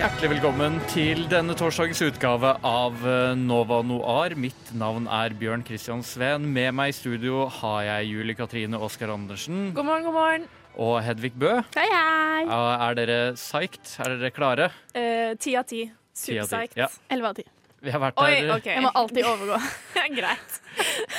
[0.00, 4.32] Hjertelig velkommen til denne torsdagens utgave av eh, Nova Noir.
[4.40, 6.46] Mitt navn er Bjørn Christian Sveen.
[6.54, 10.46] Med meg i studio har jeg Julie Katrine Oskar Andersen God morgen, god morgen.
[10.80, 11.52] og Hedvig Bø.
[11.76, 12.46] Hei, hei.
[12.48, 13.92] Er dere psyched?
[14.00, 14.70] Er dere klare?
[14.96, 15.84] Eh, Ti av ti.
[16.16, 16.56] Ti av ti.
[16.56, 16.80] Superpsyched.
[16.80, 16.88] Ja.
[17.12, 17.50] 11 av 10.
[17.80, 18.74] Vi har vært Oi, her, okay.
[18.76, 19.56] Jeg må alltid overgå.
[20.18, 20.56] Greit.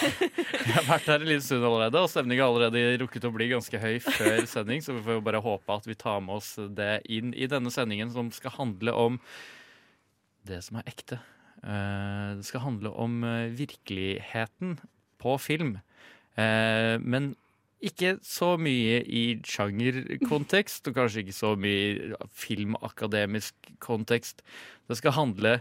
[0.68, 3.48] vi har vært her en liten stund allerede, og stemningen har allerede rukket å bli
[3.50, 7.00] ganske høy før sending, så vi får bare håpe at vi tar med oss det
[7.10, 9.18] inn i denne sendingen, som skal handle om
[10.50, 11.18] det som er ekte.
[11.66, 14.78] Eh, Det skal handle om eh, virkeligheten
[15.22, 15.80] på film.
[16.38, 17.34] Eh, Men
[17.82, 24.44] ikke så mye i sjangerkontekst, og kanskje ikke så mye i filmakademisk kontekst.
[24.86, 25.56] Det skal handle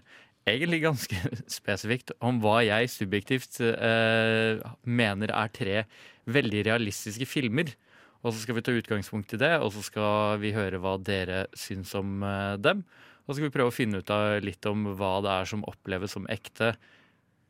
[0.49, 1.21] egentlig ganske
[1.59, 5.85] spesifikt om hva jeg subjektivt eh, mener er tre
[6.31, 7.73] veldig realistiske filmer.
[8.21, 11.47] Og så skal vi ta utgangspunkt i det, og så skal vi høre hva dere
[11.57, 12.85] syns om eh, dem.
[13.25, 15.67] Og så skal vi prøve å finne ut av litt om hva det er som
[15.69, 16.75] oppleves som ekte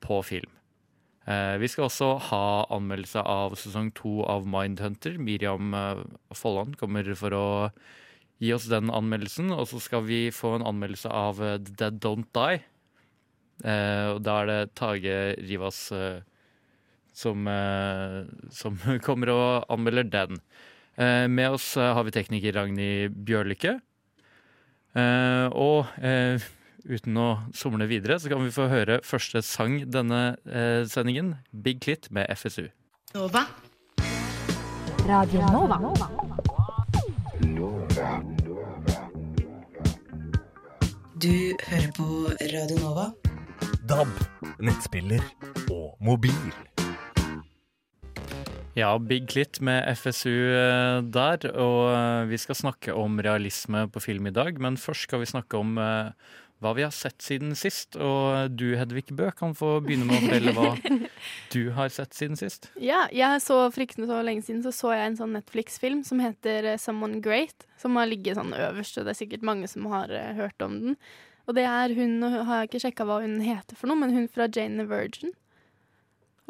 [0.04, 0.50] på film.
[1.28, 5.18] Eh, vi skal også ha anmeldelse av sesong to av Mindhunter.
[5.20, 6.02] Miriam eh,
[6.36, 7.46] Folland kommer for å
[8.40, 9.52] gi oss den anmeldelsen.
[9.54, 12.62] Og så skal vi få en anmeldelse av eh, The Dead Don't Die.
[13.64, 16.20] Eh, og da er det Tage Rivas eh,
[17.12, 20.40] som, eh, som kommer og anmelder den.
[20.96, 23.78] Eh, med oss eh, har vi tekniker Ragnhild Bjørlykke.
[24.96, 26.42] Eh, og eh,
[26.88, 31.36] uten å somle videre, så kan vi få høre første sang denne eh, sendingen.
[31.52, 32.68] Big Clit med FSU.
[33.14, 33.46] Nova.
[35.08, 35.78] Radio Nova.
[41.20, 41.34] Du
[41.68, 42.06] hører på
[42.52, 43.29] Radio Nova.
[43.90, 44.10] DAB,
[44.62, 45.22] nettspiller
[45.72, 46.36] og mobil.
[48.78, 51.48] Ja, Big Clit med FSU eh, der.
[51.58, 54.60] Og eh, vi skal snakke om realisme på film i dag.
[54.62, 56.12] Men først skal vi snakke om eh,
[56.62, 57.98] hva vi har sett siden sist.
[57.98, 61.08] Og du, Hedvig Bø, kan få begynne med å fortelle hva
[61.56, 62.70] du har sett siden sist.
[62.78, 66.22] Ja, jeg så for ikke så lenge siden så, så jeg en sånn Netflix-film som
[66.22, 67.66] heter Someone Great.
[67.82, 70.96] Som har ligget sånn øverst, og det er sikkert mange som har hørt om den.
[71.50, 74.12] Og det er hun, nå har jeg ikke sjekka hva hun heter for noe, men
[74.14, 75.32] hun fra Jane the Virgin.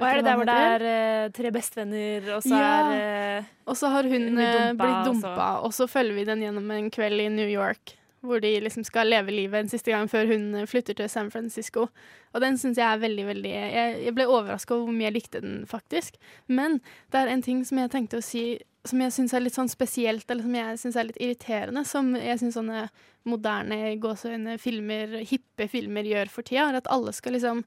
[0.00, 2.68] Og er det der hvor det er uh, tre bestevenner, og så Ja.
[2.90, 5.86] er uh, Og så har hun blir eh, dumpa, blitt og så- dumpa, og så
[5.88, 7.96] følger vi den gjennom en kveld i New York.
[8.22, 11.86] Hvor de liksom skal leve livet en siste gang før hun flytter til San Francisco.
[12.34, 15.14] Og den syns jeg er veldig, veldig Jeg, jeg ble overraska over hvor mye jeg
[15.14, 16.16] likte den, faktisk.
[16.46, 16.80] Men
[17.12, 19.68] det er en ting som jeg tenkte å si som jeg syns er litt sånn
[19.68, 22.86] spesielt, eller som jeg syns er litt irriterende, som jeg syns sånne
[23.28, 27.62] moderne gåseøyne filmer, hippe filmer gjør for tida, er at alle skal liksom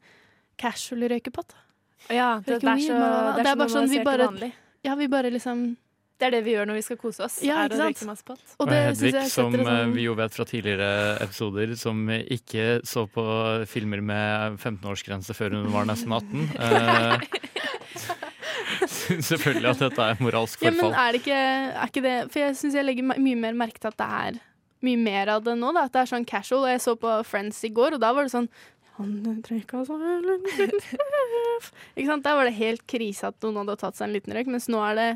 [0.57, 1.53] casual røyke pott.
[2.09, 4.51] Ja, det, det er så, mye det er bare sånn vi bare.
[4.83, 5.61] Ja, vi bare liksom
[6.19, 7.37] Det er det vi gjør når vi skal kose oss.
[7.45, 7.93] Ja, er ikke å sant?
[7.93, 8.43] røyke masse pott.
[8.57, 10.89] Og Og det Hedvig, jeg som det sånn vi jo vet fra tidligere
[11.23, 13.25] episoder, som ikke så på
[13.69, 16.49] filmer med 15-årsgrense før hun var nesten 18.
[16.57, 17.27] Eh,
[19.07, 20.97] syns selvfølgelig at dette er moralsk Ja, men forfall.
[21.03, 21.39] er det ikke,
[21.83, 24.39] er ikke det For jeg syns jeg legger mye mer merke til at det er
[24.83, 25.69] mye mer av det nå.
[25.77, 26.65] Da, at det er sånn casual.
[26.67, 28.49] Jeg så på Friends i går, og da var det sånn
[28.97, 29.13] han
[29.49, 29.95] røyka så.
[31.95, 32.25] Ikke sant?
[32.25, 34.81] Der var det helt krise at noen hadde tatt seg en liten røyk, mens nå
[34.91, 35.07] er det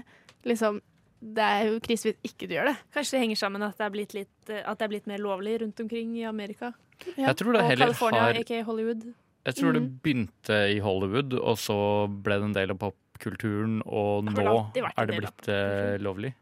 [0.50, 0.80] liksom
[1.20, 2.76] Det er jo krise hvis ikke du gjør det.
[2.94, 5.56] Kanskje det henger sammen at det er blitt, litt, at det er blitt mer lovlig
[5.64, 6.72] rundt omkring i Amerika.
[7.16, 7.32] Ja.
[7.32, 9.02] Jeg tror det og heller California, har ikke Hollywood.
[9.48, 9.90] Jeg tror det Mm.
[10.04, 11.78] begynte i Hollywood, og så
[12.22, 12.78] ble det en del av
[13.18, 16.34] popkulturen, og nå er det blitt eh, lovlig.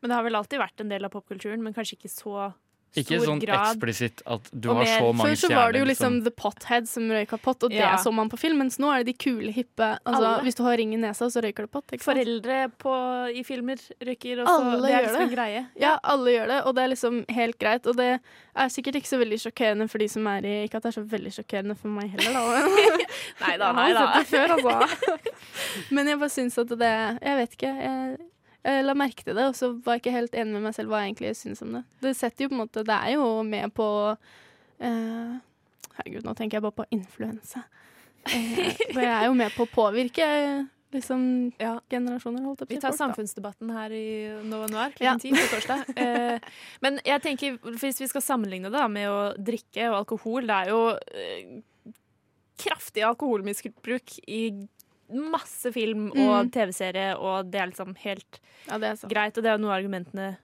[0.00, 2.50] Men det har vel alltid vært en del av popkulturen, men kanskje ikke så
[2.98, 3.76] Ikke stor sånn grad.
[3.76, 6.88] eksplisitt at du har så mange Før så var det jo liksom som The Pothead
[6.90, 7.92] som røyka pott, og Ja.
[7.96, 8.58] det så man på film.
[8.58, 10.42] Mens nå er det de kule, hippe altså, Alle.
[10.42, 11.86] Hvis du har ring i nesa, så røyker du pott.
[11.92, 12.18] Ikke sant?
[12.18, 12.94] Foreldre på,
[13.30, 14.56] i filmer røyker også.
[14.58, 15.28] Alle det er gjør liksom det.
[15.28, 15.66] en greie.
[15.78, 17.86] Ja, alle gjør det, og det er liksom helt greit.
[17.86, 18.08] Og det
[18.56, 20.98] er sikkert ikke så veldig sjokkerende for de som er i Ikke at det er
[20.98, 22.98] så veldig sjokkerende for meg heller, da.
[23.46, 24.22] Nei da, nei da.
[24.26, 25.30] før, altså.
[25.94, 26.90] Men jeg bare syns at det
[27.22, 27.72] Jeg vet ikke.
[27.86, 28.18] Jeg,
[28.64, 30.92] jeg la merke til det, og så var jeg ikke helt enig med meg selv
[30.92, 31.84] hva jeg egentlig syns om det.
[32.04, 33.86] Det setter jo på en måte Det er jo med på
[34.16, 35.38] uh,
[35.96, 37.62] Herregud, nå tenker jeg bare på influensa.
[38.28, 40.26] Eh, for jeg er jo med på å påvirke
[40.92, 41.76] liksom Ja.
[41.92, 44.06] generasjoner, holdt jeg på å Vi tar folk, samfunnsdebatten her i
[44.44, 45.14] Nova Noir Ja.
[45.14, 45.84] klokken ti på torsdag.
[46.04, 46.38] Eh,
[46.82, 50.56] men jeg tenker, hvis vi skal sammenligne det da, med å drikke og alkohol Det
[50.56, 50.80] er jo
[51.14, 51.94] eh,
[52.60, 54.42] kraftig alkoholmisbruk i
[55.12, 56.50] masse film og Mm.
[56.54, 59.36] TV-serie, og det er liksom helt Ja, det er greit.
[59.36, 60.36] Og det er noe av argumentene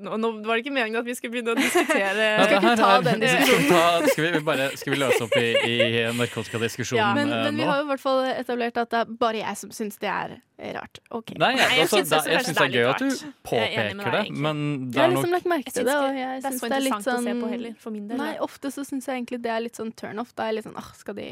[0.00, 2.76] nå, nå var det ikke meningen at vi skulle begynne å diskutere Ja, det ikke
[2.78, 7.00] ta er- den skal, vi skal, vi bare, skal vi løse opp i, i narkotikadiskusjonen
[7.02, 7.40] Ja, Men, nå?
[7.44, 9.98] men vi har jo i hvert fall etablert at det er bare jeg som syns
[10.00, 10.36] det er
[10.78, 11.00] rart.
[11.10, 11.36] Okay.
[11.40, 13.34] Nei, jeg, Nei, jeg syns synes det, syns det er gøy er at du er
[13.50, 16.18] påpeker det, men det Jeg har er liksom nok lagt merke til syns det, og
[16.22, 18.18] jeg det er syns det er litt sånn på heller.
[18.22, 20.32] Nei, ofte så syns jeg egentlig det er litt sånn turn off.
[20.36, 21.28] Da er jeg litt sånn ah, skal de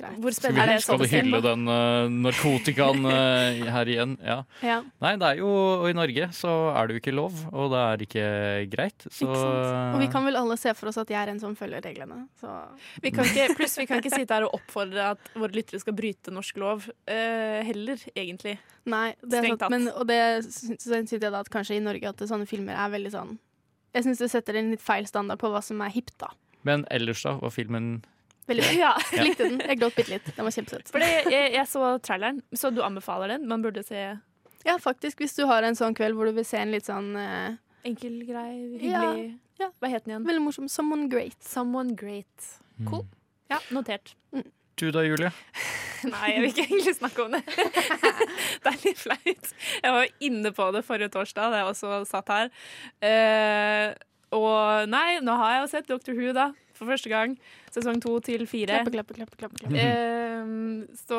[0.00, 0.16] Greit.
[0.20, 1.42] Hvor Skal, spennende vi, er det skal du hylle på?
[1.46, 4.16] den uh, narkotikaen uh, her igjen?
[4.24, 4.38] Ja.
[4.64, 4.78] Ja.
[5.04, 7.82] Nei, det er jo og I Norge så er det jo ikke lov, og det
[7.84, 8.26] er ikke
[8.72, 9.06] greit.
[9.08, 9.94] Så Ikke sant?
[9.94, 12.22] Og vi kan vel alle se for oss at jeg er en som følger reglene.
[12.40, 12.50] Så
[13.04, 15.96] Vi kan ikke, pluss vi kan ikke sitte her og oppfordre at våre lyttere skal
[15.96, 18.56] bryte norsk lov uh, heller, egentlig.
[18.90, 19.68] nei, det er sant.
[19.72, 22.92] Men, og det syns syns jeg da at kanskje i Norge at sånne filmer er
[22.92, 23.34] veldig sånn
[23.94, 26.30] Jeg syns det setter en litt feil standard på hva som er hipt, da.
[26.66, 27.36] Men ellers, da?
[27.40, 28.00] Var filmen
[28.50, 28.74] Veldig bra.
[28.80, 29.60] Ja, Jeg likte den.
[29.62, 30.30] Jeg gråt bitte litt.
[30.36, 30.90] Den var kjempesøt.
[30.90, 33.46] Fordi jeg, jeg så traileren, så du anbefaler den?
[33.50, 34.02] Man burde se
[34.66, 35.22] Ja, faktisk.
[35.22, 38.20] Hvis du har en sånn kveld hvor du vil se en litt sånn eh, enkel,
[38.28, 38.50] grei,
[38.82, 39.30] hyggelig
[39.60, 39.68] ja.
[39.80, 40.24] Hva het den igjen?
[40.24, 41.36] veldig morsom Someone Great.
[41.44, 42.50] Someone Great.
[42.88, 43.04] Cool.
[43.52, 44.14] Ja, notert.
[44.80, 45.28] Du da, Julie?
[46.12, 47.42] Nei, jeg vil ikke egentlig snakke om det.
[48.64, 49.50] det er litt flaut.
[49.82, 52.48] Jeg var inne på det forrige torsdag da jeg også satt her.
[53.04, 53.92] Uh,
[54.40, 56.48] og nei, nå har jeg jo sett Doctor Who, da.
[56.80, 57.34] For første gang.
[57.74, 58.80] Sesong to til fire.
[58.80, 59.36] Klappe, klappe, klappe.
[59.36, 59.76] klappe, klappe.
[59.76, 61.18] Eh, så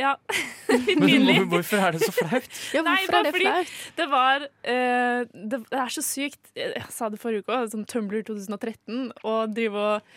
[0.00, 0.14] ja.
[1.02, 2.48] Men hvorfor er det så flaut?
[2.72, 3.74] Ja, Nei, bare det fordi- flaut?
[4.00, 6.40] Det var uh, det, det er så sykt.
[6.56, 10.14] Jeg sa det forrige uke òg, sånn Tumblr 2013, og drive og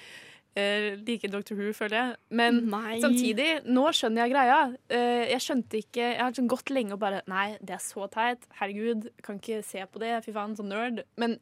[0.55, 2.11] Uh, like Doctor Who, føler jeg.
[2.31, 2.93] Men Nei.
[3.03, 4.59] samtidig, nå skjønner jeg greia.
[4.87, 8.07] Uh, jeg skjønte ikke Jeg har sånn gått lenge og bare Nei, det er så
[8.07, 8.47] teit.
[8.61, 10.13] Herregud, kan ikke se på det.
[10.23, 11.03] Fy faen, sånn nerd.
[11.19, 11.35] Men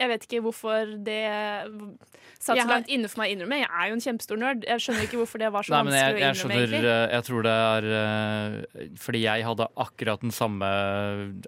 [0.00, 1.20] jeg vet ikke hvorfor det
[2.40, 3.58] satt så langt inne for meg å innrømme.
[3.60, 4.62] Jeg er jo en kjempestor nerd.
[4.64, 6.40] Jeg skjønner ikke hvorfor det var så Nei, vanskelig jeg, jeg å innrømme.
[6.40, 6.92] skjønner egentlig.
[6.94, 10.70] eh, Jeg tror det er eh, fordi jeg hadde akkurat den samme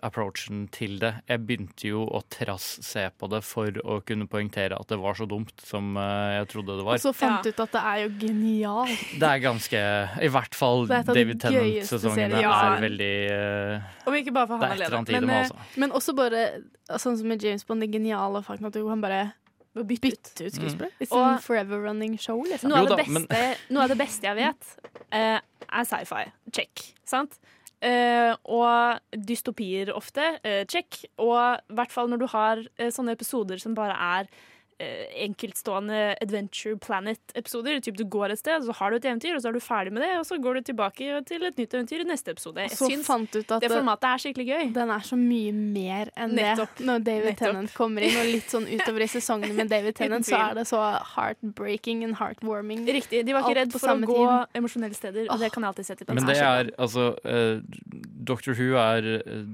[0.05, 1.13] approachen til det.
[1.31, 5.27] Jeg begynte jo å trass-se på det for å kunne poengtere at det var så
[5.31, 6.99] dumt som eh, jeg trodde det var.
[7.01, 7.43] Og så fant Ja.
[7.43, 9.07] du ut at det er jo genialt.
[9.23, 9.83] Det er ganske
[10.29, 12.43] I hvert fall David Tennant-sesongene.
[12.43, 12.53] Ja.
[12.77, 15.21] er veldig eh, Om ikke bare for han er alene.
[15.21, 15.57] Men, eh, altså.
[15.81, 16.45] Men også bare
[17.01, 19.23] sånn som med James Bond, det geniale faktum at du kan bare
[19.73, 20.01] bytte ut.
[20.03, 20.93] bytte ut skuespiller.
[21.01, 21.09] Mm.
[21.11, 22.71] Og- forever running show, liksom.
[22.71, 24.77] Noe av, det beste, noe av det beste jeg vet,
[25.13, 26.25] uh, er sci-fi.
[26.53, 26.95] Check.
[27.05, 27.39] Sant?
[27.83, 30.23] Uh, og dystopier ofte.
[30.45, 31.05] Uh, check.
[31.19, 34.29] Og i hvert fall når du har uh, sånne episoder som bare er
[35.27, 37.81] enkeltstående Adventure Planet-episoder.
[37.85, 39.93] Typ Du går et sted, så har du et eventyr, og så er du ferdig
[39.95, 42.65] med det, og så går du tilbake til et nytt eventyr i neste episode.
[42.67, 44.73] Jeg så syns fant ut at det det, formatet er skikkelig gøy.
[44.77, 46.77] den er så mye mer enn Nettopp.
[46.79, 46.87] det.
[46.89, 47.43] Når David Nettopp.
[47.43, 50.67] Tennant kommer inn, og litt sånn utover i sesongene med David Tennant, så er det
[50.71, 50.83] så
[51.15, 52.87] heartbreaking and heartwarming.
[52.87, 53.25] Riktig.
[53.27, 54.23] De var ikke redd for å gå
[54.59, 56.17] emosjonelle steder, og det kan jeg alltid sette på.
[56.19, 57.63] Men det er altså uh,
[58.33, 59.45] Doctor Who er eh,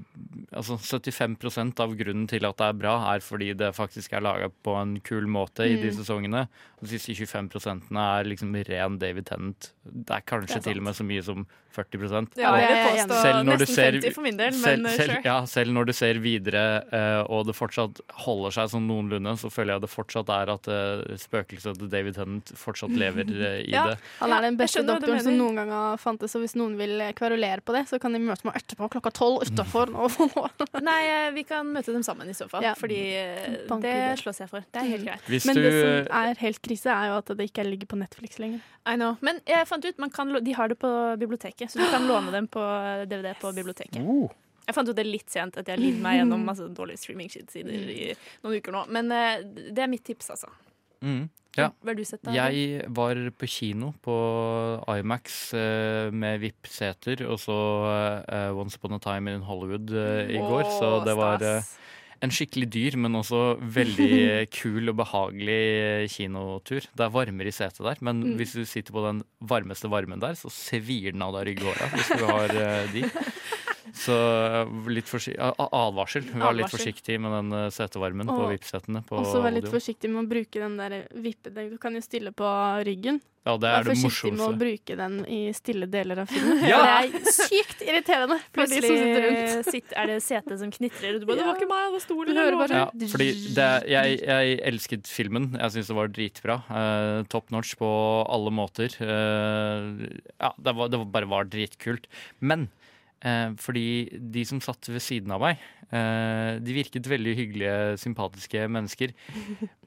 [0.56, 4.48] Altså 75% av grunnen til at det er bra, er fordi det faktisk er laga
[4.64, 5.98] på en kul måte i de Mm.
[6.00, 6.48] sesongene.
[6.80, 9.72] De siste 25% er liksom ren David Tennant.
[9.84, 12.78] Det er kanskje Det er til og med så mye som 40 Ja, jeg vil
[12.88, 13.22] påstå.
[13.22, 15.22] Selv når du nesten ser- 50 for min del, men selv, selv, sure.
[15.24, 19.50] ja, selv når du ser videre, uh, og det fortsatt holder seg sånn noenlunde, så
[19.52, 23.70] føler jeg det fortsatt er at uh, spøkelset til David Tennant fortsatt lever uh, i
[23.76, 23.84] Ja.
[23.92, 23.98] det.
[24.20, 27.60] Han er den beste doktoren som noen gang har fantes, og hvis noen vil kverulere
[27.60, 29.92] på det, så kan de møte meg etterpå klokka tolv utafor.
[30.88, 32.74] Nei, eh, vi kan møte dem sammen i så fall, Ja.
[32.78, 34.60] fordi eh, det slåss jeg for.
[34.72, 35.08] Det er helt Mm.
[35.10, 35.22] greit.
[35.28, 35.72] Hvis Men du det
[36.06, 38.60] som er helt krise, er jo at det ikke ligger på Netflix lenger.
[38.86, 39.16] I know.
[39.20, 42.30] Men jeg fant ut, at kan, de har det på biblioteket, så du kan låne
[42.32, 42.60] dem på
[43.08, 44.02] DVD på biblioteket.
[44.02, 44.28] oh.
[44.68, 47.72] Jeg fant ut det litt sent, at jeg har lidd meg gjennom masse dårlige streaming-sider
[47.72, 48.10] i
[48.44, 48.82] noen uker nå.
[48.92, 49.38] Men eh,
[49.72, 50.50] det er mitt tips, altså.
[51.02, 51.28] Mm.
[51.58, 51.72] Ja.
[51.82, 52.30] Hva har du sett da?
[52.36, 54.14] Jeg var på kino på
[54.94, 57.56] Imax eh, med VIP-seter, og så
[58.28, 60.62] eh, Once Upon a Time in Hollywood eh, i går.
[60.78, 61.66] Så det var eh,
[62.22, 63.40] en skikkelig dyr, men også
[63.74, 66.86] veldig kul og behagelig kinotur.
[66.94, 68.36] Det er varmere i setet der, men Mm.
[68.38, 72.14] hvis du sitter på den varmeste varmen der, så svir den av deg rygghåra hvis
[72.18, 73.02] du har eh, de.
[73.94, 76.28] Så Så eh, litt advarsel.
[76.34, 80.10] Vær litt forsiktig med den eh, setevarmen på Og Vipps-setene Og Også vær litt forsiktig
[80.12, 81.52] med å bruke den der vippe...
[81.52, 82.48] Du kan jo stille på
[82.86, 83.20] ryggen.
[83.48, 86.58] Ja, det er det forsiktig med å bruke den i stille deler av filmen.
[86.68, 86.80] Ja!
[87.08, 89.38] Det er sykt irriterende for de sitter rundt.
[89.38, 92.04] Plutselig sitter, er det setet som knitrer, du bare 'Det var ikke meg, det var
[92.04, 92.34] stolen'.
[92.34, 95.48] Du hører bare- Ja, fordi det, jeg, jeg elsket filmen.
[95.56, 96.58] Jeg syns det var dritbra.
[96.68, 97.88] Uh, top notch på
[98.28, 98.92] alle måter.
[99.00, 102.04] Uh, ja, det, var, det bare var dritkult.
[102.40, 102.68] Men
[103.58, 109.14] fordi de som satt ved siden av meg, eh, de virket veldig hyggelige, sympatiske mennesker.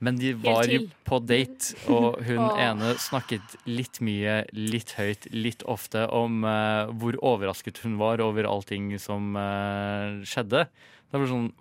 [0.04, 2.60] Men de var jo på date, og hun oh.
[2.62, 8.50] ene snakket litt mye, litt høyt, litt ofte om eh, hvor overrasket hun var over
[8.50, 10.68] allting som eh, skjedde.
[11.12, 11.52] Det var sånn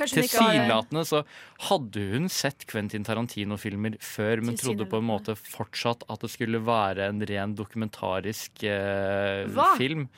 [0.00, 1.22] Tilsynelatende så
[1.68, 6.62] hadde hun sett Quentin Tarantino-filmer før, men trodde på en måte fortsatt at det skulle
[6.64, 10.08] være en ren dokumentarisk eh, film.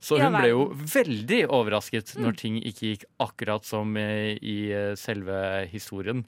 [0.00, 4.92] Så hun ble jo veldig overrasket når ting ikke gikk akkurat som eh, i eh,
[4.98, 5.40] selve
[5.72, 6.24] historien.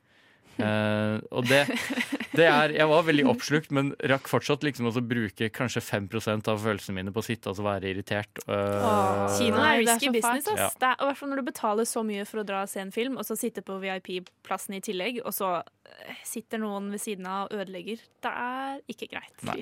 [0.61, 1.63] Eh, og det,
[2.37, 6.09] det er Jeg var veldig oppslukt, men rakk fortsatt liksom å bruke kanskje 5
[6.51, 8.43] av følelsene mine på å sitte og altså være irritert.
[8.47, 10.49] Uh, Kino er risky business.
[10.53, 10.69] Ja.
[10.71, 12.73] Det er, og i hvert fall når du betaler så mye for å dra og
[12.73, 15.82] se en film, og så sitte på VIP-plassen i tillegg, og så eh,
[16.27, 18.01] sitter noen ved siden av og ødelegger.
[18.23, 19.35] Det er ikke greit.
[19.47, 19.59] Nei.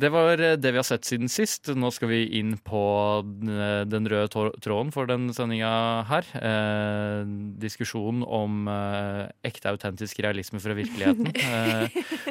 [0.00, 1.70] Det var eh, det vi har sett siden sist.
[1.76, 2.82] Nå skal vi inn på
[3.22, 4.30] eh, den røde
[4.62, 5.72] tråden for den sendinga
[6.10, 6.28] her.
[6.38, 7.22] Eh,
[7.62, 11.32] diskusjon om eh, ekte, autentisk realisme fra virkeligheten.
[11.52, 11.90] Eh,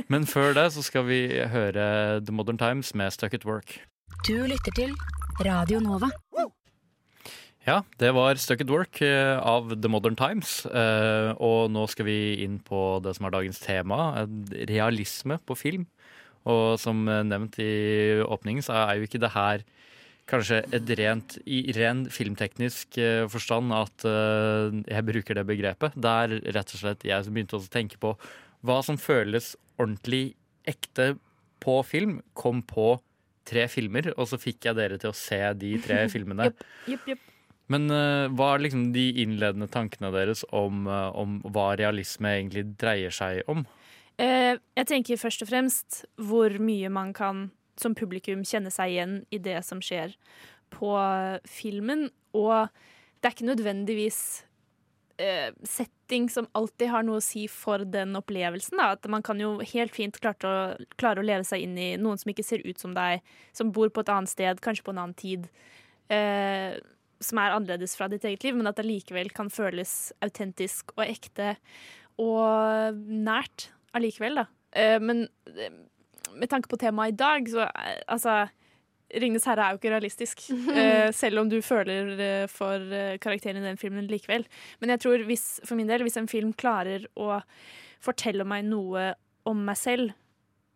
[0.09, 1.19] men før det så skal vi
[1.51, 1.83] høre
[2.25, 3.75] The Modern Times med Stuck at Work.
[4.27, 4.95] Du lytter til
[5.45, 6.09] Radio Nova.
[7.67, 10.65] Ja, det var Stuck at Work eh, av The Modern Times.
[10.65, 15.57] eh, Og nå skal vi inn på det som er dagens tema, eh, realisme på
[15.57, 15.85] film.
[16.49, 19.61] Og som nevnt i åpningen, så er jo ikke det her
[20.25, 22.97] kanskje et rent, i ren filmteknisk
[23.29, 24.05] forstand at
[24.89, 25.93] jeg bruker det begrepet.
[25.93, 28.15] Det er rett og slett jeg som begynte å tenke på
[28.65, 30.33] hva som føles ordentlig
[30.65, 31.11] ekte
[31.61, 32.95] på film, kom på
[33.45, 36.49] tre filmer, og så fikk jeg dere til å se de tre filmene.
[36.89, 37.27] Jupp, jupp.
[37.71, 42.65] Men eh, hva er liksom de innledende tankene deres om, eh, om hva realisme egentlig
[42.81, 43.63] dreier seg om?
[44.21, 47.49] Eh, jeg tenker først og fremst hvor mye man kan
[47.79, 50.13] som publikum kjenne seg igjen i det som skjer
[50.73, 50.93] på
[51.49, 52.09] filmen.
[52.37, 52.67] Og
[53.19, 54.21] det er ikke nødvendigvis
[55.69, 58.79] setting som alltid har noe å si for den opplevelsen.
[58.79, 58.95] Da.
[58.95, 62.17] At man kan jo helt fint klare å, klare å leve seg inn i noen
[62.17, 63.21] som ikke ser ut som deg,
[63.53, 65.45] som bor på et annet sted, kanskje på en annen tid.
[66.09, 66.79] Eh,
[67.21, 71.05] som er annerledes fra ditt eget liv, men at det likevel kan føles autentisk og
[71.05, 71.55] ekte
[72.21, 74.47] og nært allikevel, da.
[74.71, 75.71] Eh, men eh,
[76.37, 78.43] med tanke på temaet i dag, så eh, altså
[79.11, 80.45] Ringenes herre er jo ikke realistisk,
[81.21, 82.79] selv om du føler for
[83.19, 84.45] karakteren i den filmen likevel.
[84.79, 87.41] Men jeg tror hvis, for min del, hvis en film klarer å
[87.99, 89.09] fortelle meg noe
[89.43, 90.13] om meg selv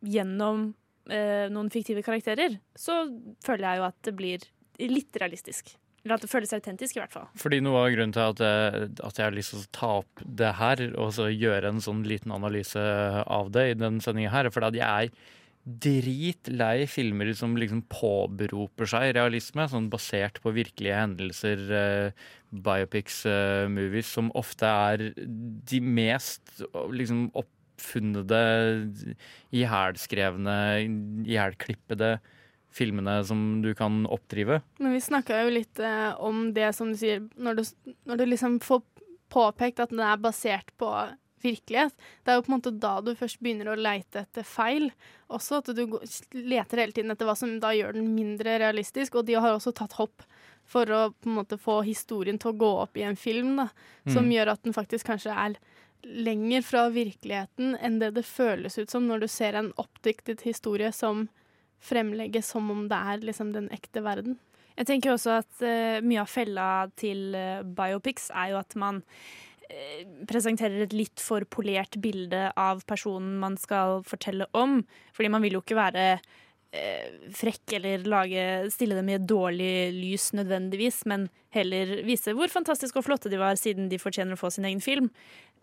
[0.03, 0.67] gjennom
[1.07, 3.05] noen fiktive karakterer, så
[3.45, 4.45] føler jeg jo at det blir
[4.83, 5.71] litt realistisk.
[6.05, 7.25] Eller at det føles autentisk, i hvert fall.
[7.41, 10.21] Fordi noe av grunnen til at jeg, at jeg har lyst til å ta opp
[10.41, 12.83] det her, og så gjøre en sånn liten analyse
[13.25, 15.33] av det i den sendinga her, er fordi at jeg er
[15.65, 23.65] dritlei filmer som liksom påberoper seg realisme, sånn basert på virkelige hendelser, eh, biopics, eh,
[23.67, 26.61] movies, som ofte er de mest
[26.93, 28.43] liksom oppfunnede,
[29.49, 30.57] ihjelskrevne,
[31.25, 32.19] ihjelklippede
[32.75, 34.61] filmene som du kan oppdrive.
[34.83, 38.25] Men vi snakka jo litt eh, om det som du sier, når du, når du
[38.27, 38.83] liksom får
[39.31, 40.89] påpekt at den er basert på
[41.45, 41.93] virkelighet.
[42.25, 44.87] Det er jo på en måte da du først begynner å leite etter feil.
[45.29, 45.83] Også at du
[46.33, 49.15] leter hele tiden etter hva som da gjør den mindre realistisk.
[49.19, 50.25] Og de har også tatt hopp
[50.65, 53.67] for å på en måte få historien til å gå opp i en film, da.
[54.09, 54.31] Som Mm.
[54.33, 55.55] gjør at den faktisk kanskje er
[56.05, 60.91] lenger fra virkeligheten enn det det føles ut som når du ser en oppdiktet historie
[60.93, 61.27] som
[61.85, 64.37] fremlegges som om det er liksom den ekte verden.
[64.75, 69.01] Jeg tenker også at uh, mye av fella til uh, biopics er jo at man
[69.69, 74.81] eh, presenterer et litt for polert bilde av personen man skal fortelle om.
[75.15, 76.09] Fordi man vil jo ikke være
[77.31, 78.41] frekk eller lage,
[78.73, 83.39] stille dem i et dårlig lys nødvendigvis, men heller vise hvor fantastiske og flotte de
[83.39, 85.07] var, siden de fortjener å få sin egen film.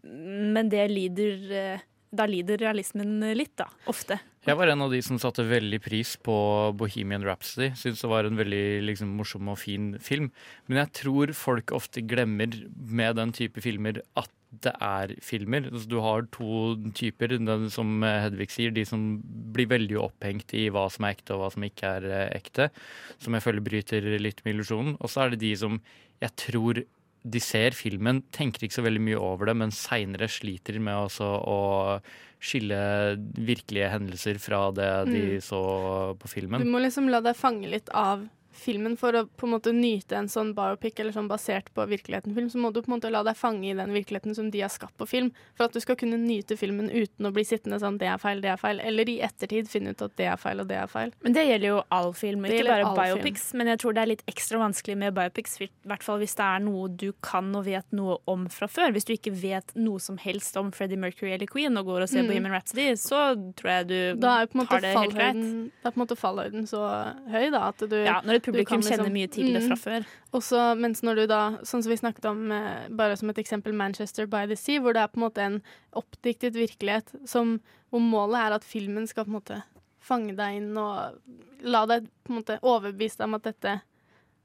[0.00, 3.70] Men det lider Da lider realismen litt, da.
[3.88, 4.18] Ofte.
[4.44, 6.34] Jeg var en av de som satte veldig pris på
[6.76, 7.70] Bohemian Rhapsody.
[7.78, 10.28] Syns det var en veldig liksom, morsom og fin film.
[10.66, 14.28] Men jeg tror folk ofte glemmer med den type filmer at
[14.66, 15.70] det er filmer.
[15.70, 18.74] Altså, du har to typer, den, som Hedvig sier.
[18.74, 19.22] De som
[19.54, 22.68] blir veldig opphengt i hva som er ekte og hva som ikke er eh, ekte.
[23.22, 24.98] Som jeg føler bryter litt med illusjonen.
[25.00, 25.80] Og så er det de som
[26.22, 26.82] jeg tror
[27.24, 31.28] de ser filmen, tenker ikke så veldig mye over det, men seinere sliter med også
[31.46, 31.58] å
[32.42, 32.78] skille
[33.38, 35.42] virkelige hendelser fra det de Mm.
[35.46, 35.60] så
[36.18, 36.60] på filmen.
[36.64, 40.16] Du må liksom la deg fange litt av filmen for å på en måte nyte
[40.18, 42.50] en sånn biopic eller sånn basert på virkeligheten-film.
[42.52, 44.72] Så må du på en måte la deg fange i den virkeligheten som de har
[44.72, 47.98] skapt på film, for at du skal kunne nyte filmen uten å bli sittende sånn
[47.98, 50.60] 'det er feil, det er feil', eller i ettertid finne ut at det er feil
[50.60, 51.12] og det er feil.
[51.22, 53.50] Men det gjelder jo all film, ikke bare biopics.
[53.50, 53.58] film.
[53.58, 56.44] Men jeg tror det er litt ekstra vanskelig med biopics, i hvert fall hvis det
[56.44, 58.92] er noe du kan og vet noe om fra før.
[58.92, 62.08] Hvis du ikke vet noe som helst om Freddie Mercury eller Queen og går og
[62.08, 62.28] ser Mm.
[62.28, 64.46] Bohemian Rhapsody, så tror jeg du har
[64.80, 65.72] det helt greit.
[65.82, 66.82] da er på en måte fallhøyden så
[67.30, 69.82] høy da, at du Ja, når publikum liksom- kjenner mye til det fra Mm.
[69.82, 70.06] før.
[70.34, 73.36] Og så, mens når du da, sånn som vi snakket om, eh, bare som et
[73.38, 75.62] eksempel Manchester by the Sea, hvor det er på en måte en
[75.94, 77.60] oppdiktet virkelighet som,
[77.92, 79.62] hvor målet er at filmen skal på en måte
[80.00, 81.14] fange deg inn og
[81.62, 83.82] la deg på en måte overbevise deg om at dette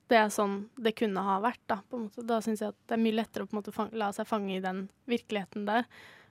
[0.09, 1.57] det er sånn det kunne ha vært.
[1.67, 2.25] Da på en måte.
[2.25, 4.25] Da syns jeg at det er mye lettere å på en måte fang- la seg
[4.25, 5.83] fange i den virkeligheten der.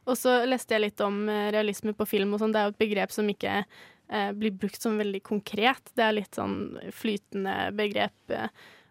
[0.07, 2.53] Og så leste jeg litt om eh, realisme på film og sånn.
[2.53, 3.65] Det er jo et begrep som ikke
[4.09, 5.93] eh, blir brukt som veldig konkret.
[5.95, 8.49] Det er litt sånn flytende begrep, eh,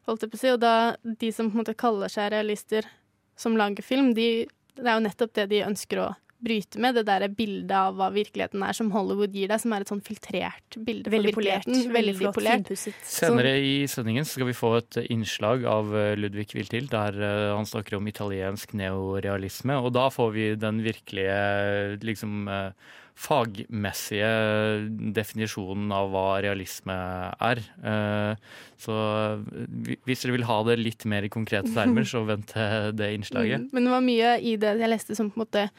[0.09, 0.53] holdt jeg på å si.
[0.53, 2.87] Og da de som på en måte kaller seg realister
[3.39, 4.45] som lager film, de,
[4.77, 6.11] det er jo nettopp det de ønsker å
[6.45, 6.95] bryte med.
[6.97, 10.03] Det der bildet av hva virkeligheten er som Hollywood gir deg, som er et sånn
[10.05, 11.69] filtrert bilde Veldig polert.
[11.95, 12.71] Veldig flott, polert.
[13.07, 17.67] Senere i sendingen skal vi få et innslag av eh, Ludvig Wiltil der eh, han
[17.69, 19.79] snakker om italiensk neorealisme.
[19.81, 21.39] Og da får vi den virkelige
[22.05, 24.29] liksom eh, fagmessige
[25.15, 26.95] definisjonen av hva realisme
[27.39, 27.61] er.
[27.79, 28.35] Eh,
[28.77, 28.95] Så
[30.05, 33.65] hvis dere vil ha det litt mer i konkrete termer, så vent til det innslaget.
[33.65, 33.69] Mm.
[33.71, 35.69] Men det var mye i det jeg leste som på en måte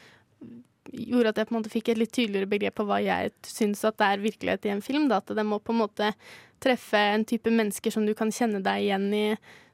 [0.87, 3.83] gjorde at jeg på en måte fikk et litt tydeligere begrep på hva jeg syns
[3.85, 5.07] at det er virkelighet i en film.
[5.11, 5.21] Da.
[5.21, 6.11] At det må på en måte
[6.63, 9.25] treffe en type mennesker som du kan kjenne deg igjen i,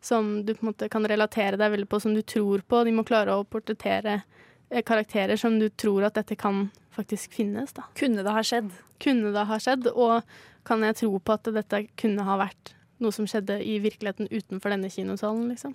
[0.04, 2.84] som du på en måte kan relatere deg veldig på, som du tror på.
[2.84, 4.43] De må klare å portrettere eh,
[4.86, 7.74] karakterer som du tror at dette kan faktisk finnes.
[7.74, 7.84] Da.
[7.98, 8.70] Kunne det ha skjedd?
[9.04, 10.22] Kunne det ha skjedd, og
[10.66, 14.72] kan jeg tro på at dette kunne ha vært noe som skjedde i virkeligheten utenfor
[14.72, 15.74] denne kinosalen, liksom.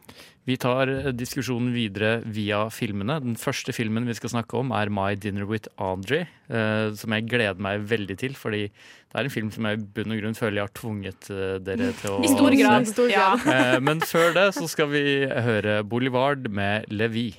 [0.49, 3.18] Vi tar eh, diskusjonen videre via filmene.
[3.21, 6.23] Den første filmen vi skal snakke om, er My Dinner with Audrey.
[6.49, 9.85] eh, som jeg gleder meg veldig til, fordi det er en film som jeg i
[9.99, 12.62] bunn og grunn føler jeg har tvunget eh, dere til å I stor se.
[12.62, 12.88] grad.
[12.95, 13.28] stor Ja.
[13.45, 17.35] Eh, men før det så skal vi høre Bolivard med Levi.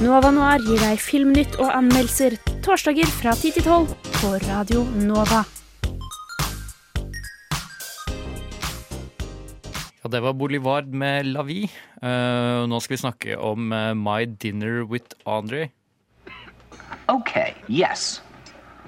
[0.00, 5.42] Nova Noir gir deg filmnytt og anmeldelser torsdager fra 10 til 12 på Radio Nova.
[10.00, 11.68] Ja, det var Bolivard med La Vie.
[12.00, 15.68] Uh, nå skal vi snakke om uh, My Dinner with Andre.
[17.12, 18.22] Okay, yes.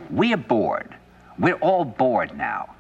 [0.09, 0.97] We're bored.
[1.37, 2.73] We're all bored now.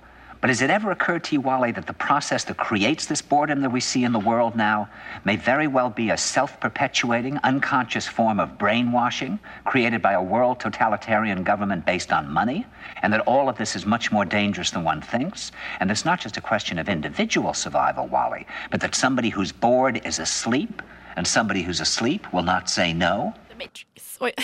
[0.43, 3.61] But has it ever occurred to you, Wally, that the process that creates this boredom
[3.61, 4.89] that we see in the world now
[5.25, 10.59] may very well be a self perpetuating, unconscious form of brainwashing created by a world
[10.59, 12.67] totalitarian government based on money?
[13.03, 15.53] And that all of this is much more dangerous than one thinks?
[15.79, 20.05] And it's not just a question of individual survival, Wally, but that somebody who's bored
[20.05, 20.83] is asleep,
[21.15, 23.33] and somebody who's asleep will not say no?
[23.57, 24.19] Matrix.
[24.21, 24.33] Oi.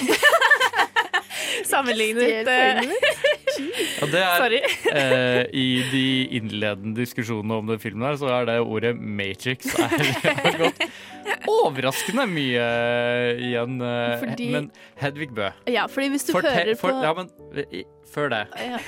[1.65, 2.45] Sammenlignet
[3.59, 4.55] Ja, det er,
[4.95, 6.05] eh, I de
[6.39, 10.85] innledende diskusjonene om den filmen her, så er det ordet Matrix er, gått
[11.49, 12.67] overraskende mye
[13.39, 13.81] igjen.
[13.83, 17.31] eh, Fordi- Men Hedvig Bø, Ja, fordi hvis du fortell, hører på for, ja, men,
[17.73, 18.79] i, før det, Ja.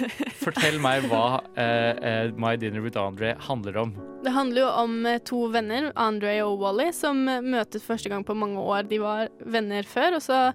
[0.40, 3.94] fortell meg hva eh, eh, My Dinner with Andre handler om.
[4.24, 8.36] Det handler jo om eh, to venner, Andre og Wally, som møtes første gang på
[8.36, 8.88] mange år.
[8.88, 10.52] De var venner før, og så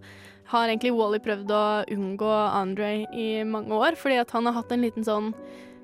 [0.52, 4.74] har egentlig Wally prøvd å unngå Andre i mange år, fordi at han har hatt
[4.76, 5.32] en liten sånn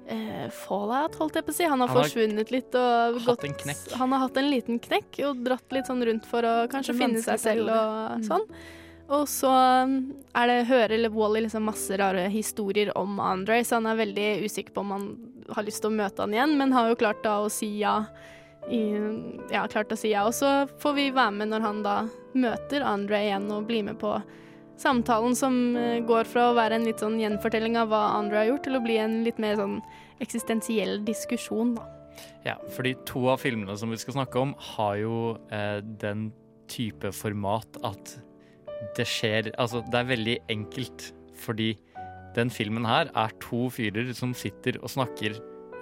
[0.06, 1.66] eh, fallout, holdt jeg på å si.
[1.66, 3.88] Han har Han har forsvunnet litt og hatt gått en knekk.
[4.02, 7.24] Han har hatt en liten knekk og dratt litt sånn rundt for å kanskje finne
[7.26, 8.30] seg selv og periode.
[8.30, 8.48] sånn.
[9.12, 9.96] Og så um,
[10.38, 14.76] er det, hører Wally liksom masse rare historier om Andre, så han er veldig usikker
[14.76, 15.08] på om han
[15.52, 18.04] har lyst til å møte han igjen, men har jo klart da å si ja.
[18.70, 18.80] I,
[19.50, 20.22] ja, klart å si ja.
[20.30, 21.96] Og så får vi være med når han da
[22.38, 24.14] møter Andre igjen og blir med på
[24.82, 28.50] samtalen som eh, går fra å være en litt sånn gjenfortelling av hva Andre har
[28.52, 29.80] gjort, til å bli en litt mer sånn
[30.22, 31.88] eksistensiell diskusjon, da.
[32.46, 35.16] Ja, fordi to av filmene som vi skal snakke om, har jo
[35.54, 36.32] eh, den
[36.72, 38.18] type format at
[38.98, 41.76] det skjer Altså, det er veldig enkelt, fordi
[42.36, 45.36] den filmen her er to fyrer som sitter og snakker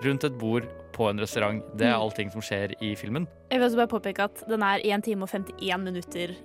[0.03, 1.59] rundt et bord på en restaurant.
[1.77, 2.01] Det er Mm.
[2.01, 3.27] allting som skjer i filmen.
[3.51, 6.35] Jeg vil også bare påpeke at den er 1 time og 51 minutter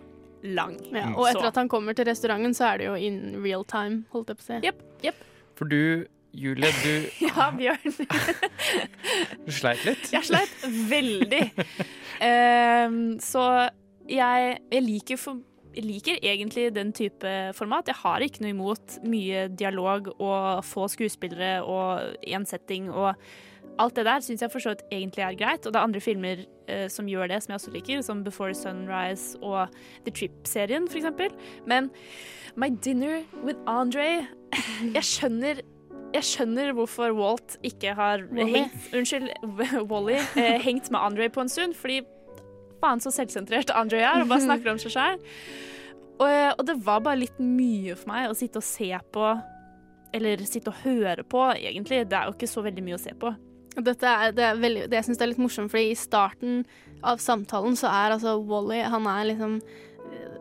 [0.45, 0.77] lang.
[0.93, 1.15] Ja, Mm.
[1.17, 4.05] og etter Så- at han kommer til restauranten, så er det jo in real time,
[4.13, 4.67] holdt jeg på å si.
[4.67, 5.15] Yep, yep.
[5.57, 6.05] For du,
[6.35, 7.95] Julie, du, Ja, Bjørn.
[9.47, 10.11] du sleit litt.
[10.13, 11.45] Jeg sleit veldig.
[12.21, 13.45] um, så
[14.09, 15.41] jeg, jeg liker for
[15.75, 17.89] jeg liker egentlig den type format.
[17.91, 23.17] Jeg har ikke noe imot mye dialog og få skuespillere og én setting og
[23.79, 25.67] alt det der syns jeg for så vidt egentlig er greit.
[25.67, 28.55] Og det er andre filmer eh, som gjør det, som jeg også liker, som Before
[28.55, 29.75] Sunrise og
[30.07, 31.07] The Trip-serien f.eks.
[31.67, 31.91] Men
[32.57, 34.27] My Dinner with Andre
[34.97, 35.65] Jeg skjønner
[36.15, 38.61] jeg skjønner hvorfor Walt ikke har Wall-E.
[38.69, 39.33] hengt Unnskyld,
[39.91, 42.05] Wally eh, hengt med Andre på en stund, fordi
[42.79, 45.19] faen så selvsentrert Andre er, og bare snakker om seg sjøl.
[46.23, 49.33] Og, og det var bare litt mye for meg å sitte og se på,
[50.15, 52.05] eller sitte og høre på, egentlig.
[52.07, 53.35] Det er jo ikke så veldig mye å se på.
[53.75, 56.63] Dette er, det, er veldig, det jeg syns er litt morsomt, fordi i starten
[57.05, 60.39] av samtalen så er altså Wally Han er liksom eh,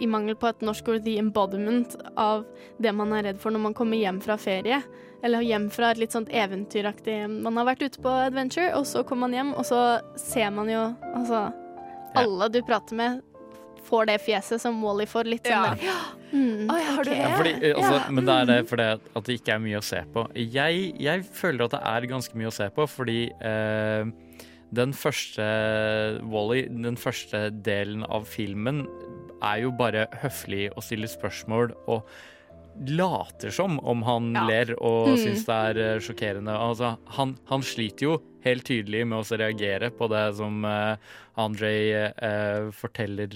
[0.00, 2.46] i mangel på et norsk ord, the embodiment av
[2.80, 4.80] det man er redd for når man kommer hjem fra ferie.
[5.22, 9.04] Eller hjem fra et litt sånt eventyraktig Man har vært ute på adventure, og så
[9.04, 9.80] kommer man hjem, og så
[10.16, 11.50] ser man jo Altså,
[12.16, 13.20] alle du prater med,
[13.88, 15.24] får det fjeset som Wally får.
[15.24, 15.74] Litt sånn Ja.
[15.74, 15.98] der ja,
[16.32, 17.18] mm, Oi, har du det?
[17.18, 18.10] Ja, fordi, eh, altså, Ja.
[18.10, 20.26] Men det er det fordi at det ikke er mye å se på.
[20.36, 24.04] Jeg, jeg føler at det er ganske mye å se på, fordi eh,
[24.72, 28.86] den første Wally, den første delen av filmen,
[29.42, 32.04] er jo bare høflig å stille spørsmål og
[32.86, 34.46] later som om han Ja.
[34.46, 35.16] ler og Mm.
[35.18, 36.52] syns det er eh, sjokkerende.
[36.54, 40.96] Altså, han, han sliter jo helt tydelig med å reagere på det som eh,
[41.36, 43.28] Andrej eh, forteller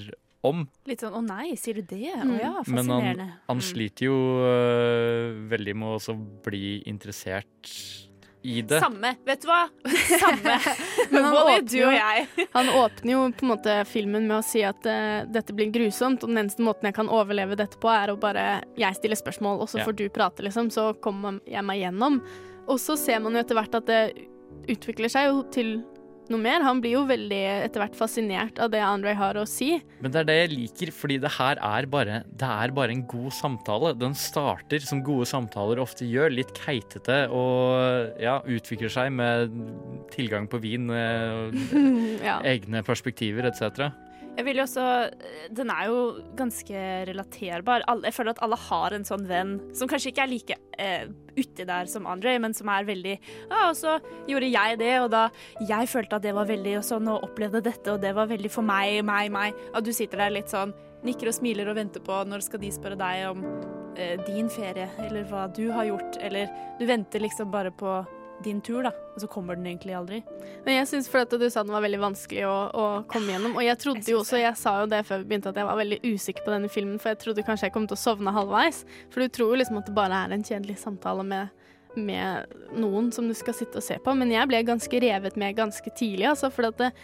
[0.44, 0.66] om.
[0.86, 3.28] Litt sånn 'å nei, sier du det?' Å ja, ja, Men fascinerende.
[3.28, 3.66] han, han Mm.
[3.72, 8.00] sliter jo øh, veldig med å også bli interessert
[8.44, 8.78] i det.
[8.82, 9.14] Samme.
[9.24, 9.62] Vet du hva?
[10.20, 10.58] Samme.
[11.10, 12.26] Men han åpner du og jeg.
[12.58, 16.22] Han åpner jo på en måte filmen med å si at uh, dette blir grusomt,
[16.22, 19.60] og den eneste måten jeg kan overleve dette på, er å bare Jeg stiller spørsmål,
[19.64, 19.84] og så Ja.
[19.88, 20.68] får du prate, liksom.
[20.70, 22.20] Så kommer jeg meg gjennom.
[22.68, 24.28] Og så ser man jo etter hvert at det
[24.68, 25.84] utvikler seg jo til
[26.32, 26.64] noe mer.
[26.64, 29.74] Han blir jo veldig etter hvert fascinert av det Andre har å si.
[30.04, 33.04] Men det er det jeg liker, fordi det her er bare, det er bare en
[33.10, 33.94] god samtale.
[33.98, 39.54] Den starter som gode samtaler ofte gjør, litt keitete og ja, utvikler seg med
[40.14, 41.62] tilgang på vin, eh,
[42.28, 42.40] ja.
[42.54, 43.90] egne perspektiver etc.
[44.34, 44.84] Jeg vil jo også
[45.54, 45.98] Den er jo
[46.38, 47.84] ganske relaterbar.
[48.02, 51.04] Jeg føler at alle har en sånn venn som kanskje ikke er like eh,
[51.36, 53.14] uti der som Andre, men som er veldig
[53.50, 53.98] Ja, og så
[54.30, 55.28] gjorde jeg det, og da
[55.62, 58.50] jeg følte at det var veldig og sånn, og opplevde dette, og det var veldig
[58.50, 59.62] for meg, meg, meg.
[59.74, 62.72] Og du sitter der litt sånn, nikker og smiler og venter på når skal de
[62.74, 63.46] spørre deg om
[63.98, 68.00] eh, din ferie, eller hva du har gjort, eller du venter liksom bare på
[68.44, 70.20] din tur, da, og så kommer den egentlig aldri.
[70.66, 73.56] Men jeg syns fordi du sa den var veldig vanskelig å, å komme gjennom.
[73.58, 75.68] Og jeg trodde Jeg jo også, jeg sa jo det før vi begynte, at jeg
[75.68, 78.34] var veldig usikker på denne filmen, for jeg trodde kanskje jeg kom til å sovne
[78.36, 78.84] halvveis.
[79.14, 83.10] For du tror jo liksom at det bare er en kjedelig samtale med, med noen
[83.14, 84.16] som du skal sitte og se på.
[84.18, 86.52] Men jeg ble ganske revet med ganske tidlig, altså.
[86.54, 86.94] For at det,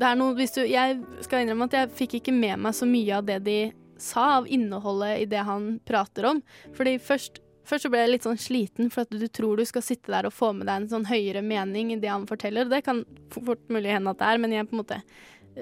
[0.00, 2.88] det er noe hvis du Jeg skal innrømme at jeg fikk ikke med meg så
[2.88, 3.60] mye av det de
[4.02, 6.42] sa, av innholdet i det han prater om.
[6.76, 9.84] Fordi først Først så ble jeg litt sånn sliten, for at du tror du skal
[9.86, 12.70] sitte der og få med deg en sånn høyere mening i det han forteller.
[12.70, 14.98] Det kan fort mulig hende at det er, men jeg på en måte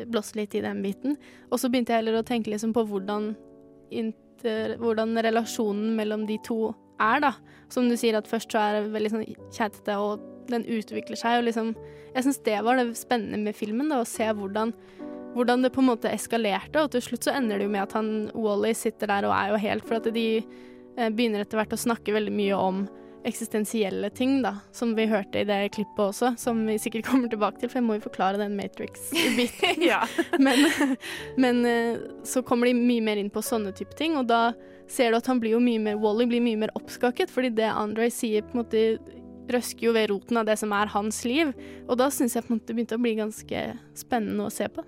[0.08, 1.18] blåste litt i den biten.
[1.50, 3.34] Og så begynte jeg heller å tenke liksom på hvordan,
[3.92, 7.34] inter, hvordan relasjonen mellom de to er, da.
[7.72, 11.40] Som du sier, at først så er det veldig sånn kjeitete, og den utvikler seg,
[11.40, 11.74] og liksom
[12.10, 14.72] Jeg syns det var det spennende med filmen, da, å se hvordan
[15.34, 17.94] hvordan det på en måte eskalerte, og til slutt så ender det jo med at
[17.94, 20.48] han Wally sitter der og er jo helt For at de eh,
[21.16, 22.82] begynner etter hvert å snakke veldig mye om
[23.24, 27.60] eksistensielle ting, da, som vi hørte i det klippet også, som vi sikkert kommer tilbake
[27.60, 29.84] til, for jeg må jo forklare den Matrix-biten.
[29.90, 30.02] ja.
[30.46, 30.64] men,
[31.40, 34.50] men eh, så kommer de mye mer inn på sånne type ting, og da
[34.90, 37.68] ser du at han blir jo mye mer Wally blir mye mer oppskakket, fordi det
[37.70, 38.84] Andre sier på en måte
[39.50, 41.52] røsker jo ved roten av det som er hans liv,
[41.88, 43.62] og da syns jeg på en måte det begynte å bli ganske
[43.98, 44.86] spennende å se på.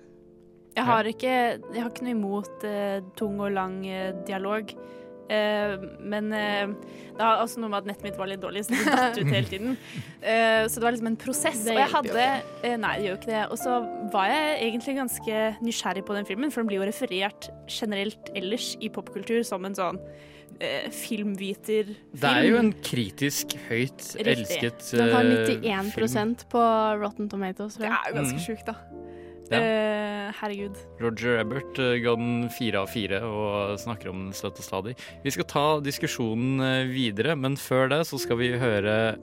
[0.73, 1.33] Jeg har ikke,
[1.75, 4.71] jeg har ikke noe imot eh, tung og lang eh, dialog.
[5.29, 6.67] Eh, men eh,
[7.15, 9.29] det har også noe med at nettet mitt var litt dårlig, så det datt ut
[9.31, 9.77] hele tiden.
[10.23, 11.65] Eh, så det var liksom en prosess.
[11.67, 12.27] Og jeg hadde
[12.79, 13.41] Nei, det gjør jo ikke det.
[13.51, 13.73] Og så
[14.13, 18.69] var jeg egentlig ganske nysgjerrig på den filmen, for den blir jo referert generelt ellers
[18.79, 19.99] i popkultur som en sånn
[20.63, 21.97] eh, filmviterfilm.
[22.23, 24.31] Det er jo en kritisk høyt Riktig.
[24.37, 26.35] elsket Den har eh, 91 film.
[26.55, 26.63] på
[27.03, 28.45] Rotten Tomatoes, tror Det er jo ganske Mm.
[28.47, 28.75] sjukt, da.
[29.53, 29.61] Ja.
[29.61, 30.79] Eh, herregud.
[31.01, 34.97] Roger Ebert eh, ga den fire av fire og snakker om den støtt og stadig.
[35.23, 39.15] Vi skal ta diskusjonen eh, videre, men før det så skal vi høre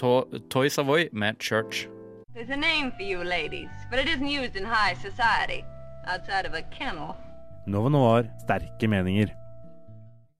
[0.00, 1.88] To Toy Savoy med Church.
[2.34, 5.64] There's a name for you ladies, but it isn't used in high society.
[6.06, 7.16] outside of a kennel.
[7.66, 9.34] Nova Noir, sterke meninger.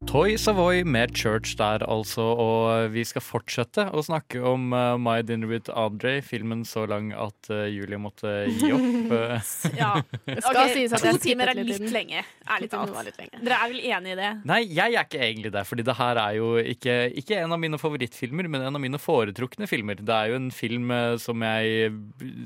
[0.09, 2.23] Toy Savoy med Church der, altså.
[2.41, 7.11] Og vi skal fortsette å snakke om uh, My Dinner with Andre, filmen så lang
[7.13, 9.13] at uh, Julie måtte gi opp.
[9.13, 9.51] uh.
[9.81, 9.91] Ja.
[10.25, 12.97] Det skal Ok, sies at to timer er litt litt lenge, ærlig talt.
[13.21, 14.31] Dere er vel enig i det?
[14.49, 17.61] Nei, jeg er ikke egentlig det, fordi det her er jo ikke, ikke en av
[17.61, 20.01] mine favorittfilmer, men en av mine foretrukne filmer.
[20.01, 21.93] Det er jo en film eh, som jeg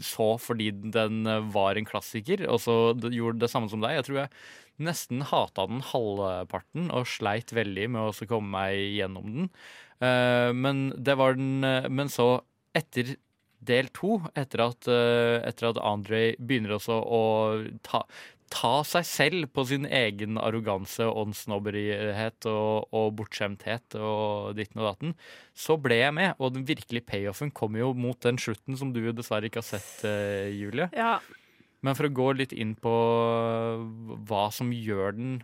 [0.02, 4.00] så fordi den eh, var en klassiker, og så gjorde det samme som deg.
[4.00, 4.34] Jeg tror jeg
[4.82, 9.50] nesten hata den halvparten og sleit veldig med å komme meg gjennom den.
[10.02, 12.42] Eh, Men det var den eh, Men så,
[12.74, 13.16] etter
[13.64, 17.24] del to, etter at, eh, etter at Andre begynner også å
[17.86, 18.04] ta
[18.54, 25.14] ta seg selv på sin egen arroganse, åndsnobberihet og, og bortskjemthet og ditten og datten,
[25.58, 26.36] så ble jeg med.
[26.38, 30.04] Og den virkelige payoffen kommer jo mot den slutten som du dessverre ikke har sett,
[30.54, 30.86] Julie.
[30.94, 31.16] Ja.
[31.84, 32.92] Men for å gå litt inn på
[34.28, 35.34] hva som gjør den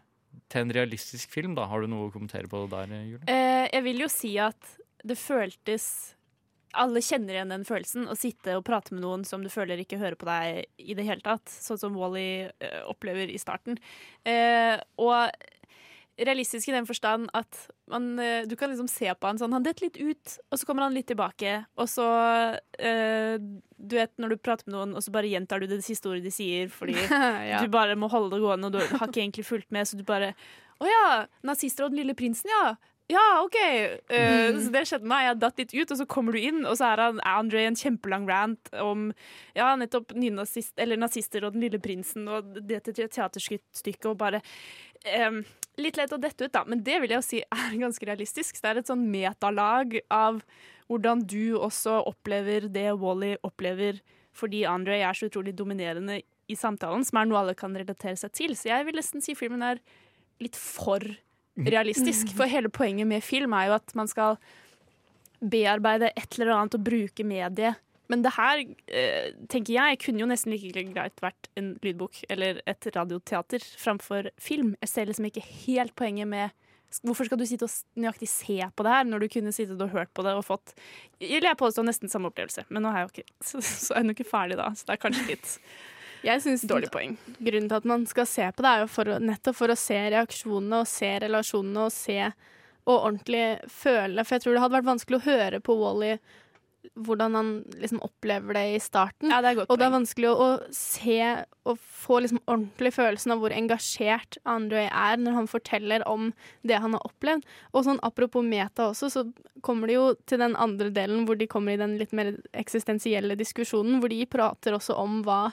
[0.50, 1.66] til en realistisk film, da.
[1.70, 3.26] Har du noe å kommentere på det der, Julie?
[3.30, 6.16] Eh, jeg vil jo si at det føltes
[6.78, 8.04] Alle kjenner igjen den følelsen.
[8.06, 11.02] Å sitte og prate med noen som du føler ikke hører på deg i det
[11.08, 11.50] hele tatt.
[11.50, 13.80] Sånn som Wally eh, opplever i starten.
[14.22, 15.34] Eh, og
[16.20, 19.64] realistisk i den forstand at man, eh, du kan liksom se på han sånn Han
[19.66, 21.56] detter litt ut, og så kommer han litt tilbake.
[21.80, 22.06] Og så
[22.78, 23.36] eh,
[23.80, 26.24] Du vet når du prater med noen, og så bare gjentar du det siste ordet
[26.28, 26.96] de sier fordi
[27.50, 27.60] Ja.
[27.64, 30.04] du bare må holde det gående, og du har ikke egentlig fulgt med, så du
[30.06, 30.32] bare
[30.80, 31.04] Å ja!
[31.44, 32.76] Nazister og Den lille prinsen, ja.
[33.10, 33.56] Ja, OK.
[33.58, 35.24] Eh, så det skjedde meg.
[35.26, 37.66] Jeg datt litt ut, og så kommer du inn, og så er han Andre i
[37.66, 39.08] en kjempelang rant om
[39.56, 44.14] ja, nettopp nynazist, eller nazister og Den lille prinsen og det til et teaterstykket, og
[44.20, 44.38] bare
[45.10, 45.40] em,
[45.80, 48.60] Litt lett å dette ut, da, men det vil jeg jo si er ganske realistisk.
[48.60, 50.42] Det er et sånn metalag av
[50.90, 54.00] hvordan du også opplever det Wally opplever
[54.36, 58.32] fordi Andre er så utrolig dominerende i samtalen, som er noe alle kan relatere seg
[58.36, 58.54] til.
[58.58, 59.82] Så jeg vil nesten si filmen er
[60.42, 61.02] litt for
[61.60, 62.30] realistisk.
[62.38, 64.38] For hele poenget med film er jo at man skal
[65.40, 67.80] bearbeide et eller annet og bruke mediet.
[68.10, 72.58] Men det her, eh, tenker jeg, kunne jo nesten like greit vært en lydbok eller
[72.66, 74.74] et radioteater framfor film.
[74.82, 76.56] Jeg ser liksom ikke helt poenget med
[77.06, 79.92] Hvorfor skal du sitte og nøyaktig se på det her, når du kunne sittet og
[79.94, 80.72] hørt på det og fått
[81.20, 84.02] Eller jeg påstår nesten samme opplevelse, men nå er jeg jo ikke Så, så er
[84.02, 85.52] jeg jo ikke ferdig da, så det er kanskje litt
[86.26, 87.14] Jeg synes Dårlig poeng.
[87.38, 90.00] Grunnen til at man skal se på det, er jo for nettopp for å se
[90.16, 92.18] reaksjonene og se relasjonene og se
[92.90, 94.24] og ordentlig føle.
[94.26, 96.10] For jeg tror det hadde vært vanskelig å høre på Wally
[96.94, 97.48] hvordan han
[97.80, 99.30] liksom opplever det i starten.
[99.32, 101.18] Ja, det er godt og det er vanskelig å, å se
[101.68, 106.30] og få liksom ordentlig følelsen av hvor engasjert André er når han forteller om
[106.66, 107.44] det han har opplevd.
[107.74, 109.24] Og sånn apropos meta også, så
[109.66, 113.36] kommer det jo til den andre delen hvor de kommer i den litt mer eksistensielle
[113.38, 115.50] diskusjonen, hvor de prater også om hva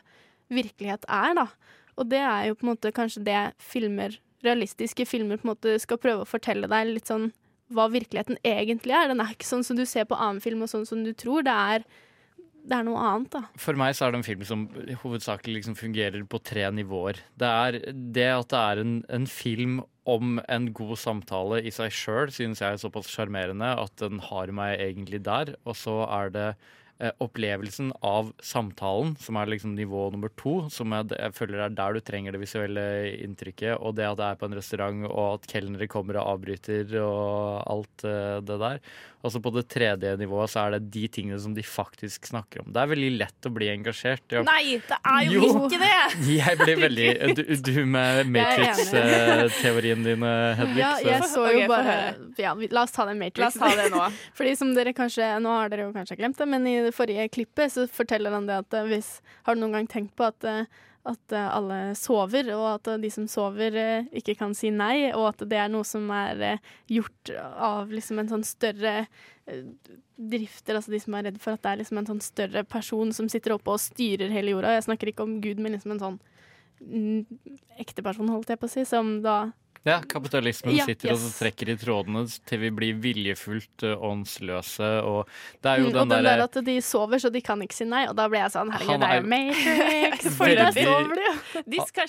[0.54, 1.50] virkelighet er, da.
[1.98, 5.76] Og det er jo på en måte kanskje det filmer, realistiske filmer på en måte
[5.82, 7.32] skal prøve å fortelle deg litt sånn
[7.74, 9.10] hva virkeligheten egentlig er.
[9.12, 11.44] Den er ikke sånn som du ser på annen film og sånn som du tror.
[11.48, 11.86] Det er,
[12.68, 13.44] det er noe annet, da.
[13.60, 14.66] For meg så er det en film som
[15.04, 17.22] hovedsakelig liksom fungerer på tre nivåer.
[17.40, 21.92] Det er det at det er en, en film om en god samtale i seg
[21.92, 25.58] sjøl, synes jeg er såpass sjarmerende at den har meg egentlig der.
[25.68, 26.50] Og så er det
[27.22, 31.98] opplevelsen av samtalen, som er liksom nivå nummer to, som jeg, jeg føler er der
[31.98, 32.86] du trenger det visuelle
[33.22, 36.90] inntrykket, og det at det er på en restaurant, og at kelnere kommer og avbryter,
[37.04, 38.82] og alt eh, det der.
[39.26, 42.62] Og så på det tredje nivået så er det de tingene som de faktisk snakker
[42.62, 42.70] om.
[42.72, 44.24] Det er veldig lett å bli engasjert.
[44.32, 44.44] Ja.
[44.46, 45.64] Nei, det er jo, Jo.
[45.66, 45.96] ikke det!
[46.38, 47.08] Jeg blir veldig
[47.38, 50.80] Du, du med Matrix-teorien din, Hedvig.
[50.80, 51.96] Ja, jeg så jo okay, bare
[52.40, 53.42] ja, La oss ta den Matrix.
[53.42, 54.04] La oss ta det nå.
[54.38, 57.30] Fordi som dere kanskje Nå har dere jo kanskje glemt det, men i det forrige
[57.34, 60.48] klippet så forteller han det at eh, hvis Har du noen gang tenkt på at
[60.48, 60.66] eh,
[61.08, 63.78] at eh, alle sover, og at de som sover,
[64.12, 66.60] ikke kan si nei, og at det er noe som er
[66.92, 69.06] gjort av liksom en sånn større
[70.18, 73.14] drifter, altså de som er redd for at det er liksom en sånn større person
[73.16, 74.76] som sitter oppe og styrer hele jorda.
[74.76, 76.20] Jeg snakker ikke om Gud, men liksom en sånn
[76.84, 77.40] mm,
[77.80, 79.38] ekte person, holdt jeg på å si, som da
[79.86, 81.28] Ja, kapitalismen Ja, sitter og yes.
[81.28, 85.28] og trekker i trådene til vi blir viljefullt uh, åndsløse, og
[85.62, 87.76] det er jo Mm, den og den der at de sover, så de kan ikke
[87.78, 88.08] si nei.
[88.10, 90.28] Og da ble jeg sånn, herregud, det er jo Matrix.
[90.38, 91.36] For da der sover de jo.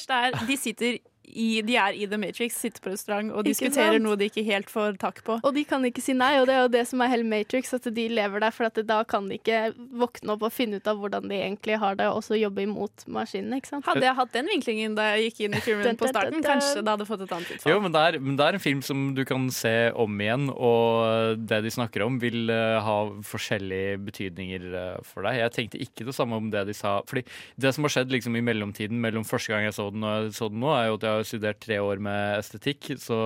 [0.09, 4.19] Er, de sitter i, de er i The Matrix, sitter på restaurant og diskuterer noe
[4.19, 5.39] de ikke helt får tak på.
[5.43, 7.73] Og de kan ikke si nei, og det er jo det som er hele Matrix,
[7.77, 10.91] at de lever der, for at da kan de ikke våkne opp og finne ut
[10.91, 13.87] av hvordan de egentlig har det, og så jobbe imot maskinene, ikke sant?
[13.89, 16.95] Hadde jeg hatt den vinklingen da jeg gikk inn i filmen på starten, kanskje det
[16.95, 17.73] hadde fått et annet utfall.
[17.73, 20.49] Jo, men det, er, men det er en film som du kan se om igjen,
[20.55, 25.41] og det de snakker om, vil eh, ha forskjellige betydninger eh, for deg.
[25.43, 26.99] Jeg tenkte ikke det samme om det de sa.
[27.09, 27.25] Fordi
[27.61, 30.35] det som har skjedd liksom i mellomtiden mellom første gang jeg så den og jeg
[30.39, 33.19] så den nå, er jo at jeg har studert tre år med estetikk, så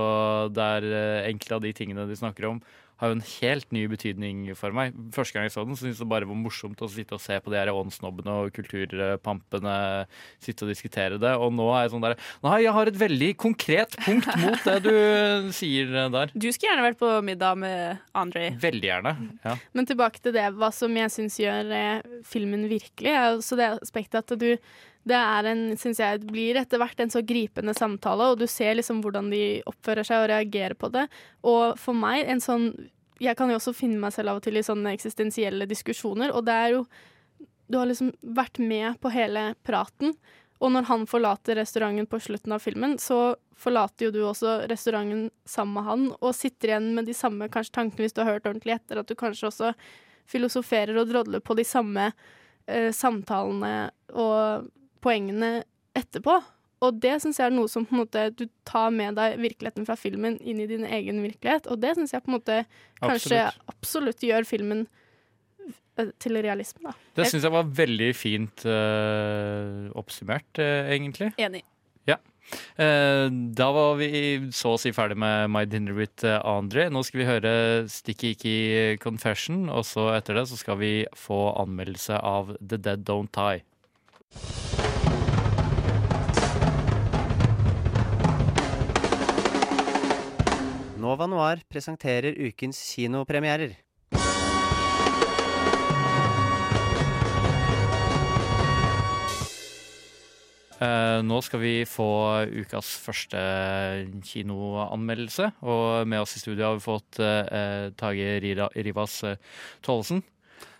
[0.53, 2.63] det er eh, enkelte av de tingene de snakker om,
[3.03, 4.95] har jo en helt ny betydning for meg.
[5.15, 7.23] Første gang jeg så den, så syntes jeg det bare var morsomt å sitte og
[7.25, 9.73] se på de her åndsnobbene og kulturpampene
[10.43, 11.33] sitte og diskutere det.
[11.35, 14.77] Og nå er jeg sånn der Nei, jeg har et veldig konkret punkt mot det
[14.87, 14.95] du
[15.59, 16.31] sier der.
[16.31, 18.53] Du skulle gjerne vært på middag med Andre.
[18.63, 19.17] Veldig gjerne.
[19.43, 19.57] Ja.
[19.75, 23.73] Men tilbake til det, hva som jeg syns gjør eh, filmen virkelig, er også det
[23.81, 24.53] aspektet at du
[25.09, 28.77] det er en, syns jeg, blir etter hvert en så gripende samtale, og du ser
[28.79, 31.09] liksom hvordan de oppfører seg og reagerer på det.
[31.43, 32.73] Og for meg, en sånn
[33.23, 36.47] Jeg kan jo også finne meg selv av og til i sånne eksistensielle diskusjoner, og
[36.47, 36.85] det er jo
[37.71, 40.15] Du har liksom vært med på hele praten,
[40.63, 45.31] og når han forlater restauranten på slutten av filmen, så forlater jo du også restauranten
[45.49, 48.47] sammen med han, og sitter igjen med de samme kanskje tankene hvis du har hørt
[48.47, 49.73] ordentlig etter, at du kanskje også
[50.31, 52.11] filosoferer og drodler på de samme
[52.67, 54.69] eh, samtalene og
[55.03, 55.63] poengene
[55.99, 56.41] etterpå.
[56.83, 59.87] Og det syns jeg er noe som på en måte du tar med deg virkeligheten
[59.87, 62.59] fra filmen inn i din egen virkelighet, og det syns jeg på en måte
[62.99, 63.77] kanskje Absolutt.
[63.77, 64.83] absolutt gjør filmen
[65.63, 66.97] eh, til realisme, da.
[67.21, 71.31] Det syns jeg var veldig fint eh, oppsummert, eh, egentlig.
[71.39, 71.63] Enig.
[72.11, 72.19] Ja.
[72.75, 74.09] Uh, da var vi
[74.53, 76.89] så å si ferdig med My Dinner with Andre.
[76.91, 77.53] Nå skal vi høre
[77.89, 78.57] Sticky Icky
[79.01, 83.63] Confession, og så etter det så skal vi få anmeldelse av The Dead Don't Die.
[91.03, 93.73] Nova Noir presenterer ukens kinopremierer.
[100.83, 102.07] Eh, nå skal vi få
[102.63, 103.41] ukas første
[104.27, 105.51] kinoanmeldelse.
[105.67, 109.37] Og med oss i studio har vi fått eh, Tage Rira, Rivas eh,
[109.83, 110.23] Tollesen.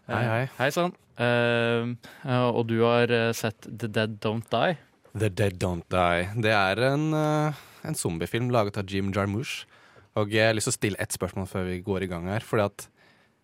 [0.09, 0.47] Eh, Hei, hei.
[0.59, 0.95] Hei sann.
[1.19, 1.93] Eh,
[2.27, 4.79] eh, og du har sett The Dead Don't Die.
[5.19, 6.31] The Dead Don't Die.
[6.47, 9.63] Det er en, en zombiefilm laget av Jim Jarmusch.
[10.21, 12.45] Og jeg har lyst til å stille ett spørsmål før vi går i gang her.
[12.45, 12.89] Fordi at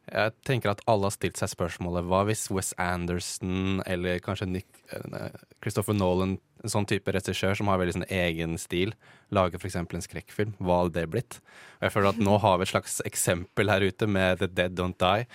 [0.09, 4.68] jeg tenker at alle har stilt seg spørsmålet hva hvis Wes Anderson eller kanskje Nick,
[4.92, 8.94] eh, Christopher Nolan, en sånn type regissør som har veldig sånn egen stil,
[9.35, 9.76] lager f.eks.
[9.78, 11.40] en skrekkfilm, hva hadde det blitt?
[11.78, 14.78] Og jeg føler at nå har vi et slags eksempel her ute med The Dead
[14.78, 15.28] Don't Die.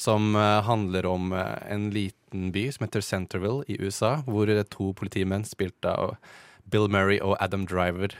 [0.00, 4.92] Som eh, handler om eh, en liten by som heter Centerville i USA, hvor to
[4.96, 6.16] politimenn spilt av
[6.70, 8.14] Bill Murray og Adam Driver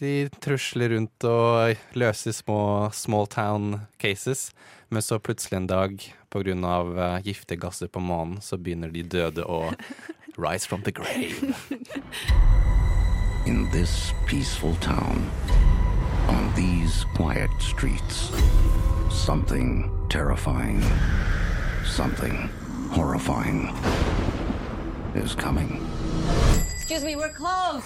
[0.00, 4.50] de trusler rundt og løser små small town cases.
[4.88, 9.44] Men så plutselig en dag, av eh, giftige gasser på månen, så begynner de døde
[9.46, 9.72] å
[10.36, 11.54] rise from the grave.
[13.46, 15.30] In this peaceful town,
[16.28, 18.30] on these quiet streets,
[19.10, 20.82] something terrifying,
[21.84, 22.48] something
[22.90, 23.68] horrifying
[25.14, 25.80] is coming.
[26.74, 27.84] Excuse me, we're closed.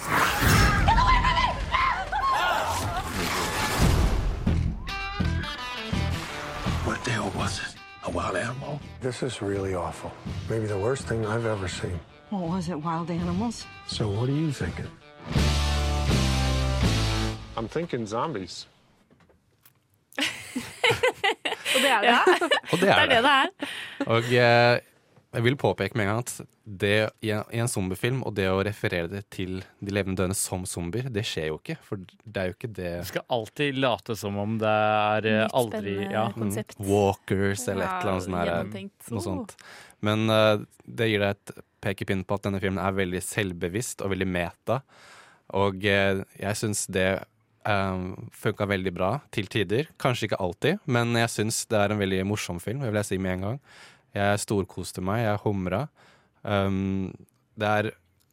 [8.05, 8.79] A wild animal?
[9.01, 10.11] This is really awful.
[10.49, 11.99] Maybe the worst thing I've ever seen.
[12.29, 13.65] What was it, wild animals?
[13.87, 14.87] So, what are you thinking?
[17.57, 18.67] I'm thinking zombies.
[21.75, 22.49] Og det er det.
[22.71, 23.23] Og det er det, det.
[23.23, 23.45] det er.
[24.05, 24.23] Og
[24.73, 24.79] eh,
[25.29, 26.31] jeg vil påpeke med en gang at
[26.81, 26.93] det
[27.25, 30.63] i en, i en zombiefilm, og det å referere det til de levende døende som
[30.69, 31.75] zombier, det skjer jo ikke.
[31.85, 35.39] For det er jo ikke det Du skal alltid late som om det er eh,
[35.43, 36.25] Litt aldri ja.
[36.33, 36.79] konsept.
[36.81, 38.37] Mm, Walkers eller et eller annet sånt.
[38.39, 39.09] der, gjennomtenkt.
[39.11, 39.25] Noe Oh.
[39.27, 39.55] sånt.
[40.05, 44.13] Men uh, det gir deg et pekepinn på at denne filmen er veldig selvbevisst og
[44.15, 44.79] veldig meta.
[45.59, 47.09] Og uh, jeg syns det
[47.69, 49.89] um, funka veldig bra til tider.
[50.01, 52.81] Kanskje ikke alltid, men jeg syns det er en veldig morsom film.
[52.81, 53.61] Det vil jeg si med en gang.
[54.15, 55.85] Jeg storkoste meg, jeg humra.
[56.41, 57.11] Um,
[57.59, 57.91] det er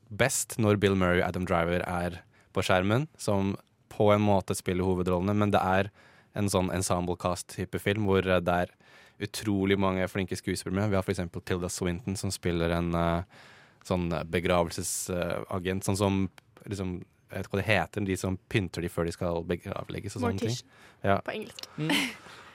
[0.08, 2.20] best når Bill Murray og Adam Driver er
[2.56, 3.54] på skjermen, som
[3.92, 5.90] på en måte spiller hovedrollene, men det er
[6.36, 8.72] en sånn ensemble-cast-type film hvor eh, det er
[9.26, 10.92] utrolig mange flinke skuespillere med.
[10.92, 11.22] Vi har f.eks.
[11.48, 13.44] Tilda Swinton, som spiller en uh,
[13.88, 15.86] sånn begravelsesagent.
[15.86, 16.18] sånn som
[16.68, 16.98] liksom,
[17.30, 20.26] Jeg vet ikke hva det heter, de som pynter de før de skal begravlegges og
[20.26, 20.58] sånne ting.
[21.02, 21.16] Ja.
[21.24, 21.70] på engelsk.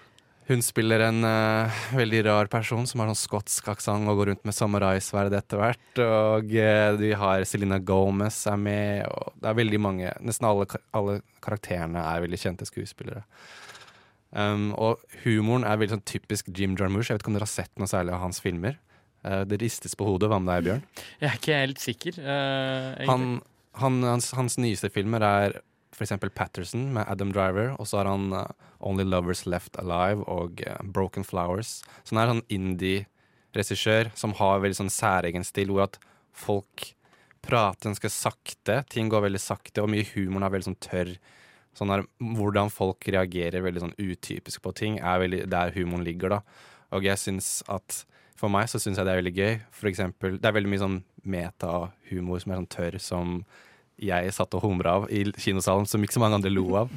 [0.51, 4.41] Hun spiller en uh, veldig rar person som har sånn skotsk aksent og går rundt
[4.47, 6.01] med samuraisverd etter hvert.
[6.03, 10.67] Og uh, vi har Selena Gomez er med, og det er veldig mange Nesten alle,
[10.97, 13.23] alle karakterene er veldig kjente skuespillere.
[14.35, 17.07] Um, og humoren er veldig sånn typisk Jim Jarmusch.
[17.07, 18.75] Jeg vet ikke om dere har sett noe særlig av hans filmer?
[19.23, 20.27] Uh, det ristes på hodet.
[20.31, 20.85] Hva med deg, Bjørn?
[21.23, 22.21] Jeg er ikke helt sikker.
[23.07, 23.27] Han,
[23.79, 25.61] han, hans, hans nyeste filmer er
[25.99, 28.45] eksempel Patterson med Adam Driver, og så har han uh,
[28.79, 31.81] Only Lovers Left Alive og uh, Broken Flowers.
[32.03, 35.99] Så han er sånn indie-regissør som har veldig sånn særegen stil, hvor at
[36.31, 36.93] folk
[37.41, 41.15] prater ganske sakte, ting går veldig sakte, og mye humoren er veldig sånn tørr.
[41.77, 46.37] Sånn der, hvordan folk reagerer veldig sånn utypisk på ting, er veldig der humoren ligger,
[46.37, 46.69] da.
[46.95, 48.05] Og jeg syns at
[48.41, 49.51] For meg så syns jeg det er veldig gøy.
[49.69, 50.95] For eksempel, det er veldig mye sånn
[51.29, 53.33] metahumor som er sånn tørr, som
[54.01, 56.87] jeg satt og humra av i kinosalen, som ikke så mange andre lo av.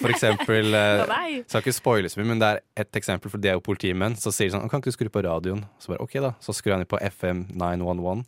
[0.00, 1.02] For eksempel eh.
[1.46, 4.14] Skal ikke spoile så mye, men det er ett eksempel, for det er jo politimenn.
[4.20, 5.62] Så sier de sånn Kan ikke du skru på radioen?
[5.82, 6.30] Så bare OK, da.
[6.44, 8.24] Så skrur han på FM 911.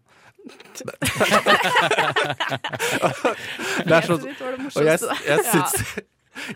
[3.89, 5.75] Det er sånn Og jeg, jeg syns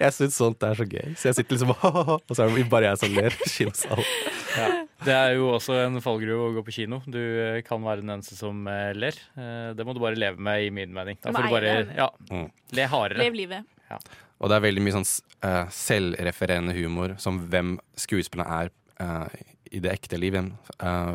[0.00, 1.12] jeg syns sånt er så gøy.
[1.18, 1.72] Så jeg sitter liksom
[2.28, 4.08] og så er det bare jeg som ler i kinosalen.
[4.56, 4.68] Ja.
[5.02, 7.00] Det er jo også en fallgruve å gå på kino.
[7.10, 9.16] Du eh, kan være den eneste som eh, ler.
[9.34, 11.18] Eh, Det må du bare leve med, i min mening.
[11.24, 12.46] Da får du bare ja, Mm.
[12.78, 13.24] le hardere.
[13.24, 13.66] Lev livet.
[13.90, 13.98] Ja.
[14.42, 15.06] Og det er veldig mye sånn
[15.46, 19.28] uh, selvrefererende humor, som hvem skuespillerne er uh,
[19.70, 20.34] i det ekte liv.
[20.34, 20.48] Hvem,
[20.82, 21.14] eh,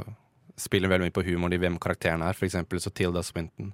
[0.57, 2.37] spiller veldig mye på humoren i hvem karakterene er.
[2.39, 3.73] For eksempel så Tilda Swinton.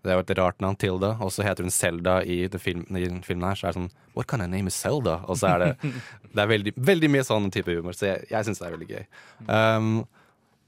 [0.00, 3.02] Det er jo et rart navn, Tilda, og så heter hun Selda i, film, i
[3.04, 3.58] den filmen her.
[3.60, 5.18] Så er det sånn What can I name is Selda?
[5.28, 5.70] Og så er det
[6.34, 8.88] Det er veldig, veldig mye sånn type humor, så jeg, jeg syns det er veldig
[8.94, 9.04] gøy.
[9.50, 9.90] Um,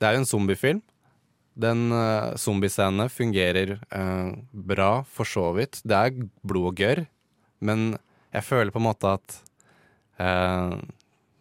[0.02, 0.82] det er jo en zombiefilm.
[1.62, 5.80] Den uh, zombiescenen fungerer uh, bra, for så vidt.
[5.84, 6.16] Det er
[6.48, 7.04] blod og gørr,
[7.64, 7.92] men
[8.32, 9.38] jeg føler på en måte at
[10.20, 10.76] uh,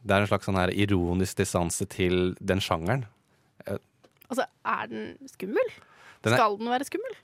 [0.01, 3.03] det er en slags sånn her ironisk distanse til den sjangeren.
[4.31, 5.67] Altså, er den skummel?
[6.23, 7.17] Den er- Skal den være skummel?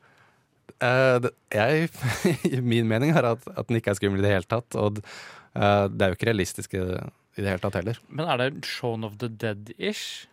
[0.84, 1.89] Eh, jeg,
[2.73, 4.78] min mening er at, at den ikke er skummel i det hele tatt.
[4.78, 7.03] Og eh, det er jo ikke realistisk i det,
[7.38, 8.01] i det hele tatt heller.
[8.09, 10.28] Men er det Shaun of the Dead-ish?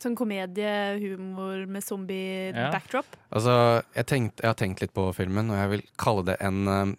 [0.00, 3.18] Sånn komediehumor med zombie-backdrop.
[3.36, 3.54] Altså,
[3.92, 6.94] jeg, tenkt, jeg har tenkt litt på filmen, og jeg vil kalle det en, eh,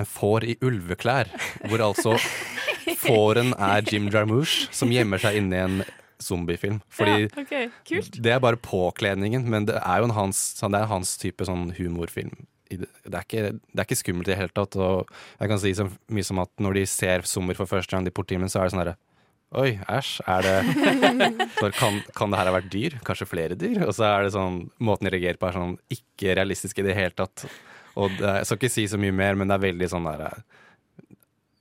[0.00, 1.28] en får i ulveklær.
[1.68, 2.16] Hvor altså
[3.04, 5.84] fåren er Jim Jarmusch, som gjemmer seg inni en
[6.24, 6.80] zombiefilm.
[6.92, 7.68] Fordi ja, okay.
[8.16, 11.70] det er bare påkledningen, men det er jo en hans, sånn, er hans type sånn
[11.78, 12.34] humorfilm.
[12.74, 14.76] Det, er ikke, det er ikke skummelt i det hele tatt.
[14.80, 18.08] Og jeg kan si så mye som at når de ser zombier for første gang
[18.08, 19.00] i politimen, så er det sånn herre
[19.54, 20.16] Oi, æsj.
[20.26, 20.56] Er det
[21.78, 22.96] kan, kan det her ha vært dyr?
[23.06, 23.84] Kanskje flere dyr?
[23.86, 26.96] Og så er det sånn Måten de reagerer på, er sånn ikke realistisk i det
[26.98, 27.46] hele tatt.
[27.94, 30.40] Og det, jeg skal ikke si så mye mer, men det er veldig sånn der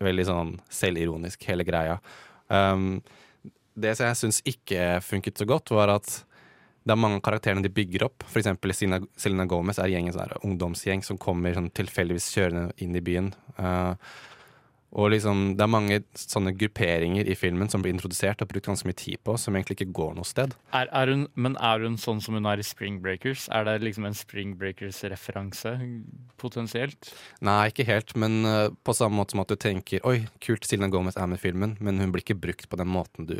[0.03, 1.99] Veldig sånn selvironisk, hele greia.
[2.51, 2.97] Um,
[3.73, 6.11] det som jeg syns ikke funket så godt, var at
[6.83, 8.25] det er mange av karakterene de bygger opp.
[8.27, 13.03] For eksempel Selena, Selena Gomez er sånn ungdomsgjeng som kommer sånn tilfeldigvis kjørende inn i
[13.03, 13.31] byen.
[13.55, 13.95] Uh,
[14.93, 18.85] og liksom, det er mange sånne grupperinger i filmen som blir introdusert og brukt ganske
[18.85, 20.53] mye tid på, som egentlig ikke går noe sted.
[20.69, 23.47] Er, er hun, men er hun sånn som hun er i Spring Breakers?
[23.49, 25.73] Er det liksom en Spring Breakers-referanse,
[26.41, 27.09] potensielt?
[27.41, 30.91] Nei, ikke helt, men uh, på samme måte som at du tenker Oi, kult, Silna
[30.93, 33.37] Gomez er med i filmen, men hun blir ikke brukt på den måten du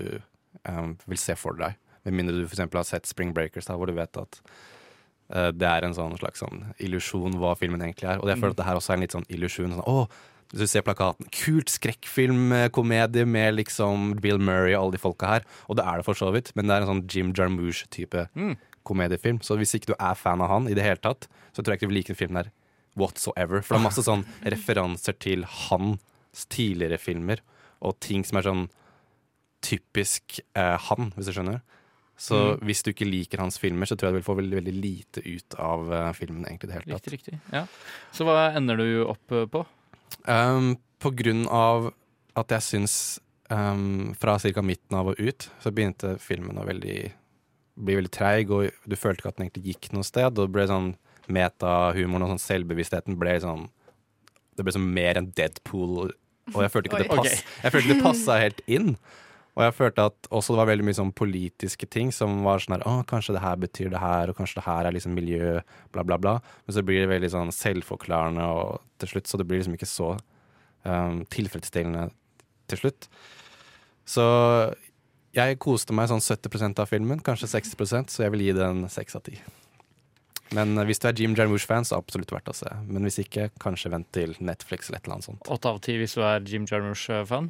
[0.66, 1.78] um, vil se for deg.
[2.08, 2.66] Med mindre du f.eks.
[2.66, 6.42] har sett Spring Breakers, da, hvor du vet at uh, det er en sånn slags
[6.42, 8.26] sånn illusjon hva filmen egentlig er.
[8.26, 9.78] Og jeg føler at det her også er en litt sånn illusjon.
[9.78, 15.02] Sånn, Å, hvis du ser plakaten, kult skrekkfilmkomedie med liksom Bill Murray og alle de
[15.02, 15.48] folka her.
[15.68, 18.56] Og det er det for så vidt, men det er en sånn Jim Jarmusch-type Mm.
[18.86, 19.40] komediefilm.
[19.42, 21.80] Så hvis ikke du er fan av han i det hele tatt, så tror jeg
[21.82, 22.52] ikke du vil like den filmen her
[22.96, 23.62] whatsoever.
[23.62, 27.40] For det er masse sånn referanser til hans tidligere filmer,
[27.82, 28.70] og ting som er sånn
[29.64, 31.62] typisk eh, han, hvis du skjønner.
[32.18, 32.60] Så Mm.
[32.68, 35.24] hvis du ikke liker hans filmer, så tror jeg du vil få veldig, veldig lite
[35.26, 36.46] ut av uh, filmen.
[36.46, 37.08] egentlig det hele tatt.
[37.12, 37.40] Riktig, riktig.
[37.52, 37.66] Ja.
[38.14, 39.66] Så hva ender du opp eh, på?
[40.28, 41.92] Um, på grunn av
[42.40, 42.96] at jeg syns
[43.52, 44.64] um, fra ca.
[44.66, 47.00] midten av og ut, så begynte filmen å veldig,
[47.76, 50.32] bli veldig treig, og du følte ikke at den egentlig gikk noe sted.
[50.32, 50.94] Og det ble sånn
[51.32, 53.70] metahumoren og sånn selvbevisstheten ble sånn
[54.54, 56.12] Det ble sånn mer enn Deadpool,
[56.52, 57.54] og jeg følte ikke det pass, Ok.
[57.64, 58.92] Jeg følte det passa helt inn.
[59.54, 62.78] Og jeg følte at også det var veldig mye sånn politiske ting som var sånn
[62.78, 65.60] her Å, kanskje det her betyr det her, og kanskje det her er liksom miljø,
[65.94, 66.40] bla, bla, bla.
[66.66, 69.90] Men så blir det veldig sånn selvforklarende og til slutt, så det blir liksom ikke
[69.90, 70.10] så
[70.88, 72.08] um, tilfredsstillende
[72.72, 73.10] til slutt.
[74.10, 74.26] Så
[75.34, 79.20] jeg koste meg sånn 70% av filmen, kanskje 60% så jeg vil gi den 6
[79.20, 79.44] av 10.
[80.54, 82.70] Men eh, hvis du er Jim Jarmusch-fan, så er det absolutt verdt å se.
[82.86, 85.50] Men hvis ikke, kanskje vent til Netflix eller et eller annet sånt.
[85.54, 87.50] Åtte av ti hvis du er Jim Jarmusch-fan?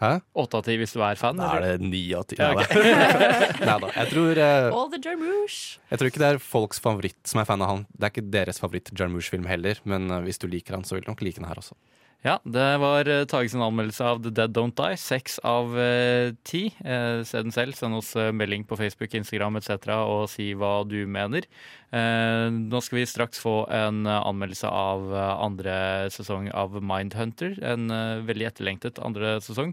[0.00, 1.36] Åtte av ti hvis du er fan?
[1.36, 2.38] Da er det ni av ti.
[2.40, 2.72] Ja, Nei ok.
[3.84, 3.90] da.
[3.98, 5.78] Jeg tror eh, All the Jarmouche.
[5.92, 7.86] Jeg tror ikke det er folks favoritt som er fan av han.
[7.92, 11.04] Det er ikke deres favoritt Jarmusch-film heller, men eh, hvis du liker han, så vil
[11.04, 11.76] du nok like den her også.
[12.20, 14.96] Ja, det var tages Tage sin anmeldelse av The Dead Don't Die.
[15.00, 16.66] Seks av eh, ti.
[16.84, 17.72] Eh, se den selv.
[17.78, 19.88] Send oss eh, melding på Facebook, Instagram etc.
[20.04, 21.48] og si hva du mener.
[21.96, 25.74] Eh, nå skal vi straks få en eh, anmeldelse av eh, andre
[26.12, 27.56] sesong av Mindhunter.
[27.64, 29.72] En eh, veldig etterlengtet andre sesong.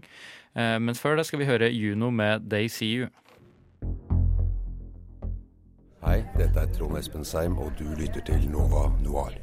[0.56, 3.12] Eh, men før det skal vi høre Juno med They See You.
[6.00, 9.36] Hei, dette er Trond Espen Seim, og du lytter til Nova Noir.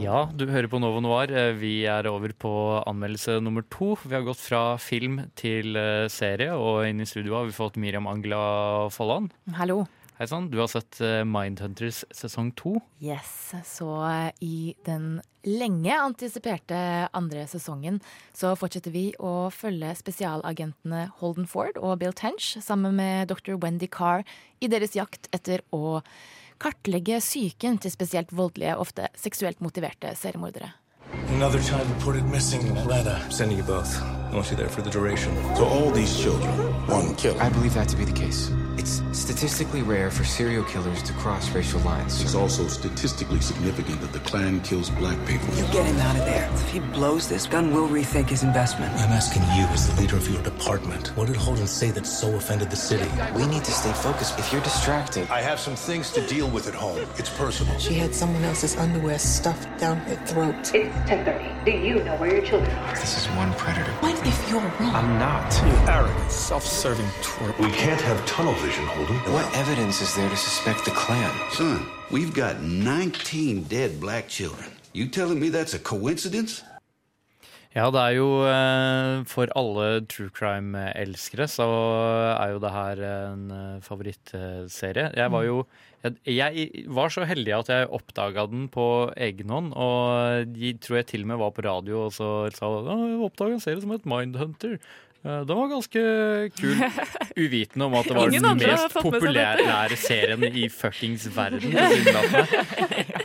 [0.00, 1.28] Ja, du hører på Novo Noir.
[1.28, 2.50] Eh, Vi er over på
[2.88, 3.92] anmeldelse nummer to.
[4.04, 7.76] Vi har gått fra film til eh, serie, og inn i studio har vi fått
[7.76, 9.34] Miriam Angela Folland.
[9.58, 9.82] Hallo.
[10.16, 10.48] Hei sann.
[10.52, 12.78] Du har sett eh, Mindhunters sesong to.
[13.04, 13.90] Yes, så
[14.40, 16.80] i den lenge antisiperte
[17.16, 18.00] andre sesongen
[18.36, 23.56] så fortsetter vi å følge spesialagentene Holden Ford og Bill Tench sammen med dr.
[23.60, 24.24] Wendy Carr
[24.60, 26.00] i deres jakt etter å
[26.60, 30.70] kartlegge psyken til spesielt voldelige, ofte seksuelt motiverte seriemordere.
[31.34, 33.18] Another child reported missing in Atlanta.
[33.30, 34.00] Sending you both.
[34.30, 35.32] I want you there for the duration.
[35.56, 36.50] So all these children,
[36.88, 37.40] one killer.
[37.42, 38.50] I believe that to be the case.
[38.80, 42.22] It's statistically rare for serial killers to cross racial lines.
[42.22, 45.54] It's also statistically significant that the Klan kills black people.
[45.54, 46.48] You get him out of there.
[46.54, 48.90] If he blows this, Gunn will rethink his investment.
[48.94, 52.34] I'm asking you, as the leader of your department, what did Holden say that so
[52.36, 53.06] offended the city?
[53.36, 54.38] We need to stay focused.
[54.38, 57.06] If you're distracted, I have some things to deal with at home.
[57.18, 57.78] It's personal.
[57.78, 60.54] She had someone else's underwear stuffed down her throat.
[60.74, 61.64] It's 10:30.
[61.66, 62.94] Do you know where your children are?
[62.94, 63.92] this is one predator.
[64.00, 64.94] What if you're wrong?
[64.94, 65.52] I'm not.
[65.66, 67.58] You arrogant, self-serving twerp.
[67.58, 69.16] We can't have tunnel vision, Holden.
[69.34, 71.32] What evidence is there to suspect the Klan?
[71.50, 74.70] Son, we've got 19 dead black children.
[74.92, 76.62] You telling me that's a coincidence?
[77.74, 81.66] Ja, det er jo eh, For alle true crime-elskere så
[82.34, 85.10] er jo det her en eh, favorittserie.
[85.14, 85.64] Jeg var jo
[86.00, 89.74] jeg, jeg var så heldig at jeg oppdaga den på egen hånd.
[89.76, 93.22] Og de tror jeg til og med var på radio og så sa at jeg
[93.26, 94.78] oppdaga en serie som het Mindhunter.
[95.20, 96.02] Eh, Den var ganske
[96.56, 96.78] kul.
[97.44, 99.02] Uvitende om at det var den mest det.
[99.04, 101.74] populære serien i fuckings verden.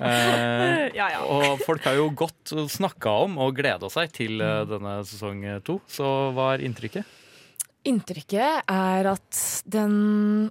[0.01, 1.21] Eh, Ja, ja.
[1.23, 5.79] Og folk har jo godt snakka om og gleda seg til eh, denne sesong to.
[5.91, 7.07] Så hva er inntrykket?
[7.85, 10.49] Inntrykket er at den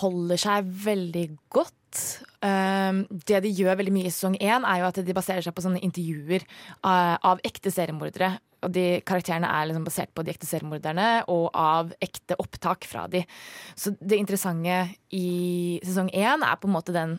[0.00, 2.02] holder seg veldig godt.
[2.44, 5.54] Um, det de gjør veldig mye i sesong én, er jo at de baserer seg
[5.56, 6.44] på sånne intervjuer
[6.84, 8.34] av, av ekte seriemordere.
[8.64, 13.06] Og de karakterene er liksom basert på de ekte seriemorderne og av ekte opptak fra
[13.12, 13.22] de.
[13.76, 14.80] Så det interessante
[15.14, 17.16] i sesong én er på en måte den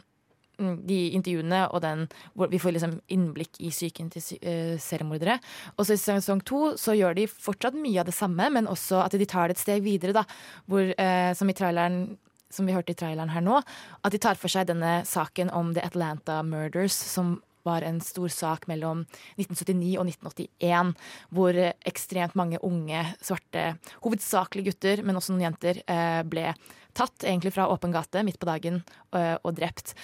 [0.60, 5.40] mm, de intervjuene og den hvor vi får liksom innblikk i psyken til eh, seriemordere.
[5.78, 9.02] Og så i sesong to så gjør de fortsatt mye av det samme, men også
[9.06, 10.26] at de tar det et steg videre, da.
[10.70, 12.16] Hvor, uh, som i traileren
[12.54, 13.60] som vi hørte i traileren her nå,
[14.04, 18.30] at de tar for seg denne saken om The Atlanta Murders, som var en stor
[18.30, 19.04] sak mellom
[19.42, 20.94] 1979 og 1981,
[21.34, 21.58] hvor
[21.90, 23.72] ekstremt mange unge, svarte,
[24.06, 26.52] hovedsakelig gutter, men også noen jenter, eh, ble
[26.96, 28.84] tatt egentlig fra åpen gate midt på dagen
[29.18, 29.96] eh, og drept.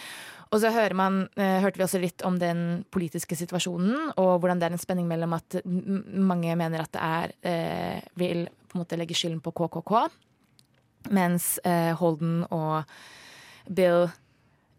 [0.52, 4.68] Og så man, eh, hørte vi også litt om den politiske situasjonen, og hvordan det
[4.68, 9.16] er en spenning mellom at mange mener at det er vil på en måte legge
[9.16, 10.10] skylden på KKK,
[11.10, 12.84] mens eh, Holden og
[13.68, 14.10] Bill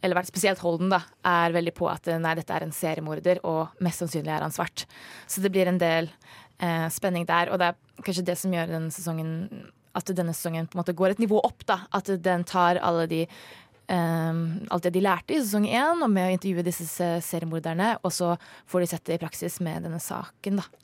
[0.03, 3.83] eller spesielt Holden, da, er veldig på at eh, nei, dette er en seriemorder, og
[3.85, 4.87] mest sannsynlig er han svart.
[5.31, 6.11] Så det blir en del
[6.59, 9.35] eh, spenning der, og det er kanskje det som gjør denne sesongen
[9.93, 11.67] at denne sesongen på en måte går et nivå opp.
[11.69, 13.27] da, At den tar alle de
[13.93, 18.13] Um, alt det de lærte i sesong én, og med å intervjue disse seriemorderne, og
[18.15, 18.31] så
[18.71, 20.82] får de sett det i praksis med denne saken, da.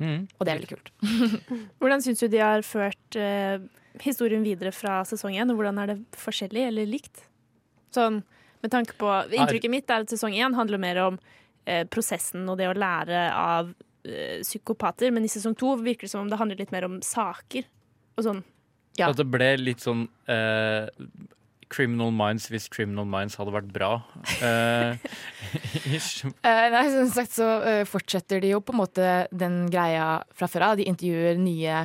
[0.00, 0.92] Og det er veldig kult.
[1.80, 3.60] Hvordan syns du de har ført eh,
[4.04, 7.24] historien videre fra sesong én, og hvordan er det forskjellig eller likt?
[7.94, 8.22] Sånn
[8.60, 11.18] med tanke på Inntrykket mitt er at sesong én handler mer om
[11.64, 13.72] eh, prosessen og det å lære av
[14.04, 17.00] eh, psykopater, men i sesong to virker det som om det handler litt mer om
[17.04, 17.68] saker.
[18.18, 18.42] Og sånn.
[19.00, 20.90] At det ble litt sånn eh,
[21.70, 23.92] Criminal Minds hvis Criminal Minds hadde vært bra.
[24.42, 24.98] Uh,
[25.96, 26.26] ish.
[26.26, 30.50] Eh, nei, som sagt så uh, fortsetter de jo på en måte den greia fra
[30.50, 30.80] før av.
[30.80, 31.84] De intervjuer nye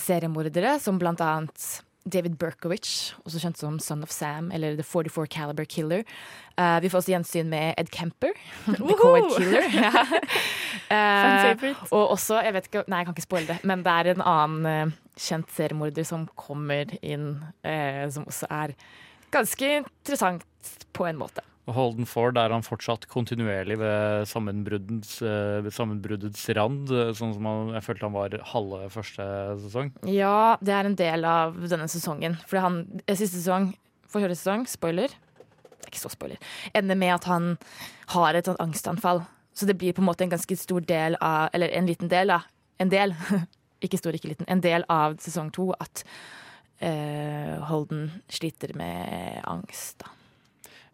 [0.00, 1.64] seriemordere, som blant annet
[2.12, 6.04] David Berkowitz, også kjent som Son of Sam, eller The 44 Caliber Killer.
[6.56, 8.36] Uh, vi får også gjensyn med Ed Kemper,
[8.66, 8.98] The!
[9.00, 9.66] Co-Ed Killer.
[9.76, 10.04] Ja.
[10.92, 14.10] Eh, og også, jeg vet ikke, nei jeg kan ikke spoile det, men det er
[14.12, 17.40] en annen uh, kjent seriemorder som kommer inn,
[18.12, 18.76] som også er
[19.34, 20.44] ganske interessant
[20.94, 21.42] på en måte.
[21.66, 27.48] Holden Ford er han fortsatt kontinuerlig ved sammenbruddens, eh, ved sammenbruddets rand, eh, sånn som
[27.48, 29.26] han, jeg følte han var halve første
[29.64, 29.90] sesong?
[30.06, 32.38] Ja, det er en del av denne sesongen.
[32.46, 33.74] For han, eh, siste sesong,
[34.06, 36.38] forrige sesong, spoiler, det er ikke så spoiler,
[36.72, 37.58] ender med at han
[38.14, 39.26] har et angstanfall.
[39.52, 42.28] Så det blir på en måte en ganske stor del av, eller en liten del
[42.28, 42.42] da,
[42.78, 43.14] en del,
[43.82, 46.04] ikke stor, ikke liten, en del av sesong to at
[46.82, 50.15] uh, Holden sliter med angst da.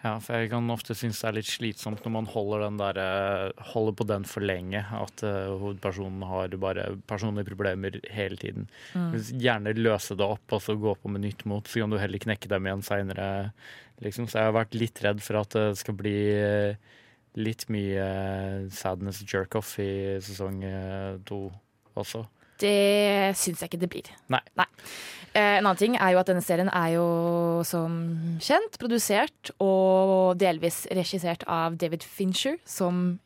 [0.03, 2.99] Ja, for jeg kan ofte synes det er litt slitsomt når man holder, den der,
[2.99, 4.83] eh, holder på den for lenge.
[4.99, 8.67] At uh, hovedpersonen har bare personlige problemer hele tiden.
[8.99, 9.15] Mm.
[9.39, 12.23] Gjerne løse det opp og så gå på med nytt mot, så kan du heller
[12.23, 13.29] knekke dem igjen seinere.
[14.03, 14.27] Liksom.
[14.27, 16.99] Så jeg har vært litt redd for at det skal bli eh,
[17.39, 18.07] litt mye
[18.75, 20.65] sadness jerk-off i sesong
[21.31, 21.45] to
[21.95, 22.27] også.
[22.63, 24.13] Det syns jeg ikke det blir.
[24.33, 24.41] Nei.
[24.59, 24.69] Nei.
[25.35, 27.05] en annen ting er jo at denne serien er jo
[27.67, 27.95] som
[28.45, 33.19] kjent produsert og delvis regissert av David Fincher, som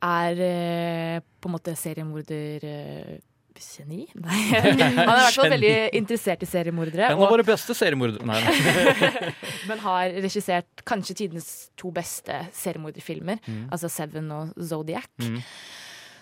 [0.00, 2.64] er eh, på en måte seriemorder...
[2.64, 3.18] Eh,
[3.60, 4.06] Geni?
[4.16, 4.38] Nei.
[4.56, 7.10] Han er i hvert fall veldig interessert i seriemordere.
[7.10, 8.24] En av og- våre beste seriemordere.
[8.24, 9.32] Nei, nei.
[9.68, 13.42] men har regissert kanskje tidenes to beste seriemorderfilmer.
[13.44, 13.66] Mm.
[13.68, 15.10] Altså Seven og Zodiac.
[15.20, 15.42] Mm.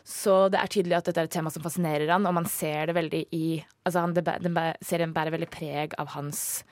[0.09, 2.89] Så det er tydelig at dette er et tema som fascinerer han, og man ser
[2.89, 3.45] det veldig i
[3.85, 6.63] altså han, den Serien bærer veldig preg av hans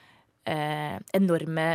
[0.49, 1.66] eh, enorme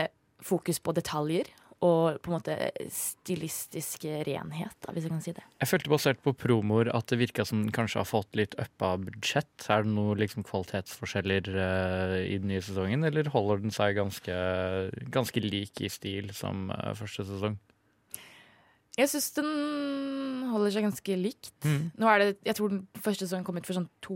[0.42, 1.52] fokus på detaljer.
[1.82, 2.56] Og på en måte
[2.94, 5.46] stilistisk renhet, da, hvis jeg kan si det.
[5.64, 8.92] Jeg følte basert på promoer at det virka som den kanskje har fått litt uppa
[9.02, 9.66] budsjett.
[9.66, 14.38] Er det noen liksom, kvalitetsforskjeller eh, i den nye sesongen, eller holder den seg ganske,
[15.14, 17.58] ganske lik i stil som eh, første sesong?
[19.02, 19.50] Jeg syns den
[20.52, 21.52] holder seg ganske likt.
[21.66, 21.86] Mm.
[21.98, 24.16] Nå er det, Jeg tror den første sesongen kom ut for sånn to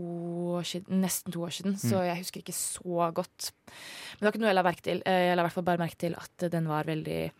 [0.60, 2.06] år siden, nesten to år siden, så Mm.
[2.06, 3.50] jeg husker ikke så godt.
[3.66, 5.02] Men det var ikke noe jeg la merke til.
[5.06, 7.30] Eh, Jeg la i hvert fall bare merke til at den var veldig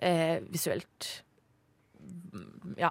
[0.00, 1.08] eh, visuelt
[2.32, 2.90] mm, Ja,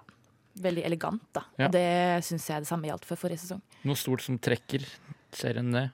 [0.61, 1.43] veldig elegant, da.
[1.57, 1.65] Ja.
[1.67, 3.61] Og det syns jeg det samme gjaldt for forrige sesong.
[3.83, 4.85] Noe stort som trekker
[5.31, 5.91] serien ned?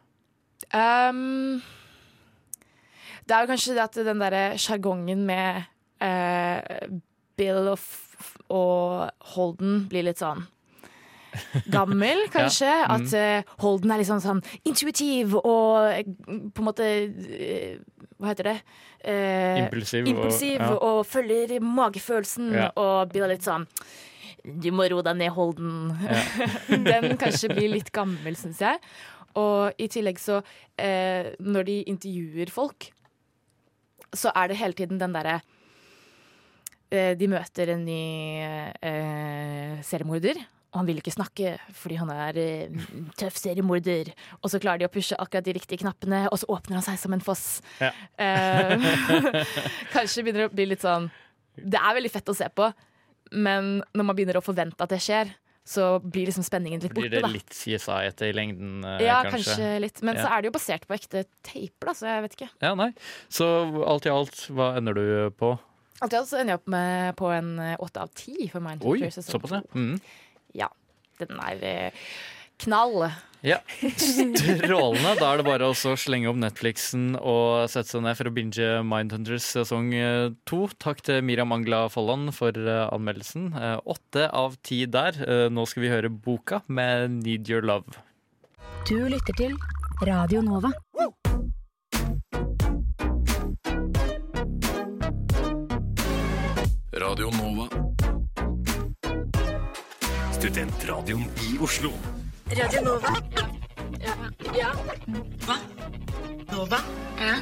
[0.74, 1.62] Um,
[3.28, 5.66] det er jo kanskje det at den derre sjargongen med
[6.02, 6.88] eh,
[7.38, 7.82] Bill og,
[8.54, 10.46] og Holden blir litt sånn
[11.72, 12.70] gammel, kanskje.
[12.70, 13.06] Ja, mm.
[13.08, 18.32] At uh, Holden er litt sånn, sånn intuitiv og eh, på en måte uh, Hva
[18.32, 18.58] heter det?
[19.04, 20.72] Uh, Impulsiv og- impulsiv ja.
[20.76, 22.52] og, følger magefølelsen.
[22.58, 22.72] Ja.
[22.76, 23.68] Og er litt sånn
[24.42, 25.94] Du må roe deg ned, Holden.
[26.88, 28.82] Den kanskje blir litt gammel, syns jeg.
[29.38, 30.40] Og i tillegg så
[30.82, 32.90] eh, Når de intervjuer folk,
[34.16, 35.42] så er det hele tiden den derre
[36.90, 38.04] De møter en ny
[38.82, 40.40] eh, seriemorder.
[40.74, 42.82] Og han vil ikke snakke fordi han er eh,
[43.20, 44.12] tøff seriemorder.
[44.42, 47.00] Og så klarer de å pushe akkurat de riktige knappene, og så åpner han seg
[47.02, 47.46] som en foss.
[47.82, 47.92] Ja.
[48.20, 48.78] Eh,
[49.96, 51.10] kanskje begynner det å bli litt sånn
[51.58, 52.68] Det er veldig fett å se på,
[53.34, 55.32] men når man begynner å forvente at det skjer,
[55.68, 57.16] så blir liksom spenningen litt Blir borte.
[57.18, 57.32] det da.
[57.34, 59.56] litt CSI-ete i lengden, eh, Ja, kanskje?
[59.58, 60.04] kanskje litt.
[60.06, 60.22] Men Ja.
[60.24, 62.50] så er det jo basert på ekte taper, da, så jeg vet ikke.
[62.62, 62.94] Ja, nei.
[63.28, 63.48] Så
[63.84, 65.04] alt i alt, hva ender du
[65.36, 65.58] på?
[66.04, 69.08] Alt jeg også ender opp med på en eh, åtte av ti for Mindhunter.
[69.08, 69.62] Oi, sesong såpass, ja.
[69.66, 69.80] to.
[69.80, 69.96] Mm.
[70.58, 70.68] Ja.
[71.18, 72.04] Den er eh,
[72.62, 73.08] knall.
[73.46, 73.58] Ja,
[74.02, 75.14] Strålende.
[75.18, 78.70] Da er det bare å slenge opp Netflixen og sette seg ned for å binge
[78.86, 80.64] Mindhunters sesong eh, to.
[80.82, 83.50] Takk til Miriam Angla Folland for anmeldelsen.
[83.86, 85.18] Åtte av ti der.
[85.54, 88.06] Nå skal vi høre boka med Need Your Love.
[88.90, 89.58] Du lytter til
[90.06, 90.70] Radio Nova.
[97.00, 97.68] Radio Nova.
[100.34, 101.92] Studentradioen i Oslo.
[102.50, 103.12] Radio Nova.
[104.56, 104.72] Ja.
[105.46, 105.58] Hva?
[106.52, 106.80] Nova?
[107.22, 107.36] Ja.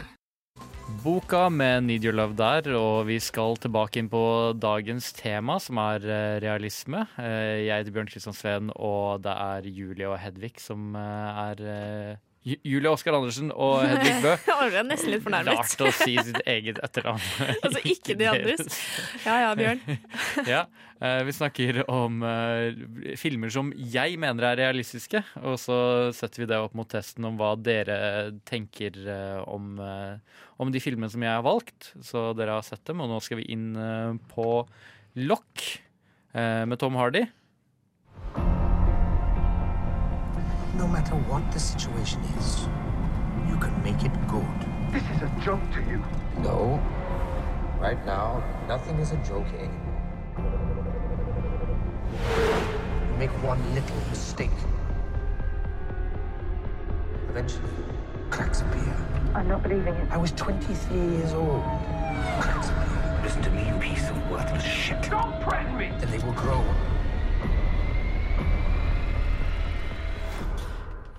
[1.03, 4.23] Boka med Need Your Love der, og vi skal tilbake inn på
[4.59, 7.05] dagens tema, som er eh, realisme.
[7.21, 11.65] Eh, Jeg heter Bjørn Kristian Sveen, og det er Julie og Hedvig som eh, er
[12.45, 14.33] Julie Oskar Andersen og Hedvig Bø.
[14.45, 15.57] Jeg er nesten litt fornærmet.
[15.57, 17.23] Rart å si sitt eget etternavn.
[17.65, 18.79] Altså ikke de andres.
[19.25, 19.81] Ja ja, Bjørn.
[20.53, 20.59] ja,
[20.99, 25.23] eh, Vi snakker om eh, filmer som jeg mener er realistiske.
[25.41, 25.77] Og så
[26.15, 27.97] setter vi det opp mot testen om hva dere
[28.45, 29.79] tenker eh, om,
[30.61, 31.95] om de filmene som jeg har valgt.
[32.05, 33.73] Så dere har sett dem, og nå skal vi inn
[34.35, 34.61] på
[35.25, 35.65] Lock
[36.35, 37.23] med Tom Hardy.
[40.77, 42.67] No matter what the situation is,
[43.47, 44.45] you can make it good.
[44.91, 46.03] This is a joke to you.
[46.39, 46.81] No.
[47.79, 49.95] Right now, nothing is a joke anymore.
[53.09, 54.51] You make one little mistake.
[57.29, 57.69] Eventually,
[58.29, 58.97] cracks appear.
[59.33, 60.11] I'm not believing it.
[60.11, 61.63] I was 23 years old.
[62.41, 63.19] Cracks appear.
[63.23, 65.01] Listen to me, you piece of worthless shit.
[65.09, 65.91] Don't threaten me!
[65.99, 66.63] Then they will grow.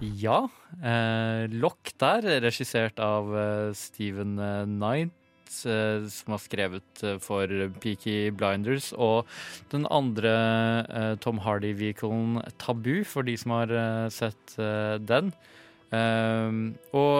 [0.00, 0.42] Ja.
[0.84, 5.14] Eh, Lock der, regissert av eh, Steven eh, Knight,
[5.64, 7.48] eh, som har skrevet eh, for
[7.80, 9.24] Peaky Blinders, og
[9.72, 10.34] den andre
[10.84, 13.72] eh, Tom Hardy-vehiclen Tabu, for de som har
[14.12, 14.56] sett
[15.08, 15.32] den.
[15.96, 17.18] Eh, og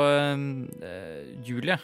[1.48, 1.80] Julie,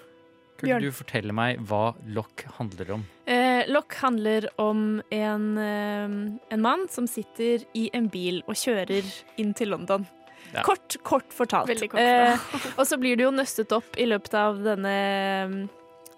[0.60, 0.84] kunne Bjørn.
[0.84, 3.06] du fortelle meg hva Lock handler om?
[3.26, 9.08] Eh, Lock handler om en, en mann som sitter i en bil og kjører
[9.40, 10.04] inn til London.
[10.52, 10.64] Ja.
[10.66, 11.70] Kort, kort fortalt.
[11.90, 12.36] Kort Eh,
[12.76, 14.96] og så blir det jo nøstet opp i løpet av denne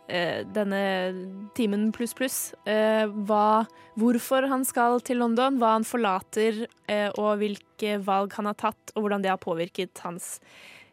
[0.08, 0.82] eh, denne
[1.56, 2.38] timen pluss pluss.
[2.66, 3.64] Eh, hva,
[4.00, 8.94] hvorfor han skal til London, hva han forlater, eh, og hvilke valg han har tatt,
[8.94, 10.38] og hvordan det har påvirket hans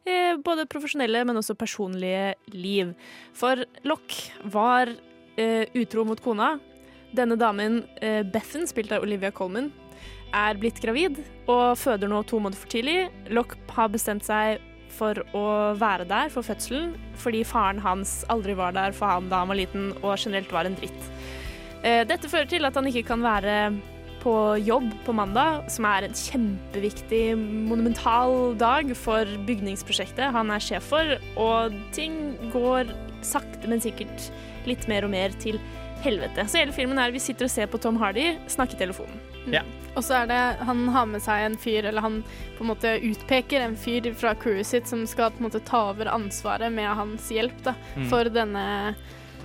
[0.05, 2.93] eh, både profesjonelle, men også personlige liv.
[3.37, 4.17] For Lock
[4.53, 4.91] var
[5.37, 6.55] eh, utro mot kona.
[7.15, 9.71] Denne damen, eh, Bethan, spilt av Olivia Colman,
[10.31, 11.19] er blitt gravid
[11.51, 13.09] og føder nå to måneder for tidlig.
[13.33, 15.45] Lock har bestemt seg for å
[15.79, 19.59] være der for fødselen, fordi faren hans aldri var der for ham da han var
[19.59, 21.07] liten og generelt var en dritt.
[21.81, 23.55] Eh, Dette fører til at han ikke kan være
[24.21, 30.91] på jobb på mandag, som er en kjempeviktig, monumental dag for bygningsprosjektet han er sjef
[30.91, 32.91] for, og ting går
[33.25, 34.29] sakte, men sikkert
[34.69, 35.57] litt mer og mer til
[36.05, 36.45] helvete.
[36.45, 39.17] Så hele filmen er vi sitter og ser på Tom Hardy snakke i telefonen.
[39.49, 39.65] Ja.
[39.95, 42.19] Og så er det Han har med seg en fyr, eller han
[42.57, 45.89] på en måte utpeker en fyr fra crewet sitt som skal på en måte ta
[45.91, 48.05] over ansvaret med hans hjelp da, Mm.
[48.09, 48.95] for denne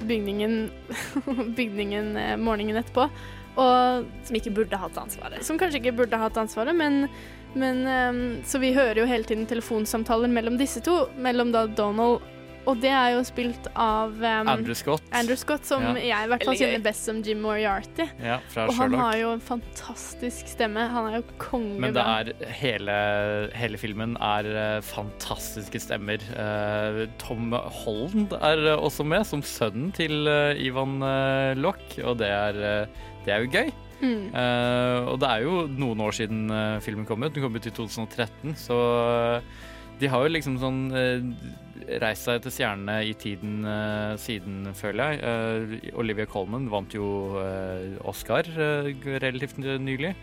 [0.07, 0.71] bygningen,
[1.57, 3.09] bygningen eh, morgenen etterpå.
[3.57, 5.41] Og, som ikke burde hatt ansvaret.
[5.43, 7.07] Som kanskje ikke burde hatt ansvaret, men,
[7.57, 12.21] men um, Så vi hører jo hele tiden telefonsamtaler mellom disse to, mellom da Donald
[12.67, 15.05] og det er jo spilt av um, Andrew Scott.
[15.15, 15.95] Andrew Scott, som Ja.
[16.03, 18.09] jeg i hvert fall kjenner best som Jim Moriarty.
[18.23, 19.03] Ja, fra og han Sherlock.
[19.05, 20.87] har jo en fantastisk stemme.
[20.91, 22.97] Han er jo konge Men det er hele,
[23.55, 26.23] hele filmen er eh, fantastiske stemmer.
[26.35, 32.19] Uh, Tom Holland er eh, også med, som sønnen til uh, Ivan uh, Lock, og
[32.19, 32.89] det er,
[33.27, 33.71] det er jo gøy.
[33.97, 34.27] Mm.
[34.35, 37.33] Uh, og det er jo noen år siden uh, filmen kom ut.
[37.33, 38.77] Den kom ut i 2013, så
[39.41, 39.63] uh,
[40.01, 40.81] de har jo liksom sånn
[42.03, 45.21] reist seg til stjernene i tiden uh, siden, føler jeg.
[45.23, 50.15] Uh, Olivia Colman vant jo eh, Oscar relativt nylig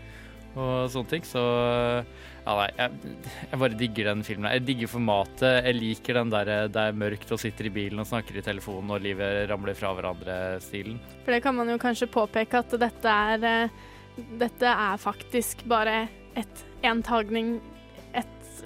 [0.54, 1.24] og sånne ting.
[1.26, 3.14] Så ja, nei, jeg,
[3.50, 4.50] jeg bare digger den filmen.
[4.54, 5.64] Jeg digger formatet.
[5.66, 8.94] Jeg liker den der det er mørkt og sitter i bilen og snakker i telefonen
[8.94, 11.00] og livet ramler fra hverandre-stilen.
[11.24, 13.68] For det kan man jo kanskje påpeke at dette er
[14.14, 16.04] Dette er faktisk bare
[16.38, 17.73] et entagning, et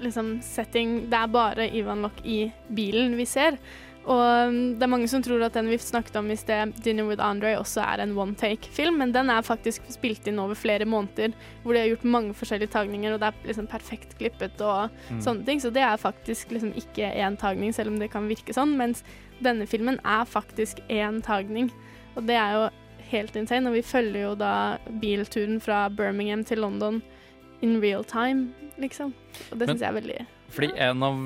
[0.00, 3.58] liksom setting Det er bare Ivan Lock i bilen vi ser.
[4.08, 7.04] Og mm, det er mange som tror at den vi snakket om i sted, 'Dinner
[7.04, 10.86] with Andre', også er en one take-film, men den er faktisk spilt inn over flere
[10.88, 14.88] måneder, hvor de har gjort mange forskjellige tagninger, og det er liksom perfekt klippet og
[15.10, 15.20] Mm.
[15.20, 15.60] sånne ting.
[15.60, 19.02] Så det er faktisk liksom ikke én tagning, selv om det kan virke sånn, mens
[19.42, 21.70] denne filmen er faktisk én tagning.
[22.16, 22.70] Og det er jo
[23.10, 27.02] helt insane, og vi følger jo da bilturen fra Birmingham til London
[27.60, 29.12] in real time, liksom.
[29.50, 30.18] Og det syns jeg er veldig
[30.54, 31.18] Fordi en av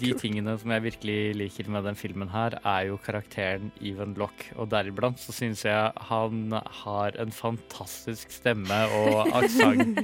[0.00, 4.46] de tingene som jeg virkelig liker med den filmen her, er jo karakteren Ivan Lock,
[4.56, 10.00] og deriblant så syns jeg han har en fantastisk stemme og aksent.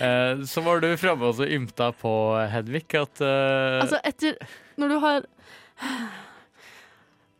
[0.00, 2.12] Eh, så var du framme og så ymta på
[2.52, 4.38] Hedvig at eh, Altså, etter
[4.78, 5.28] Når du har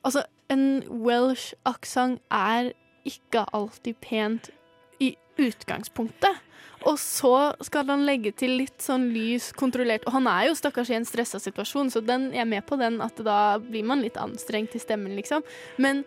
[0.05, 2.73] Altså, en welsh aksent er
[3.09, 4.51] ikke alltid pent
[5.01, 6.39] i utgangspunktet.
[6.87, 7.35] Og så
[7.67, 11.09] skal han legge til litt sånn lys, kontrollert Og han er jo stakkars i en
[11.09, 14.77] stressa situasjon, så den, jeg er med på den at da blir man litt anstrengt
[14.79, 15.43] i stemmen, liksom.
[15.83, 16.05] Men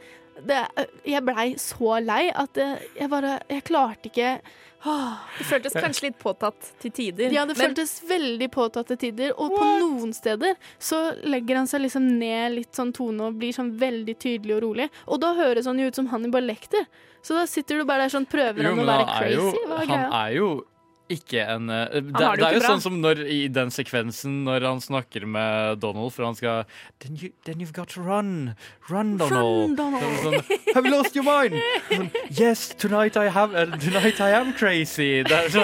[0.47, 4.39] det, jeg blei så lei at jeg bare Jeg klarte ikke
[4.85, 5.17] åh.
[5.37, 7.29] Det føltes kanskje litt påtatt til tider.
[7.31, 9.33] Ja, det men- føltes veldig påtatt til tider.
[9.37, 13.53] Og på noen steder så legger han seg liksom ned litt sånn tone og blir
[13.53, 14.89] sånn veldig tydelig og rolig.
[15.07, 16.87] Og da høres han jo ut som Hannibal Lekter.
[17.21, 19.65] Så da sitter du bare der sånn Prøver Jo, han å være jo, crazy?
[19.67, 20.25] Hva er han greia?
[20.25, 20.65] er jo
[21.13, 22.69] ikke en eh, Det, det det er jo bra.
[22.71, 26.63] sånn som når i den sekvensen når han snakker med Donald, for han skal
[26.99, 28.55] Then, you, then you've got to run.
[28.89, 29.69] Run, Donald.
[29.71, 30.17] Run, Donald.
[30.21, 31.55] Så Sånn, have you lost your mind?
[31.89, 32.09] Sånn,
[32.39, 35.23] yes, tonight I, have, uh, tonight I am crazy.
[35.23, 35.63] Det, så,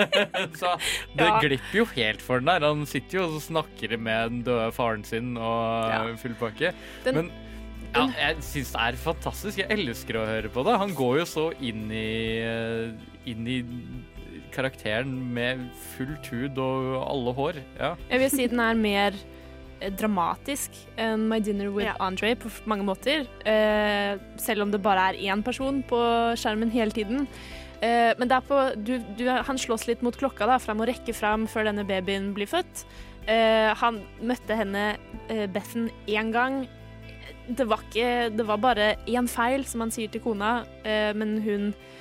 [0.60, 0.74] så
[1.16, 1.40] det Ja.
[1.42, 2.66] glipper jo helt for den der.
[2.66, 6.04] Han sitter jo og snakker med den døde faren sin og Ja.
[6.20, 6.72] full pakke.
[7.04, 7.30] Den- Men
[7.94, 9.58] ja, jeg syns det er fantastisk.
[9.62, 10.74] Jeg elsker å høre på det.
[10.82, 12.92] Han går jo så inn i, eh,
[13.24, 13.62] inn i
[14.54, 17.60] karakteren med fullt hud og alle hår.
[17.78, 17.94] Ja.
[18.10, 19.18] Jeg vil si den er mer
[19.80, 23.26] eh, dramatisk enn My Dinner with Andre på mange måter.
[23.44, 26.00] Eh, selv om det bare er én person på
[26.38, 27.26] skjermen hele tiden.
[27.84, 31.14] Eh, men på, du, du, han slåss litt mot klokka, da, for han må rekke
[31.16, 32.86] fram før denne babyen blir født.
[33.26, 34.96] Eh, han møtte henne,
[35.28, 36.64] Bethen, Bethan, én gang.
[37.46, 41.36] Det var, ikke, det var bare én feil, som han sier til kona, eh, men
[41.44, 41.95] hun eh,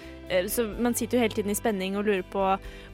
[0.49, 2.43] Så man sitter jo hele tiden i spenning og lurer på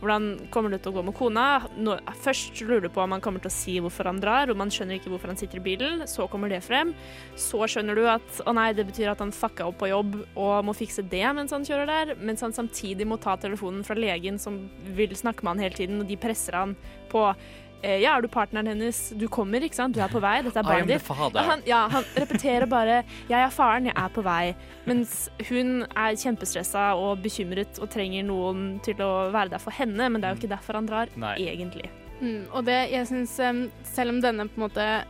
[0.02, 1.46] hvordan kommer det til å gå med kona.
[1.80, 4.60] Nå, først lurer du på om han kommer til å si hvorfor han drar, og
[4.60, 6.04] man skjønner ikke hvorfor han sitter i bilen.
[6.12, 6.94] Så kommer det frem.
[7.40, 10.68] Så skjønner du at å nei, det betyr at han fucka opp på jobb og
[10.68, 14.40] må fikse det mens han kjører der, mens han samtidig må ta telefonen fra legen
[14.42, 14.58] som
[14.98, 16.76] vil snakke med han hele tiden, og de presser han
[17.12, 19.00] på eh, ja, er du partneren hennes?
[19.18, 19.96] Du kommer, ikke sant?
[19.96, 20.38] Du er på vei.
[20.46, 21.40] Dette er barnet ditt.
[21.48, 24.56] Han, ja, han repeterer bare 'jeg er faren, jeg er på vei'.
[24.86, 30.10] Mens hun er kjempestressa og bekymret og trenger noen til å være der for henne,
[30.10, 31.38] men det er jo ikke derfor han drar, Nei.
[31.38, 31.90] egentlig.
[32.22, 33.40] Mm, og det, jeg syns
[33.84, 35.06] Selv om denne på en måte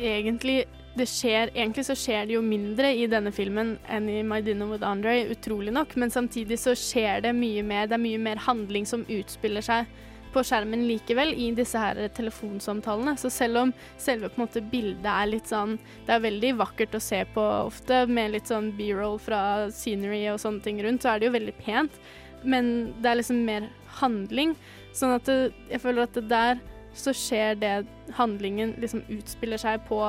[0.00, 0.64] egentlig
[0.96, 4.68] det skjer, Egentlig så skjer det jo mindre i denne filmen enn i My Dinner
[4.68, 8.36] with Andre, utrolig nok, men samtidig så skjer det mye mer Det er mye mer
[8.36, 9.86] handling som utspiller seg
[10.32, 13.14] på skjermen likevel i disse her telefonsamtalene.
[13.20, 15.76] Så selv om selve på en måte bildet er litt sånn
[16.06, 20.40] Det er veldig vakkert å se på ofte, med litt sånn b-roll fra scenery og
[20.42, 22.02] sånne ting rundt, så er det jo veldig pent,
[22.42, 23.68] men det er liksom mer
[24.00, 24.54] handling.
[24.96, 26.60] Sånn at det, jeg føler at det der
[26.98, 27.74] så skjer det
[28.18, 30.00] handlingen liksom utspiller seg på,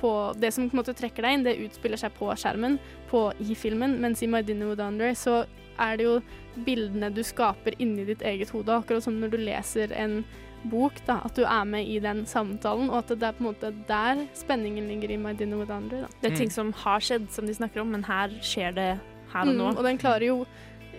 [0.00, 0.10] på
[0.40, 2.78] Det som på en måte trekker deg inn, det utspiller seg på skjermen,
[3.10, 5.42] på, i filmen, mens i My Dinner with Andre så
[5.80, 6.14] er det jo
[6.66, 10.20] bildene du skaper inni ditt eget hode, akkurat som når du leser en
[10.70, 13.48] bok, da, at du er med i den samtalen, og at det er på en
[13.48, 16.04] måte der spenningen ligger i My Dinner with Andre.
[16.04, 16.10] Da.
[16.20, 18.90] Det er ting som har skjedd, som de snakker om, men her skjer det
[19.32, 19.70] her og nå.
[19.70, 20.36] Mm, og den klarer jo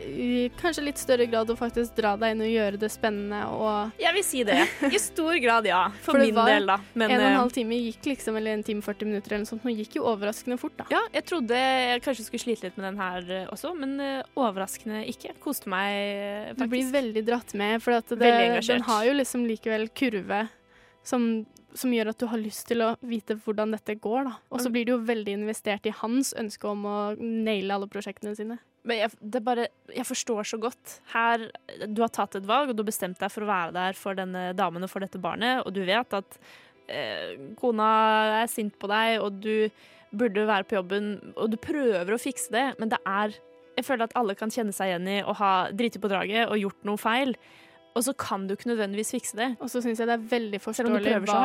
[0.06, 4.02] i kanskje litt større grad å faktisk dra deg inn og gjøre det spennende og
[4.02, 4.58] Jeg vil si det.
[4.88, 5.84] I stor grad, ja.
[6.06, 6.78] For, for min var del, da.
[6.94, 9.44] Men, en og en eh, halv time gikk liksom, eller en time 40 minutter eller
[9.46, 10.88] noe sånt, Nå gikk jo overraskende fort, da.
[10.94, 14.40] Ja, jeg trodde jeg kanskje skulle slite litt med den her eh, også, men eh,
[14.40, 15.36] overraskende ikke.
[15.44, 16.64] Koste meg faktisk.
[16.64, 18.32] Du blir veldig dratt med, for det,
[18.68, 20.46] den har jo liksom likevel kurve
[21.04, 21.46] som,
[21.78, 24.34] som gjør at du har lyst til å vite hvordan dette går, da.
[24.52, 24.74] Og så Mm.
[24.74, 28.60] blir du jo veldig investert i hans ønske om å naile alle prosjektene sine.
[28.84, 31.00] Men jeg, det bare, jeg forstår så godt.
[31.14, 31.52] Her,
[31.88, 34.16] du har tatt et valg, og du har bestemt deg for å være der for
[34.16, 36.40] denne damen og for dette barnet, og du vet at
[36.90, 39.70] eh, kona er sint på deg, og du
[40.12, 43.38] burde være på jobben, og du prøver å fikse det, men det er
[43.78, 46.58] Jeg føler at alle kan kjenne seg igjen i å ha driti på draget og
[46.60, 47.32] gjort noe feil,
[47.96, 49.50] og så kan du ikke nødvendigvis fikse det.
[49.60, 51.44] Og så syns jeg det er veldig forståelig hva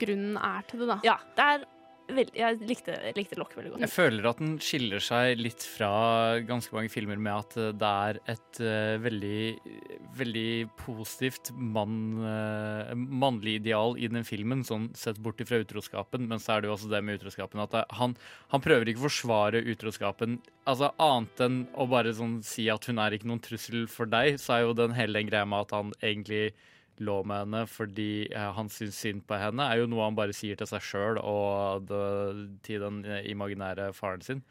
[0.00, 0.98] grunnen er til det, da.
[1.06, 1.66] Ja, det er
[2.06, 3.82] jeg likte, likte Lock veldig godt.
[3.82, 7.90] Jeg føler at den skiller seg litt fra ganske mange filmer med at eh, det
[7.90, 9.40] er et uh, veldig,
[10.18, 16.28] veldig positivt mann, uh, mannlig ideal i den filmen, sånn sett bort fra utroskapen.
[16.30, 18.16] Men så er det jo også det med utroskapen at han,
[18.54, 20.38] han prøver ikke å forsvare utroskapen.
[20.66, 24.40] Altså Annet enn å bare sånn si at hun er ikke noen trussel for deg,
[24.42, 26.50] så er jo den hele den greia med at han egentlig
[27.04, 30.36] lå med henne fordi eh, han syns synd på henne, er jo noe han bare
[30.36, 31.92] sier til seg sjøl og
[32.66, 34.44] til den eh, imaginære faren sin.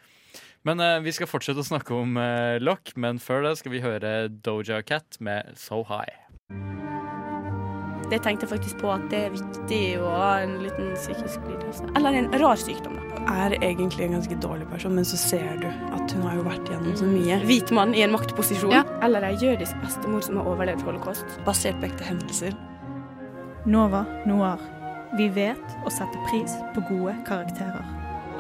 [0.66, 3.84] Men eh, vi skal fortsette å snakke om eh, Lock, men før det skal vi
[3.86, 6.26] høre Doja Cat med So High.
[8.12, 11.88] Det tenkte jeg faktisk på at det er viktig å ha en liten psykisk lidelse.
[11.98, 13.24] Eller en rar sykdom, da.
[13.26, 16.70] Er egentlig en ganske dårlig person, men så ser du at hun har jo vært
[16.70, 17.40] gjennom så mye.
[17.50, 18.76] Hvit mann i en maktposisjon.
[18.76, 18.84] Ja.
[19.06, 21.26] Eller ei jødisk bestemor som har overlevd holocaust.
[21.48, 22.54] Basert på ekte hendelser.
[23.66, 24.62] Nova Noir.
[25.18, 27.86] Vi vet å sette pris på gode karakterer.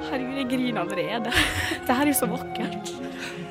[0.05, 1.33] Herregud, jeg griner allerede.
[1.87, 2.93] Det her er jo så vakkert.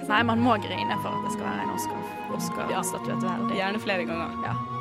[0.06, 2.06] Nei, man må grine for at det skal være en Oscar.
[2.36, 2.84] Oscar ja.
[3.24, 3.58] verdig.
[3.58, 4.38] Gjerne flere ganger.
[4.44, 4.73] Ja.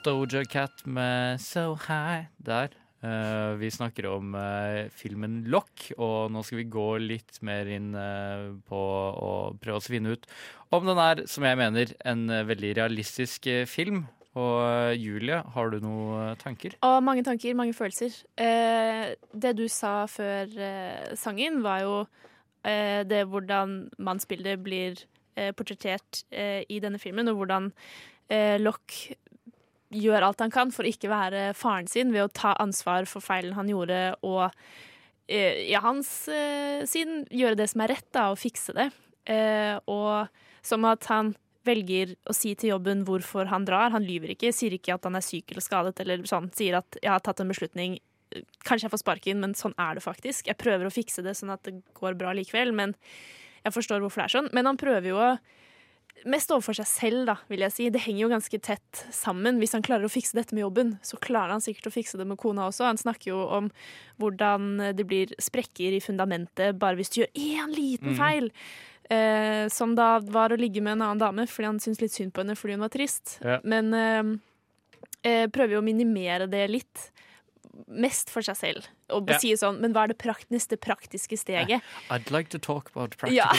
[0.00, 2.72] Doja Cat med So High der.
[3.04, 7.90] Uh, vi snakker om uh, filmen Lock, og nå skal vi gå litt mer inn
[7.96, 9.30] uh, på å
[9.60, 10.24] prøve å finne ut
[10.72, 14.02] om den er, som jeg mener, en veldig realistisk film.
[14.40, 16.76] Og Julie, har du noen tanker?
[16.86, 18.14] Og mange tanker, mange følelser.
[18.36, 20.52] Det du sa før
[21.18, 21.96] sangen, var jo
[23.10, 25.02] det hvordan mannsbildet blir
[25.58, 27.72] portrettert i denne filmen, og hvordan
[28.62, 28.94] Lock
[29.90, 33.24] gjør alt han kan for å ikke være faren sin ved å ta ansvar for
[33.24, 34.46] feilen han gjorde, og
[35.26, 38.90] eh, i hans eh, siden gjøre det som er rett, da, og fikse det.
[39.30, 40.30] Eh, og
[40.66, 41.34] som at han
[41.66, 43.92] velger å si til jobben hvorfor han drar.
[43.94, 46.48] Han lyver ikke, sier ikke at han er syk eller skadet, eller sånn.
[46.56, 47.98] Sier at 'jeg har tatt en beslutning',
[48.64, 50.46] kanskje jeg får sparken, men sånn er det faktisk.
[50.46, 52.94] Jeg prøver å fikse det sånn at det går bra likevel, men
[53.64, 54.52] jeg forstår hvorfor det er sånn.
[54.52, 55.38] Men han prøver jo å
[56.28, 57.88] Mest overfor seg selv, da, vil jeg si.
[57.92, 59.56] Det henger jo ganske tett sammen.
[59.62, 62.26] Hvis han klarer å fikse dette med jobben, så klarer han sikkert å fikse det
[62.28, 62.84] med kona også.
[62.90, 63.70] Han snakker jo om
[64.20, 68.50] hvordan det blir sprekker i fundamentet bare hvis du gjør én liten feil.
[68.50, 68.54] feil.
[69.10, 72.30] Eh, som da var å ligge med en annen dame fordi han syntes litt synd
[72.30, 73.38] på henne fordi hun var trist.
[73.42, 73.56] Ja.
[73.66, 74.30] Men eh,
[75.26, 77.08] eh, prøver jo å minimere det litt.
[77.90, 78.86] Mest for seg selv.
[79.12, 79.38] Og Ja.
[79.38, 81.82] sier sånn Men hva er det prakt neste praktiske steget?
[82.10, 83.50] I'd like to talk about practical Ja.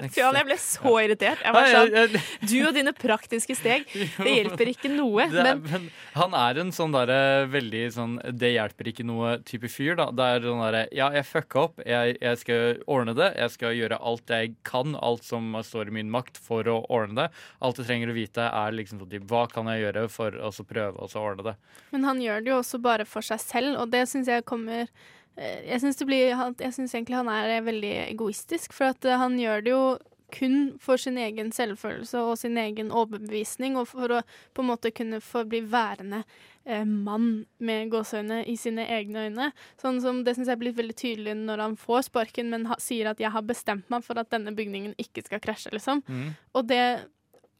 [0.00, 1.42] next, Fy jeg ble så irritert.
[1.44, 5.28] Jeg var sånn, du og dine praktiske steg, det hjelper ikke noe.
[5.30, 9.68] Det er, Men men han er en sånn derre veldig sånn Det hjelper ikke noe-type
[9.70, 10.10] fyr, da.
[10.10, 11.80] Det er sånn derre Ja, jeg fucka opp.
[11.86, 13.30] Jeg, jeg skal ordne det.
[13.36, 17.24] Jeg skal gjøre alt jeg kan, alt som står i min makt for å ordne
[17.24, 17.28] det.
[17.62, 21.00] Alt du trenger å vite, er liksom sånn Hva kan jeg gjøre for å prøve
[21.00, 21.54] å ordne det?
[21.92, 24.88] Men han gjør det jo også bare for seg selv, og det syns jeg kommer
[25.40, 29.84] Jeg syns egentlig han er veldig egoistisk, for at eh, han gjør det jo
[30.30, 34.22] kun for sin egen selvfølelse og sin egen overbevisning, og for å
[34.54, 36.22] på en måte kunne få bli værende
[36.64, 39.50] eh, mann med gåseøyne i sine egne øyne.
[39.82, 43.10] Sånn som Det syns jeg blir veldig tydelig når han får sparken, men ha, sier
[43.10, 46.04] at 'jeg har bestemt meg for at denne bygningen ikke skal krasje', liksom.
[46.06, 46.36] Mm.
[46.54, 47.10] Og det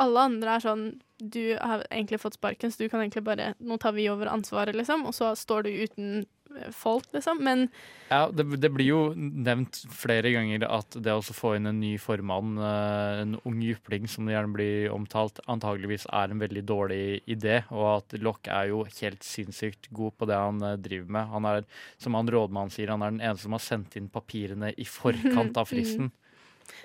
[0.00, 0.84] alle andre er sånn
[1.20, 4.76] Du har egentlig fått sparken, så du kan egentlig bare Nå tar vi over ansvaret,
[4.76, 5.06] liksom.
[5.08, 6.22] Og så står du uten
[6.56, 7.42] eh, folk, liksom.
[7.44, 7.66] Men
[8.08, 11.92] Ja, det, det blir jo nevnt flere ganger at det å få inn en ny
[12.00, 17.02] formann, eh, en ung jypling som det gjerne blir omtalt, antageligvis er en veldig dårlig
[17.30, 21.30] idé, og at Lock er jo helt sinnssykt god på det han eh, driver med.
[21.36, 21.68] Han er,
[22.00, 25.60] som han rådmannen sier, han er den eneste som har sendt inn papirene i forkant
[25.60, 26.10] av fristen.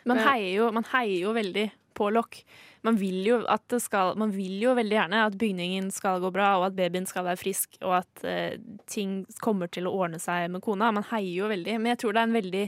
[0.05, 2.41] man heier, jo, man heier jo veldig på lokk.
[2.85, 6.31] Man vil jo at det skal Man vil jo veldig gjerne at bygningen skal gå
[6.35, 10.21] bra, og at babyen skal være frisk, og at eh, ting kommer til å ordne
[10.21, 10.91] seg med kona.
[10.95, 11.79] Man heier jo veldig.
[11.79, 12.65] Men jeg tror det er en veldig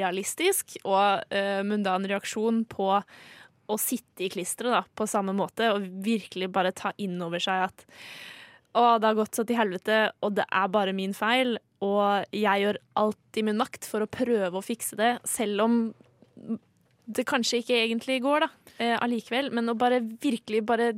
[0.00, 2.92] realistisk og eh, mundan reaksjon på
[3.70, 7.86] å sitte i klisteret på samme måte, og virkelig bare ta inn over seg at
[8.70, 12.64] å, det har gått så til helvete, og det er bare min feil, og jeg
[12.64, 15.80] gjør alt i min makt for å prøve å fikse det, selv om
[17.16, 19.50] det kanskje ikke egentlig går, da, eh, allikevel.
[19.54, 20.92] Men å bare virkelig bare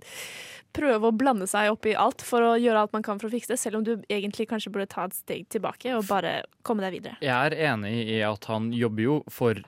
[0.73, 3.35] prøve å blande seg opp i alt for å gjøre alt man kan for å
[3.35, 6.85] fikse det, selv om du egentlig kanskje burde ta et steg tilbake og bare komme
[6.85, 7.19] deg videre.
[7.21, 9.61] Jeg er enig i at han jobber jo for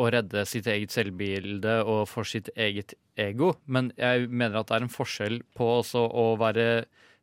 [0.00, 4.78] å redde sitt eget selvbilde og for sitt eget ego, men jeg mener at det
[4.78, 6.68] er en forskjell på også å være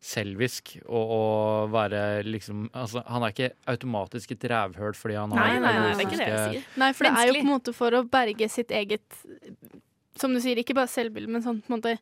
[0.04, 5.40] selvisk og og være liksom altså, Han er ikke automatisk et rævhøl fordi han har
[5.40, 6.68] Nei, nei, nei, det er ikke det jeg sier.
[6.78, 9.20] Nei, for det er jo på en måte for å berge sitt eget
[10.18, 11.98] Som du sier, ikke bare selvbilde, men sånn på en måte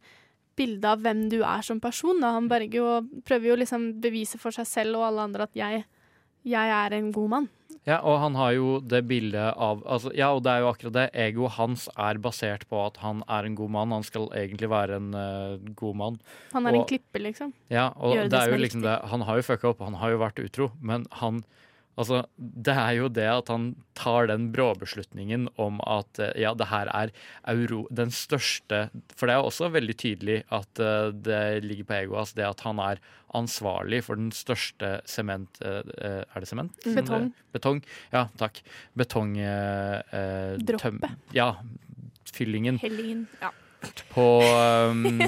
[0.55, 2.21] bilde av hvem du er som person.
[2.23, 2.29] Da.
[2.37, 5.57] Han berger jo og prøver jo liksom bevise for seg selv og alle andre at
[5.59, 5.81] jeg,
[6.45, 7.47] jeg er en god mann.
[7.85, 10.95] Ja, og han har jo det bildet av altså, Ja, og det er jo akkurat
[10.95, 11.05] det.
[11.25, 13.93] Egoet hans er basert på at han er en god mann.
[13.93, 16.17] Han skal egentlig være en uh, god mann.
[16.55, 17.53] Han er en klippe, klipper, liksom.
[17.69, 18.95] Ja, og det det er jo liksom det.
[19.11, 21.43] Han har jo fucka opp, han har jo vært utro, men han
[21.95, 26.67] Altså, det er jo det at han tar den bråbeslutningen om at eh, ja, det
[26.67, 27.13] her er
[27.51, 32.19] euro, den største For det er også veldig tydelig at eh, det ligger på egoet
[32.23, 33.01] hans, det at han er
[33.35, 35.59] ansvarlig for den største sement...
[35.63, 36.75] eh, er det sement?
[36.85, 36.95] Mm.
[36.99, 37.27] Betong.
[37.55, 37.83] Betong.
[38.13, 38.61] Ja, takk.
[38.95, 39.37] Betong...
[39.39, 40.55] eh, eh,
[41.35, 41.53] Ja.
[42.35, 43.27] Fyllingen Hellingen.
[43.39, 43.53] Ja.
[44.13, 44.25] På
[44.91, 45.19] um,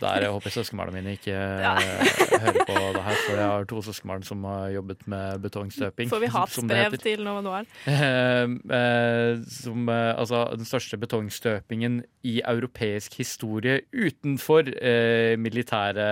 [0.00, 1.32] Der jeg håper søskenbarna mine ikke
[1.66, 1.74] ja.
[1.80, 6.10] hører på det her, for jeg har to søskenbarn som har jobbet med betongstøping.
[6.10, 7.64] Får vi hatsbrev til Nova Noir?
[7.86, 8.44] Eh,
[8.76, 16.08] eh, som eh, altså den største betongstøpingen i europeisk historie utenfor eh, militære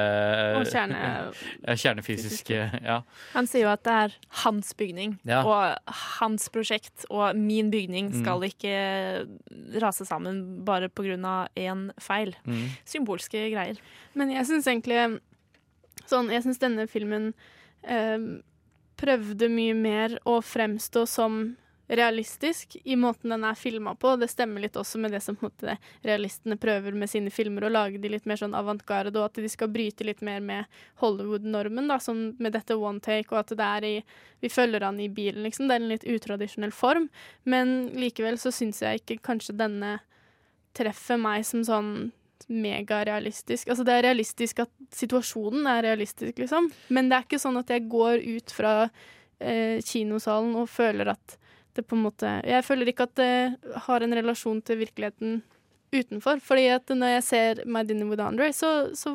[0.59, 3.01] Og kjerne- Kjernefysiske, ja.
[3.35, 5.43] Han sier jo at det er hans bygning Ja.
[5.45, 8.23] og hans prosjekt, og min bygning Mm.
[8.23, 8.73] skal ikke
[9.83, 11.09] rase sammen bare pga.
[11.57, 11.68] én
[12.03, 12.35] feil.
[12.49, 12.67] Mm.
[12.89, 13.81] Symbolske greier.
[14.19, 15.21] Men jeg syns egentlig
[16.09, 17.33] sånn, Jeg syns denne filmen
[17.83, 18.19] eh,
[18.99, 21.43] prøvde mye mer å fremstå som
[21.89, 24.13] realistisk i måten den er filma på.
[24.21, 27.65] Det stemmer litt også med det som på en måte, realistene prøver med sine filmer,
[27.65, 30.81] å lage de litt mer sånn avantgarde, og at de skal bryte litt mer med
[31.01, 33.95] Hollywood-normen, da, som med dette one take, og at det er i
[34.39, 35.67] Vi følger han i bilen, liksom.
[35.67, 37.09] Det er en litt utradisjonell form,
[37.43, 39.97] men likevel så syns jeg ikke kanskje denne
[40.77, 41.93] treffer meg som sånn
[42.49, 43.69] megarealistisk.
[43.69, 46.71] Altså det er realistisk at situasjonen er realistisk, liksom.
[46.95, 51.39] Men det er ikke sånn at jeg går ut fra eh, kinosalen og føler at
[51.77, 55.43] det på en måte Jeg føler ikke at det har en relasjon til virkeligheten
[55.95, 56.41] utenfor.
[56.43, 59.15] Fordi at når jeg ser My Dinner with Andre, så, så,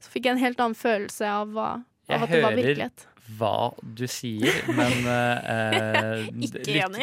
[0.00, 1.68] så fikk jeg en helt annen følelse av, hva,
[2.10, 3.06] av at det var virkelighet.
[3.38, 5.06] Hva du sier, men
[5.54, 6.58] eh, lyt,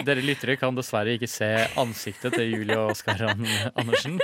[0.05, 1.49] dere lyttere kan dessverre ikke se
[1.81, 3.47] ansiktet til Julie og Oskar An-
[3.79, 4.19] Andersen.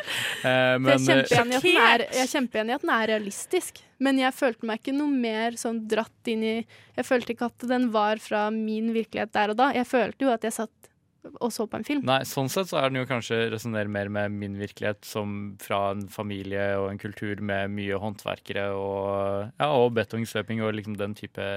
[0.46, 4.82] Eh, men er, jeg er kjempeenig i at den er realistisk, men jeg følte meg
[4.84, 8.92] ikke noe mer sånn dratt inn i Jeg følte ikke at den var fra min
[8.94, 9.72] virkelighet der og da.
[9.74, 10.92] Jeg følte jo at jeg satt
[11.36, 12.04] og så på en film.
[12.08, 15.92] Nei, sånn sett så er den jo kanskje resonnerer mer med min virkelighet som fra
[15.94, 21.16] en familie og en kultur med mye håndverkere og, ja, og betongsløping og liksom den
[21.18, 21.48] type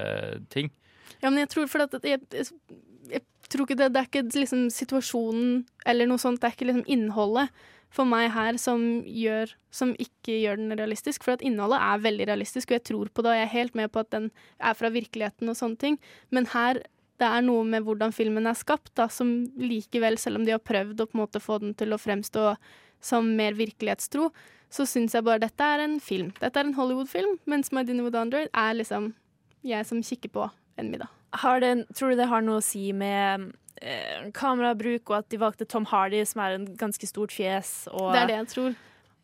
[0.52, 0.70] ting.
[1.20, 2.48] Ja, men jeg tror for at jeg, jeg,
[3.10, 6.70] jeg tror ikke det, det er ikke liksom situasjonen eller noe sånt, det er ikke
[6.70, 7.52] liksom innholdet
[7.90, 11.26] for meg her som, gjør, som ikke gjør den realistisk.
[11.26, 13.78] For at innholdet er veldig realistisk, og jeg tror på det, og jeg er helt
[13.78, 14.30] med på at den
[14.62, 15.98] er fra virkeligheten og sånne ting.
[16.30, 16.82] Men her
[17.20, 19.28] det er noe med hvordan filmen er skapt, da, som
[19.60, 22.54] likevel, selv om de har prøvd å på en måte få den til å fremstå
[23.04, 24.30] som mer virkelighetstro,
[24.70, 26.30] så syns jeg bare dette er en film.
[26.40, 29.12] Dette er en Hollywood-film, mens My Dinner with Andre er liksom
[29.66, 30.46] jeg som kikker på
[30.80, 31.08] en middag.
[31.42, 33.50] Har det, tror du det har noe å si med
[33.82, 37.84] eh, kamerabruk, og at de valgte Tom Hardy, som er en ganske stort fjes?
[37.92, 38.74] Og, Det er det jeg tror.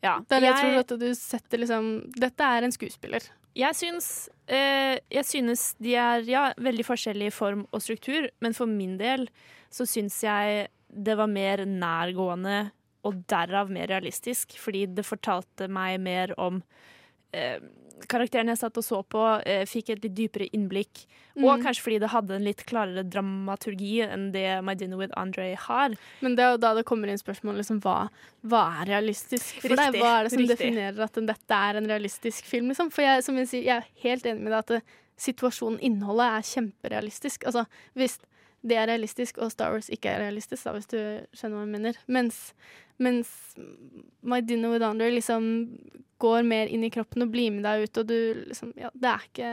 [0.04, 0.18] Ja.
[0.20, 1.86] Det er det jeg, Jeg- tror at du setter liksom
[2.20, 3.24] Dette er en skuespiller.
[3.56, 8.56] Jeg syns, eh, jeg synes de er ja, veldig forskjellige i form og struktur, men
[8.56, 9.28] for min del
[9.72, 12.70] så syns jeg det var mer nærgående
[13.06, 16.60] og derav mer realistisk, fordi det fortalte meg mer om
[17.32, 17.62] eh,
[18.08, 21.06] karakteren jeg satt og så på, eh, fikk et litt dypere innblikk.
[21.36, 21.62] Og Mm.
[21.64, 25.94] kanskje fordi det hadde en litt klarere dramaturgi enn det My Dinner with Andre har.
[26.20, 28.08] Men det er jo da det kommer inn spørsmål liksom, hva,
[28.44, 29.94] hva er realistisk for deg?
[29.96, 30.56] Hva er det som riktig.
[30.58, 32.68] definerer at dette er en realistisk film?
[32.68, 32.90] Liksom?
[32.92, 34.82] For jeg, som jeg, sier, jeg er helt enig med deg at det,
[35.18, 37.44] situasjonen, innholdet, er kjemperealistisk.
[37.48, 37.66] Altså,
[37.96, 38.18] hvis
[38.66, 40.98] det er realistisk og Star Wars ikke er realistisk, da, hvis du
[41.36, 41.98] skjønner hva jeg mener.
[42.06, 42.40] Mens,
[43.02, 43.32] mens
[44.22, 45.48] My Dinner with Andre liksom
[46.22, 49.10] går mer inn i kroppen og blir med deg ut, og du liksom Ja, det
[49.12, 49.50] er ikke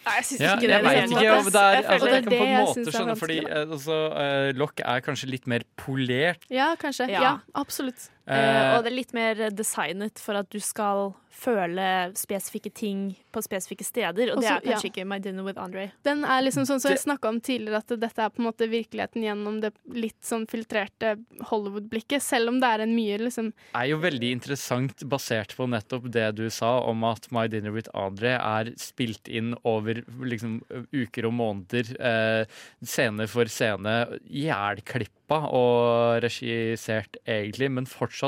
[0.00, 0.70] Nei, jeg syns Ja, ikke det.
[0.72, 2.94] jeg i vet ikke om det er Jeg altså, Jeg kan på en måte er
[2.94, 6.46] skjønne, fordi altså, uh, Lock er kanskje litt mer polert.
[6.48, 7.10] Ja, kanskje.
[7.12, 7.20] Ja.
[7.26, 8.06] Ja, absolutt.
[8.30, 11.10] Eh, og det er litt mer designet for at du skal
[11.40, 13.02] føle spesifikke ting
[13.32, 14.90] på spesifikke steder, og det er kanskje ja.
[14.90, 15.86] ikke My Dinner with Andre.
[16.04, 18.68] Den er liksom sånn som jeg snakka om tidligere, at dette er på en måte
[18.70, 21.14] virkeligheten gjennom det litt sånn filtrerte
[21.48, 26.10] Hollywood-blikket, selv om det er en mye liksom er jo veldig interessant basert på nettopp
[26.12, 30.60] det du sa om at My Dinner with Andre er spilt inn over liksom,
[30.92, 38.19] uker og måneder, eh, scene for scene, jævlklippa og regissert egentlig, men fortsatt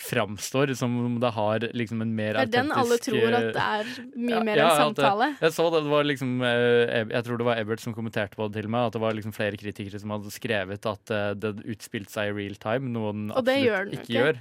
[0.00, 3.52] framstår som om det har liksom en mer Det er den alle tror at eh,
[3.56, 5.30] det er mye ja, mer ja, enn samtale.
[5.32, 8.38] Jeg, jeg så det, det var liksom eh, Jeg tror det var Ebert som kommenterte
[8.38, 11.30] på det til meg, at det var liksom flere kritikere som hadde skrevet at eh,
[11.40, 14.16] det utspilte seg i real time, noe den absolutt ikke ikke.
[14.18, 14.40] gjør.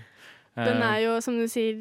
[0.65, 1.75] Den Eh, er jo, som du sier,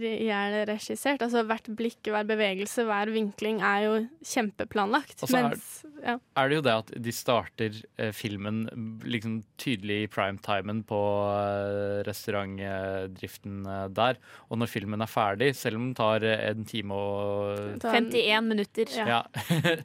[0.68, 1.22] regissert.
[1.24, 5.22] Altså hvert blikk, hver bevegelse, hver vinkling er jo kjempeplanlagt.
[5.22, 5.58] Og så er-
[6.04, 6.18] ja.
[6.36, 12.02] er det jo det at de starter eh, filmen liksom tydelig i primetimen på eh,
[12.08, 14.18] restaurantdriften eh, der.
[14.50, 18.92] Og når filmen er ferdig, selv om den tar eh, en time og 51 minutter.
[18.98, 19.22] Ja.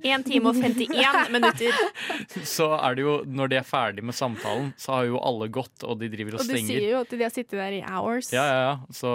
[0.04, 1.72] 1 time og 51 minutter.
[2.54, 5.84] Så er det jo, når de er ferdig med samtalen, så har jo alle gått,
[5.88, 6.80] og de driver og, Og de stenger.
[6.80, 8.30] sier jo at de har sittet der i hours.
[8.34, 8.74] Ja, ja, ja.
[8.92, 9.12] Så,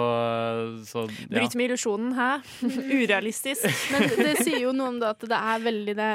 [0.87, 1.27] så ja.
[1.33, 2.29] Bryter med illusjonen, hæ?
[2.99, 3.67] Urealistisk.
[3.93, 6.13] Men det sier jo noe om det at det er veldig det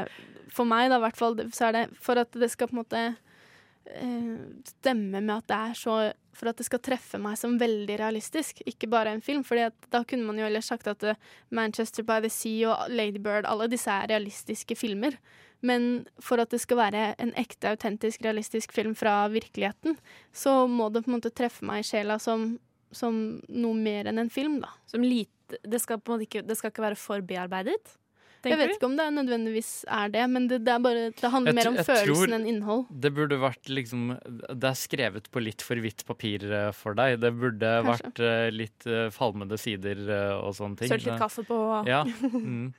[0.54, 2.82] For meg, da, i hvert fall, så er det for at det skal på en
[2.82, 4.34] måte eh,
[4.76, 5.96] stemme med at det er så
[6.34, 9.44] For at det skal treffe meg som veldig realistisk, ikke bare en film.
[9.46, 11.20] Fordi da kunne man jo ellers sagt at eh,
[11.54, 15.18] Manchester by the Sea og Lady Bird, alle disse er realistiske filmer.
[15.64, 19.96] Men for at det skal være en ekte, autentisk, realistisk film fra virkeligheten,
[20.32, 22.58] så må det på en måte treffe meg i sjela som,
[22.96, 24.72] som noe mer enn en film, da.
[24.90, 27.98] Som lite Det skal på en måte ikke, det skal ikke være for bearbeidet?
[28.44, 31.30] Jeg vet ikke om det er nødvendigvis er det, men det, det, er bare, det
[31.32, 32.84] handler Jeg mer om følelsen enn innhold.
[32.90, 37.18] Det burde vært liksom Det er skrevet på litt for hvitt papir eh, for deg.
[37.22, 38.10] Det burde Kanskje.
[38.10, 40.92] vært eh, litt uh, falmede sider uh, og sånne ting.
[40.92, 42.04] Sølt litt kaffe på Ja.
[42.34, 42.72] Mm.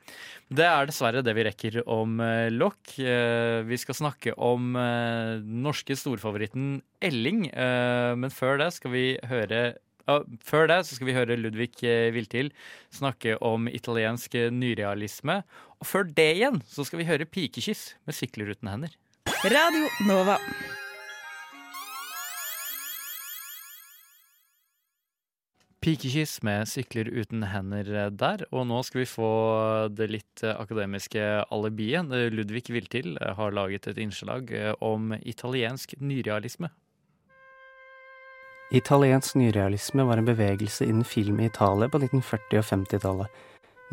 [0.55, 2.97] Det er dessverre det vi rekker om uh, Lock.
[3.01, 8.93] Eh, vi skal snakke om eh, den norske storfavoritten Elling, eh, men før det skal
[8.93, 9.63] vi høre
[10.45, 12.51] før det så skal vi høre Ludvig eh, Viltil
[12.93, 15.41] snakke om italiensk eh, nyrealisme.
[15.81, 18.93] Og før det igjen så skal vi høre Pikekyss med Sykler uten hender.
[19.45, 20.37] Radio Nova.
[25.85, 28.45] Pikekyss med sykler uten hender eh, der.
[28.53, 29.33] Og nå skal vi få
[29.93, 32.13] det litt akademiske alibiet.
[32.33, 34.53] Ludvig Viltil har laget et innslag
[34.85, 36.69] om italiensk nyrealisme.
[38.73, 43.43] Italiensk nyrealisme var en bevegelse innen film i Italia på 1940- og 50-tallet.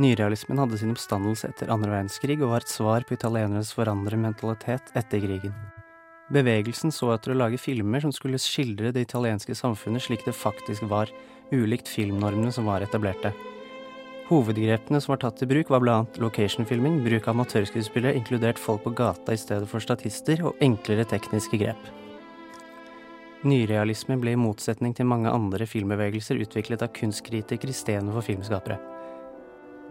[0.01, 4.89] Nyrealismen hadde sin oppstandelse etter andre verdenskrig og var et svar på italienernes forandrede mentalitet
[4.97, 5.53] etter krigen.
[6.33, 10.89] Bevegelsen så etter å lage filmer som skulle skildre det italienske samfunnet slik det faktisk
[10.89, 11.13] var,
[11.53, 13.35] ulikt filmnormene som var etablerte.
[14.33, 18.97] Hovedgrepene som var tatt i bruk, var annet location-filming, bruk av amatørskuespillere, inkludert folk på
[18.97, 21.93] gata i stedet for statister, og enklere tekniske grep.
[23.43, 28.77] Nyrealisme ble i motsetning til mange andre filmbevegelser utviklet av kunstkritikere istedenfor filmskapere.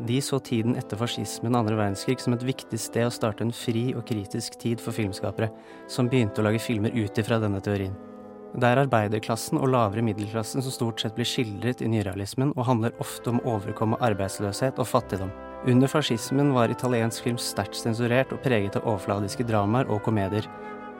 [0.07, 3.51] De så tiden etter fascismen og andre verdenskrig som et viktig sted å starte en
[3.51, 5.51] fri og kritisk tid for filmskapere,
[5.91, 7.93] som begynte å lage filmer ut ifra denne teorien.
[8.55, 12.95] Det er arbeiderklassen og lavere middelklassen som stort sett blir skildret i nyrealismen, og handler
[13.03, 15.31] ofte om å overkomme arbeidsløshet og fattigdom.
[15.67, 20.47] Under fascismen var italiensk film sterkt sensurert og preget av overfladiske dramaer og komedier.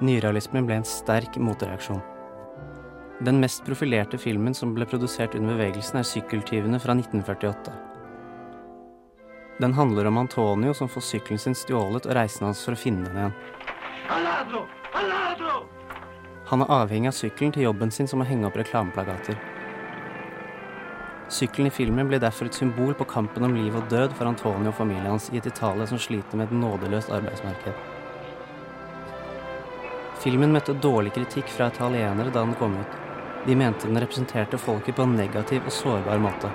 [0.04, 2.04] Nyrealismen ble en sterk motreaksjon.
[3.22, 7.72] Den mest profilerte filmen som ble produsert under bevegelsen, er 'Sykkeltyvene' fra 1948.
[9.62, 13.06] Den handler om Antonio som får sykkelen sin stjålet og reisen hans for å finne
[13.06, 13.36] den igjen.
[16.46, 19.38] Han er avhengig av sykkelen til jobben sin som å henge opp reklameplagater.
[21.30, 24.74] Sykkelen i filmen blir derfor et symbol på kampen om liv og død for Antonio
[24.74, 27.74] og familien hans i et Italia som sliter med et nådeløst arbeidsmarked.
[30.26, 33.01] Filmen møtte dårlig kritikk fra italienere da den kom ut.
[33.48, 36.52] De mente den representerte folket på en negativ og sårbar måte.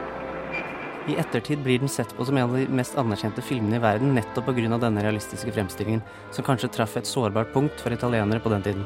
[1.07, 4.15] I ettertid blir den sett på som en av de mest anerkjente filmene i verden
[4.15, 4.79] nettopp pga.
[4.79, 8.85] denne realistiske fremstillingen, som kanskje traff et sårbart punkt for italienere på den tiden.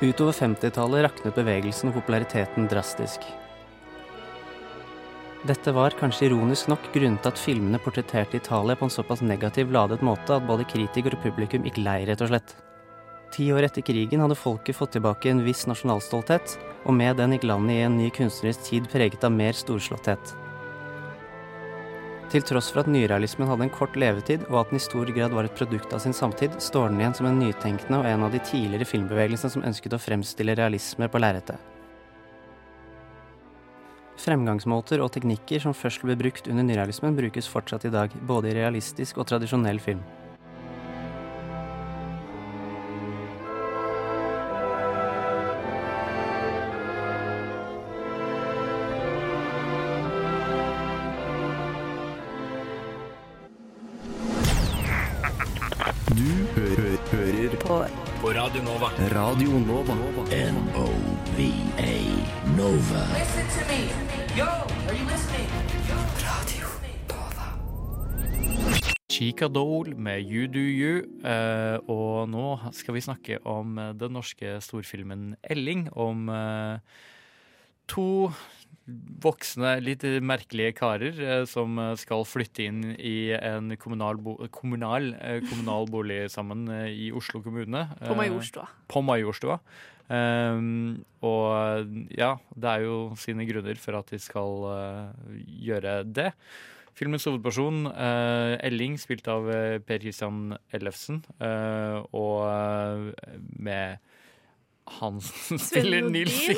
[0.00, 3.24] Utover 50-tallet raknet bevegelsen og populariteten drastisk.
[5.46, 9.72] Dette var kanskje ironisk nok grunnet til at filmene portretterte Italia på en såpass negativ
[9.72, 12.56] ladet måte at både kritiker og publikum gikk lei, rett og slett.
[13.34, 17.46] Ti år etter krigen hadde folket fått tilbake en viss nasjonalstolthet, og med den gikk
[17.50, 20.36] landet i en ny kunstnerisk tid preget av mer storslåtthet.
[22.30, 25.34] Til tross for at nyrealismen hadde en kort levetid, og at den i stor grad
[25.34, 28.34] var et produkt av sin samtid, står den igjen som en nytenkende og en av
[28.34, 31.74] de tidligere filmbevegelsene som ønsket å fremstille realisme på lerretet.
[34.16, 38.56] Fremgangsmåter og teknikker som først ble brukt under nyrealismen, brukes fortsatt i dag, både i
[38.58, 40.02] realistisk og tradisjonell film.
[59.16, 59.94] Radio Nova.
[60.28, 61.92] N-O-V-A
[62.52, 63.02] Nova.
[63.16, 63.88] Listen to me.
[64.36, 65.48] Yo, are you listening?
[69.08, 70.96] Chica Dole med You Do You.
[71.24, 75.88] eh, og nå skal vi snakke om den norske storfilmen Elling.
[75.96, 76.78] Om eh,
[77.88, 78.30] to
[78.86, 85.10] voksne, litt merkelige karer eh, som eh, skal flytte inn i en kommunal, bo kommunal,
[85.18, 87.88] eh, kommunal bolig sammen i Oslo kommune.
[88.04, 88.68] På Majorstua.
[88.90, 89.60] På Majorstua.
[90.06, 95.32] Um, og ja, det er jo sine grunner for at de skal uh,
[95.66, 96.28] gjøre det.
[96.96, 99.50] Filmens hovedperson, uh, Elling, spilt av
[99.82, 103.10] Per Christian Ellefsen, uh, og
[103.58, 103.98] med
[104.86, 106.54] han stiller Nils i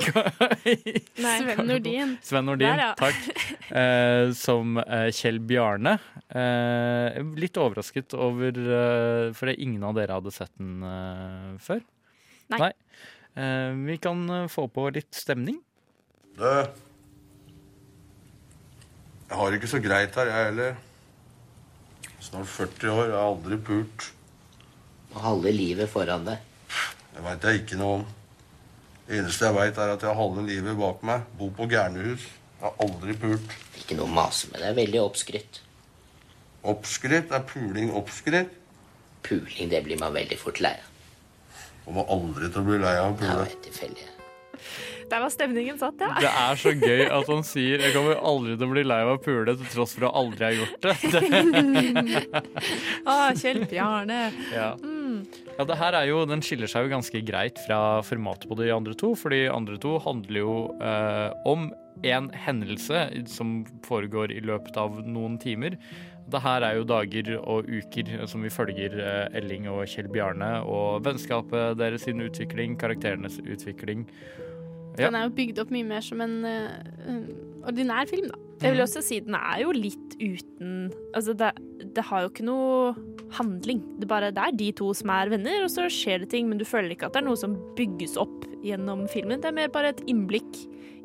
[1.22, 2.16] Nei, Sven Nordin.
[2.22, 2.94] Sven Nordin, Der, ja.
[2.98, 3.16] takk.
[3.72, 5.94] Eh, som eh, Kjell Bjarne.
[6.28, 11.80] Eh, litt overrasket over eh, Fordi ingen av dere hadde sett den eh, før?
[12.52, 12.72] Nei.
[13.38, 14.18] Eh, vi kan
[14.52, 15.59] få på litt stemning.
[16.38, 16.68] Du Jeg
[19.36, 20.72] har det ikke så greit her, jeg heller.
[22.24, 24.00] Snart 40 år, jeg har aldri pult.
[25.14, 26.38] Og halve livet foran deg.
[27.14, 28.05] Det veit jeg ikke noe om.
[29.09, 31.22] Det eneste jeg veit, er at jeg har halve livet bak meg.
[31.39, 32.26] Bor på gærnehus.
[32.59, 33.55] Jeg har aldri pult.
[33.80, 34.60] Ikke noe å mase med.
[34.60, 35.62] Det er veldig oppskrytt.
[36.68, 37.32] Oppskrytt?
[37.32, 38.52] Er puling oppskrytt?
[39.24, 40.93] Puling, det blir man veldig fort lei av.
[41.86, 43.32] Kommer aldri til å bli lei av å pule.
[43.32, 44.06] Det vet tilfeldig.
[45.09, 46.10] Der var stemningen satt, ja.
[46.20, 49.14] Det er så gøy at han sier 'jeg kommer aldri til å bli lei av
[49.14, 50.97] å pule', til tross for å aldri ha gjort det.
[53.09, 54.20] Å, Kjell Bjarne.
[54.52, 54.74] Ja.
[54.76, 54.98] Mm.
[55.59, 58.70] Ja, det her er jo, Den skiller seg jo ganske greit fra formatet på de
[58.74, 61.72] andre to, for de andre to handler jo eh, om
[62.06, 65.74] en hendelse som foregår i løpet av noen timer.
[66.28, 70.59] Det her er jo dager og uker som vi følger eh, Elling og Kjell Bjarne,
[70.62, 74.06] og vennskapet deres sin utvikling, karakterenes utvikling.
[74.98, 75.09] Ja.
[75.09, 78.48] Den er jo bygd opp mye mer som en uh, ordinær film, da.
[78.59, 81.52] Jeg vil også si den er jo litt uten Altså, det,
[81.94, 82.94] det har jo ikke noe
[83.36, 83.82] handling.
[84.01, 86.60] Det, bare, det er de to som er venner, og så skjer det ting, men
[86.60, 89.43] du føler ikke at det er noe som bygges opp gjennom filmen.
[89.43, 90.62] Det er mer bare et innblikk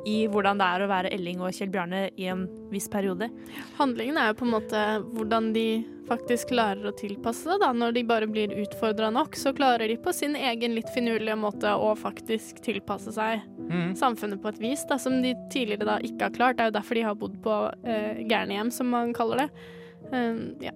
[0.10, 3.30] i hvordan det er å være Elling og Kjell Bjarne i en viss periode.
[3.78, 4.84] Handlingen er jo på en måte
[5.16, 5.68] hvordan de
[6.10, 7.60] faktisk klarer å tilpasse det.
[7.62, 7.72] da.
[7.72, 11.72] Når de bare blir utfordra nok, så klarer de på sin egen litt finurlige måte
[11.72, 13.96] å faktisk tilpasse seg Mm.
[13.96, 16.58] samfunnet på et vis da, som de tidligere da ikke har klart.
[16.58, 19.50] Det er jo derfor de har bodd på uh, gærnehjem, som man kaller det.
[20.12, 20.74] Um, ja.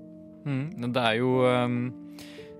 [0.47, 1.91] Mm, det er jo um,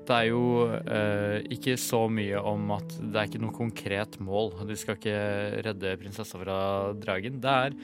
[0.07, 4.53] Det er jo eh, ikke så mye om at det er ikke noe konkret mål.
[4.69, 5.15] De skal ikke
[5.65, 6.59] redde prinsessa fra
[6.95, 7.41] dragen.
[7.43, 7.75] Det er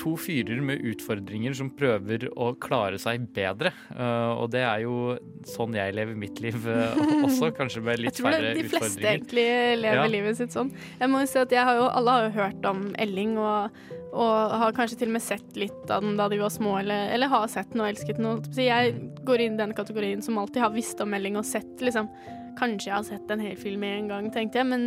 [0.00, 3.74] to fyrer med utfordringer som prøver å klare seg bedre.
[3.92, 5.16] Eh, og det er jo
[5.52, 6.96] sånn jeg lever mitt liv eh,
[7.26, 8.56] også, kanskje med litt færre utfordringer.
[8.56, 9.46] Jeg tror det, de fleste egentlig
[9.84, 10.08] lever Ja.
[10.16, 10.72] livet sitt sånn.
[11.00, 13.76] Jeg må jo si at jeg har jo, Alle har jo hørt om Elling, og,
[14.12, 17.10] og har kanskje til og med sett litt av den da de var små, eller,
[17.14, 18.42] eller har sett den og elsket den.
[18.62, 18.94] jeg
[19.26, 22.10] går inn i den kategorien som alltid har visst om Elling og sett liksom
[22.56, 24.86] Kanskje jeg har sett en hel film en gang, tenkte jeg, men,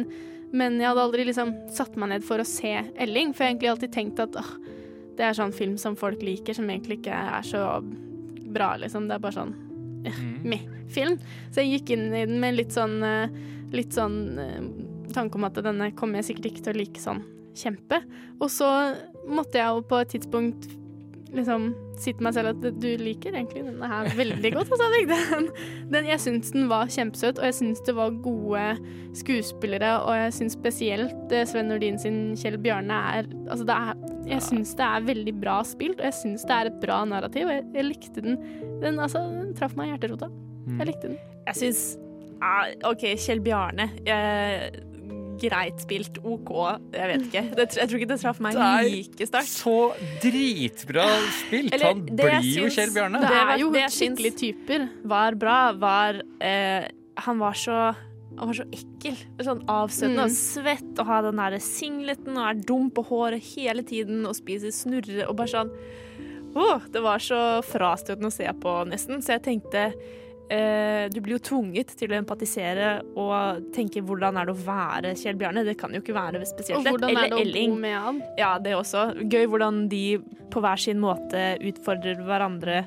[0.49, 3.53] men jeg hadde aldri liksom satt meg ned for å se Elling, for jeg har
[3.53, 4.49] egentlig alltid tenkt at åh,
[5.19, 7.61] det er sånn film som folk liker, som egentlig ikke er så
[8.49, 9.05] bra, liksom.
[9.05, 9.53] Det er bare sånn
[10.07, 11.19] eh, meh film.
[11.51, 13.39] Så jeg gikk inn i den med litt sånn eh,
[13.69, 14.63] Litt sånn eh,
[15.13, 17.19] tanke om at denne kommer jeg sikkert ikke til å like sånn
[17.57, 18.01] kjempe.
[18.39, 18.69] Og så
[19.30, 20.69] måtte jeg jo på et tidspunkt
[21.35, 21.67] liksom
[21.99, 24.71] si til meg selv at du liker egentlig denne her veldig godt.
[24.73, 25.49] Altså, jeg, den,
[25.93, 28.63] den, jeg syns den var kjempesøt, og jeg syns det var gode
[29.19, 34.03] skuespillere, og jeg syns spesielt eh, Sven Nordin sin Kjell Bjarne er Altså, det er
[34.30, 37.49] Jeg syns det er veldig bra spilt, og jeg syns det er et bra narrativ,
[37.49, 38.38] og jeg, jeg likte den.
[38.81, 40.30] Den, altså, den traff meg i hjerterota.
[40.77, 41.17] Jeg likte den.
[41.49, 41.84] Jeg syns
[42.45, 43.89] ah, OK, Kjell Bjarne.
[44.05, 44.69] Eh,
[45.41, 46.20] greit spilt.
[46.24, 46.52] OK,
[46.95, 47.44] jeg vet ikke.
[47.57, 49.52] Det, jeg tror ikke det traff meg Det like sterkt.
[49.53, 49.76] Så
[50.24, 51.07] dritbra
[51.40, 51.74] spilt!
[51.74, 53.22] Eller, Han blir syns, jo Kjell Bjarne.
[53.24, 54.86] Det, er jo det skikkelige typer.
[55.16, 56.86] Var bra, var eh,
[57.26, 57.80] Han var så
[58.40, 59.18] han var så ekkel.
[59.44, 60.30] Sånn avstøtende Mm.
[60.30, 64.38] og svett og har den der singleten og er dum på håret hele tiden og
[64.38, 65.72] spiser snurre og bare sånn
[66.56, 69.20] Åh, Det var så frastøtende å se på, nesten.
[69.22, 69.84] Så jeg tenkte
[70.49, 72.89] eh, Du blir jo tvunget til å empatisere
[73.19, 75.63] og tenke hvordan er det å være Kjell Bjarne.
[75.67, 76.95] Det kan jo ikke være spesielt Og lett.
[76.97, 77.76] hvordan er Eller det å Elling.
[77.76, 78.21] bo med han?
[78.39, 79.05] Ja, det også.
[79.30, 80.03] Gøy hvordan de
[80.49, 82.84] på hver sin måte utfordrer hverandre.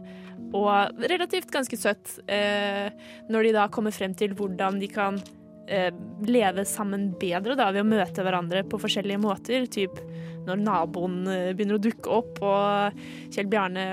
[0.52, 2.90] Og relativt ganske søtt eh,
[3.30, 5.16] når de da kommer frem til hvordan de kan
[5.68, 5.88] eh,
[6.28, 9.64] leve sammen bedre da, ved å møte hverandre på forskjellige måter.
[9.72, 9.96] Typ
[10.44, 12.98] når naboen eh, begynner å dukke opp, og
[13.32, 13.86] Kjell Bjarne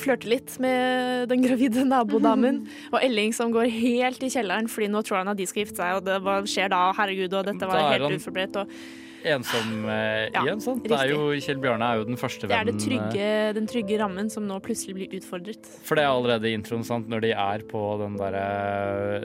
[0.00, 2.62] flørter litt med den gravide nabodamen.
[2.92, 5.82] Og Elling som går helt i kjelleren fordi nå tror han at de skal gifte
[5.82, 6.88] seg, og det hva skjer da?
[6.98, 8.62] Herregud, og dette var helt uforberedt.
[8.62, 8.72] Og
[9.26, 10.84] Ensom eh, Ja, igjen, sant?
[10.86, 12.68] Det er jo, Kjell Bjarne er jo den første vennen.
[12.68, 15.64] det er det trygge, eh, den trygge rammen som nå plutselig blir utfordret.
[15.86, 18.44] For det er allerede i introen, sant, når de er på den derre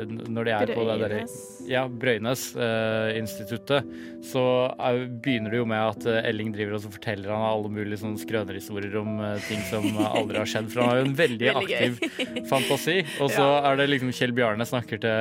[0.10, 1.36] Når de er på det derre Brøynes.
[1.70, 3.82] Ja, Brøynes-instituttet,
[4.24, 4.44] så
[4.80, 8.00] er, begynner det jo med at eh, Elling driver og så forteller han alle mulige
[8.02, 10.68] sånne skrønerhistorier om eh, ting som aldri har skjedd.
[10.74, 11.92] For han har jo en veldig, Veldig aktiv
[12.50, 12.98] fantasi.
[13.24, 15.18] Og så er det liksom Kjell Bjarne snakker til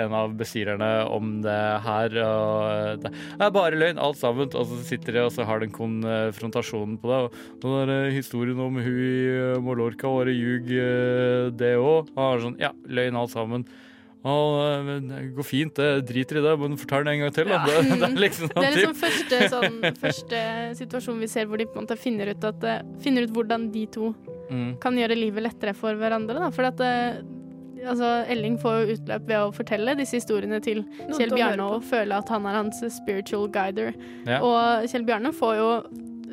[0.00, 4.50] en av bestyrerne om det her, og det er bare løgn, alt sammen.
[4.52, 7.28] Og så sitter de og så har den konfrontasjonen på deg.
[7.30, 12.10] Og den der eh, historien om hun i eh, Mallorca i ljug, eh, det òg.
[12.18, 13.64] Har sånn Ja, løgn alt sammen.
[14.20, 17.62] Og, det går fint, det driter i det, men fortell det en gang til, da.
[17.64, 20.42] Det, det er liksom Det er liksom første, sånn, første
[20.76, 22.66] situasjon vi ser hvor de på en måte finner ut, at,
[23.00, 24.12] finner ut hvordan de to
[24.50, 24.80] Mm.
[24.82, 26.34] kan gjøre livet lettere for hverandre.
[26.42, 26.48] Da.
[26.50, 26.80] For at
[27.86, 31.86] altså, Elling får jo utløp ved å fortelle disse historiene til Noen Kjell Bjarne og
[31.86, 33.94] føle at han er hans spiritual guider.
[34.28, 34.40] Ja.
[34.44, 35.70] Og Kjell Bjarne får jo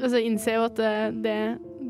[0.02, 0.94] altså, innser jo at det,
[1.26, 1.40] det,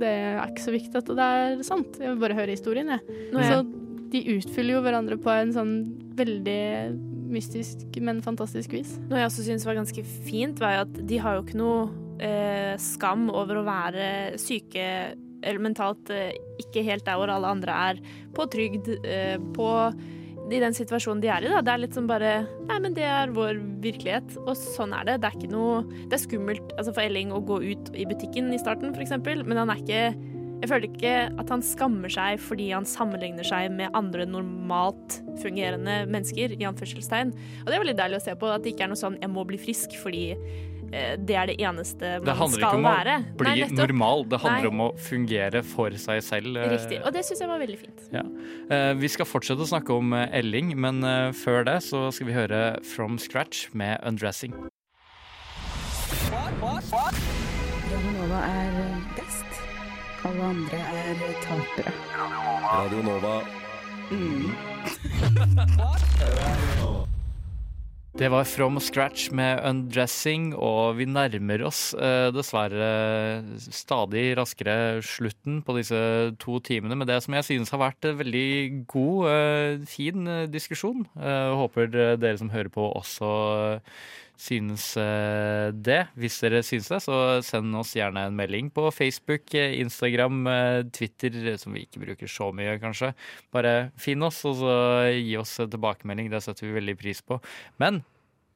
[0.03, 1.99] det er ikke så viktig at det er sant.
[2.01, 3.19] Jeg vil bare høre historien, jeg.
[3.34, 3.61] Nå er Så
[4.07, 5.77] de utfyller jo hverandre på en sånn
[6.17, 6.61] veldig
[7.27, 8.95] mystisk, men fantastisk vis.
[9.09, 11.88] Noe jeg også syns var ganske fint, var jo at de har jo ikke noe
[12.23, 14.07] eh, skam over å være
[14.41, 14.88] syke
[15.47, 18.05] eller mentalt eh, ikke helt der hvor alle andre er,
[18.35, 19.71] på trygd, eh, på
[20.47, 21.51] i den situasjonen de er i.
[21.51, 21.59] da.
[21.65, 22.31] Det er litt som bare
[22.69, 25.19] Nei, men det er vår virkelighet, og sånn er det.
[25.23, 28.53] Det er ikke noe Det er skummelt altså for Elling å gå ut i butikken
[28.55, 30.01] i starten, f.eks., men han er ikke
[30.57, 35.99] jeg føler ikke at han skammer seg fordi han sammenligner seg med andre normalt fungerende
[36.09, 36.55] mennesker.
[36.57, 37.33] i anførselstegn.
[37.61, 39.29] Og det er veldig deilig å se på, at det ikke er noe sånn 'jeg
[39.29, 40.33] må bli frisk' fordi
[40.91, 43.15] det er det eneste man Det man handler ikke om være.
[43.18, 44.68] å bli Nei, normal, det handler Nei.
[44.72, 46.55] om å fungere for seg selv.
[46.57, 47.01] eh, Riktig.
[47.05, 47.99] Og det syns jeg var veldig fint.
[48.14, 48.22] Ja.
[48.72, 52.27] Eh, Vi skal fortsette å snakke om eh, Elling, men eh, før det så skal
[52.27, 54.53] vi høre From Scratch med 'Undressing'.
[57.88, 58.72] Radionova er
[59.15, 59.45] best.
[60.26, 61.91] Alle andre er tapere.
[62.72, 63.41] Radio Nova.
[68.18, 75.60] Det var From Scratch med 'Undressing', og vi nærmer oss eh, dessverre stadig raskere slutten
[75.61, 75.99] på disse
[76.41, 78.49] to timene med det som jeg synes har vært en veldig
[78.89, 81.06] god, eh, fin eh, diskusjon.
[81.14, 83.30] Eh, håper dere som hører på også
[83.77, 84.02] eh,
[84.38, 85.99] synes eh, det.
[86.19, 90.81] Hvis dere synes det, så send oss gjerne en melding på Facebook, eh, Instagram, eh,
[90.93, 93.14] Twitter, som vi ikke bruker så mye, kanskje.
[93.53, 94.76] Bare finn oss, og så
[95.18, 96.30] gi oss tilbakemelding.
[96.34, 97.41] Det setter vi veldig pris på.
[97.81, 98.03] Men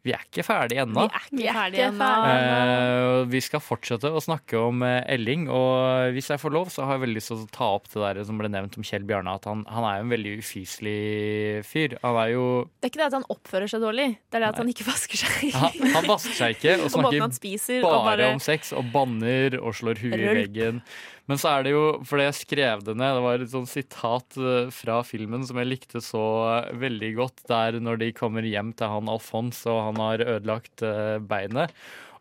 [0.01, 1.03] vi er ikke ferdige ennå.
[1.29, 2.05] Vi er ennå.
[2.25, 6.87] Eh, vi skal fortsette å snakke om eh, Elling, og hvis jeg får lov, så
[6.87, 9.05] har jeg veldig lyst til å ta opp det der som ble nevnt om Kjell
[9.05, 10.97] Bjarne, at han, han er jo en veldig ufyselig
[11.69, 11.97] fyr.
[12.01, 12.45] Han er jo
[12.81, 14.87] Det er ikke det at han oppfører seg dårlig, det er det at han ikke
[14.89, 15.47] vasker seg.
[15.61, 18.73] han, han vasker seg ikke og Og snakker og spiser, bare, og bare- om sex
[18.73, 20.81] og banner og slår huet i veggen.
[21.29, 24.37] Men så er det jo, fordi jeg skrev det ned, det var et sånt sitat
[24.41, 26.23] eh, fra filmen som jeg likte så
[26.57, 30.81] eh, veldig godt, der når de kommer hjem til han Alfons og han har ødelagt
[30.83, 31.71] eh, beinet.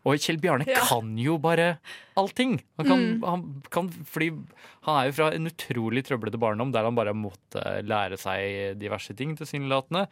[0.01, 0.79] Og Kjell Bjarne Ja.
[0.87, 1.75] kan jo bare
[2.17, 2.55] allting.
[2.79, 3.23] Han kan, Mm.
[3.27, 4.31] han kan, fordi
[4.87, 9.13] han er jo fra en utrolig trøblete barndom der han bare måtte lære seg diverse
[9.13, 10.07] ting, tilsynelatende.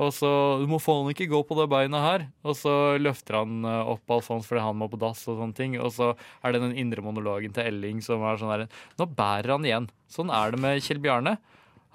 [0.00, 0.28] Og så
[0.62, 2.26] Du må faen ikke gå på det beinet her.
[2.48, 5.76] Og så løfter han eh, opp Alfons fordi han må på dass og sånne ting.
[5.80, 6.12] Og så
[6.42, 8.64] er det den indre monologen til Elling som er sånn her
[8.98, 9.90] Nå bærer han igjen.
[10.12, 11.36] Sånn er det med Kjell Bjarne.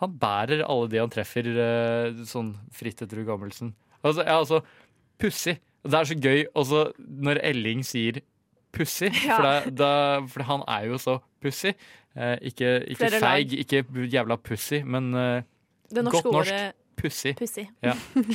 [0.03, 3.73] Han bærer alle de han treffer, eh, sånn fritt etter hukommelsen.
[4.05, 4.61] Altså, ja, altså,
[5.17, 5.57] pussig.
[5.87, 8.21] Det er så gøy også når Elling sier
[8.77, 9.39] pussig, Ja.
[9.39, 11.73] for, det, for han er jo så pussig.
[12.13, 13.81] Eh, ikke ikke feig, ikke
[14.13, 15.41] jævla pussy, men eh,
[15.89, 16.29] godt norsk.
[16.29, 17.35] ordet Pussig.
[17.37, 17.67] pussig.
[17.85, 17.93] Ja.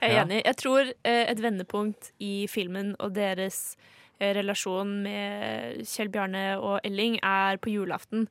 [0.00, 0.42] Jeg er enig.
[0.44, 3.76] Jeg tror eh, et vendepunkt i filmen og deres
[4.20, 8.26] eh, relasjon med Kjell Bjarne og Elling er på julaften.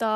[0.00, 0.12] Da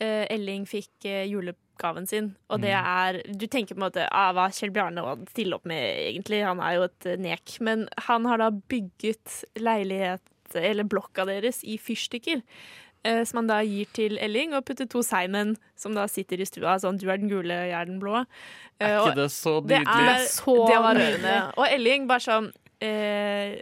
[0.00, 2.86] eh, Elling fikk julegaven sin, og det Mm.
[2.86, 5.82] er Du tenker på en måte ah, hva Kjell Bjarne å stiller opp med,
[6.12, 6.44] egentlig?
[6.46, 7.56] Han er jo et nek.
[7.60, 10.22] Men han har da bygget leilighet,
[10.54, 12.42] eller blokka deres, i fyrstikker.
[13.04, 16.46] Eh, Som han da gir til Elling, og putter to seigmenn som da sitter i
[16.48, 16.78] stua.
[16.82, 18.24] Sånn, du er den gule, jeg er den blå.
[18.80, 20.14] Eh, Er ikke det så det nydelig?
[20.16, 21.36] er så Det var rørende.
[21.58, 22.50] Og Elling bare sånn
[22.80, 23.60] eh,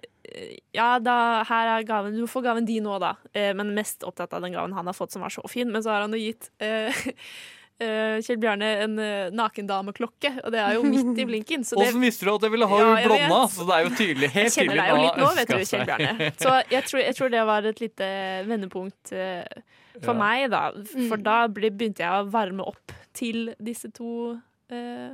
[0.76, 2.14] Ja, da, her er gaven.
[2.18, 3.14] Du får gaven din nå, da.
[3.34, 5.70] Eh, men mest opptatt av den gaven han har fått, som var så fin.
[5.72, 6.92] Men så har han jo gitt eh,
[7.82, 11.66] eh, Kjell Bjarne en uh, nakendameklokke, og det er jo midt i blinken.
[11.66, 13.40] Så Åssen visste du at jeg ville ha Ja, blonda?
[13.52, 14.30] Så det er jo tydelig.
[14.34, 15.86] Helt jeg kjenner deg jo litt nå, vet du, Kjell.
[15.90, 16.32] Bjarne.
[16.44, 18.10] Så jeg tror, jeg tror det var et lite
[18.48, 19.62] vendepunkt uh,
[20.02, 20.18] for Ja.
[20.24, 20.64] meg, da.
[21.10, 25.10] For da ble, begynte jeg å varme opp til disse to uh,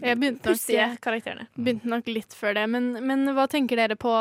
[0.00, 2.68] Jeg begynte nok, begynte nok litt før det.
[2.72, 4.12] Men, men hva tenker dere på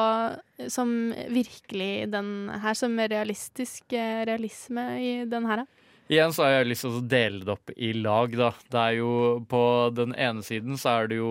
[0.71, 5.63] som virkelig den her, som realistisk eh, realisme i den her?
[5.63, 5.80] da?
[6.11, 8.49] Igjen så har jeg lyst til å dele det opp i lag, da.
[8.73, 9.11] Det er jo
[9.47, 9.61] På
[9.95, 11.29] den ene siden så er det jo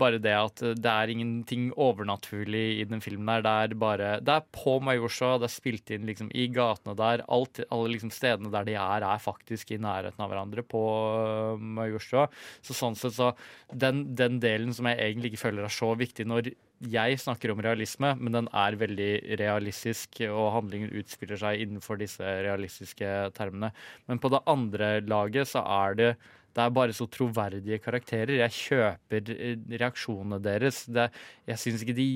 [0.00, 3.44] bare det at det er ingenting overnaturlig i den filmen her.
[3.46, 7.22] Det er bare Det er på Majorstua, det er spilt inn liksom i gatene der.
[7.30, 10.82] Alt, alle liksom stedene der de er, er faktisk i nærheten av hverandre på
[11.22, 12.26] øh, Majorstua.
[12.66, 13.30] Så sånn sett så
[13.70, 16.50] den, den delen som jeg egentlig ikke føler er så viktig når
[16.84, 22.24] jeg snakker om realisme, men den er veldig realistisk, og handlingen utspiller seg innenfor disse
[22.46, 23.72] realistiske termene.
[24.10, 26.10] Men på det andre laget så er det
[26.56, 28.38] det er bare så troverdige karakterer.
[28.38, 30.84] Jeg kjøper eh, reaksjonene deres.
[30.88, 31.10] Det,
[31.50, 32.06] jeg synes ikke de,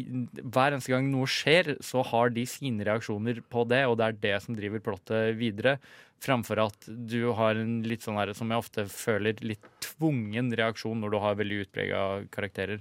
[0.40, 4.22] Hver eneste gang noe skjer, så har de sine reaksjoner på det, og det er
[4.22, 5.76] det som driver plottet videre.
[6.24, 11.04] Framfor at du har en litt sånn her, som jeg ofte føler, litt tvungen reaksjon
[11.04, 12.80] når du har veldig utprega karakterer.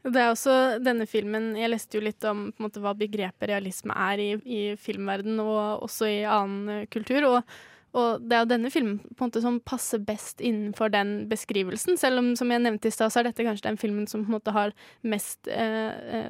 [0.00, 3.50] Det er også denne filmen Jeg leste jo litt om på en måte, hva begrepet
[3.50, 7.26] realisme er i, i filmverden og også i annen kultur.
[7.28, 7.58] Og,
[7.90, 11.98] og det er jo denne filmen på en måte som passer best innenfor den beskrivelsen.
[11.98, 14.30] Selv om, som jeg nevnte i stad, så er dette kanskje den filmen som på
[14.30, 16.28] en måte har mest eh, eh,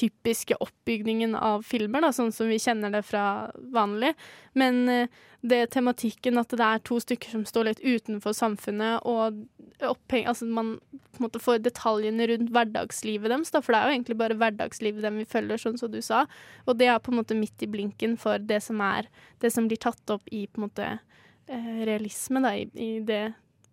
[0.00, 3.26] typiske oppbygningen av filmer, da, sånn som vi kjenner det fra
[3.74, 4.14] vanlig.
[4.56, 9.42] Men eh, det tematikken at det er to stykker som står litt utenfor samfunnet, og
[9.82, 10.76] oppheng, altså man
[11.12, 14.38] på en måte får detaljene rundt hverdagslivet deres, da, for det er jo egentlig bare
[14.38, 16.24] hverdagslivet dem vi følger, sånn som du sa.
[16.64, 19.10] Og det er på en måte midt i blinken for det som er
[19.42, 20.92] det som blir tatt opp i på en måte
[21.48, 23.24] realisme, da, i, i det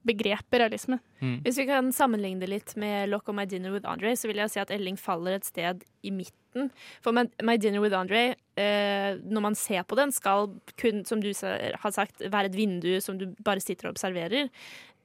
[0.07, 0.99] begrepet realisme.
[1.43, 4.39] Hvis vi kan sammenligne det litt med Lock og My Dinner with Andre, så vil
[4.39, 6.69] jeg si at Elling faller et sted i midten.
[7.03, 11.21] For My, My Dinner with Andre, eh, når man ser på den, skal kun, som
[11.21, 14.47] du har sagt, være et vindu som du bare sitter og observerer.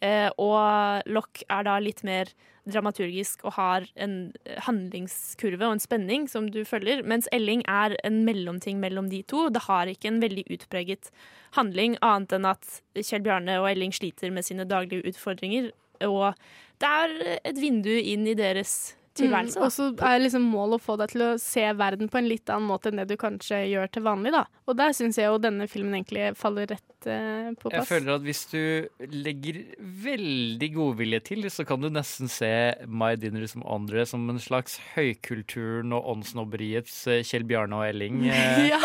[0.05, 2.31] Eh, og Lock er da litt mer
[2.69, 4.33] dramaturgisk og har en
[4.67, 9.47] handlingskurve og en spenning som du følger, mens Elling er en mellomting mellom de to.
[9.53, 11.11] Det har ikke en veldig utpreget
[11.57, 15.73] handling, annet enn at Kjell Bjarne og Elling sliter med sine daglige utfordringer.
[16.05, 16.35] og
[16.83, 19.61] det er et vindu inn i deres tilværelse.
[19.61, 22.29] Mm, og så er liksom målet å få deg til å se verden på en
[22.31, 24.35] litt annen måte enn det du kanskje gjør til vanlig.
[24.35, 24.45] da.
[24.69, 28.25] Og der syns jeg jo denne filmen egentlig faller rett eh, på Jeg føler at
[28.25, 28.61] hvis du
[29.13, 29.61] legger
[30.05, 32.51] veldig godvilje til, så kan du nesten se
[32.89, 38.25] My Dinner som Andre som en slags høykulturen og åndssnobberiets eh, Kjell Bjarne og Elling.
[38.33, 38.67] eh.
[38.73, 38.81] ja,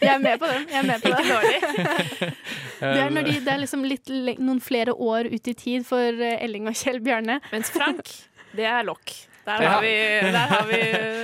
[0.00, 0.68] jeg er med på den.
[0.70, 1.54] Jeg er med på det.
[1.58, 2.32] Ikke
[2.78, 6.22] Det er, når de, det er liksom litt, noen flere år ut i tid for
[6.22, 7.40] eh, Elling og Kjell Bjarne.
[7.50, 8.12] Mens Frank,
[8.56, 9.14] det er lokk.
[9.48, 9.94] Der har vi,
[10.34, 10.80] der har vi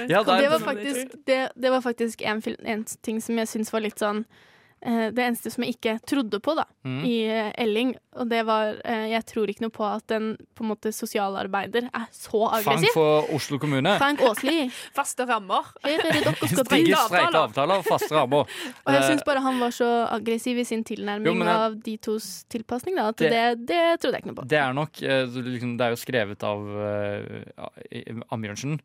[0.09, 4.01] det var faktisk, det, det var faktisk en, en ting som jeg syns var litt
[4.01, 4.25] sånn
[4.85, 6.99] Det eneste som jeg ikke trodde på da, Mm.
[7.09, 10.61] i eh, Elling, og det var eh, Jeg tror ikke noe på at en på
[10.61, 12.91] en måte sosialarbeider er så aggressiv.
[12.93, 13.95] Frank for Oslo kommune.
[13.97, 14.67] Frank Åsli.
[14.99, 15.65] Faste rammer.
[15.83, 18.45] Her er det dere skal trenge streite avtaler og faste rammer.
[18.85, 21.79] Og jeg Eh, syns bare han var så aggressiv i sin tilnærming Jo, jeg- av
[21.89, 24.49] de tos tilpasning, da, at Det- det, det, trodde jeg ikke noe på.
[24.53, 28.79] Det er nok eh, liksom, Det er jo skrevet av uh, Ambjørnsen.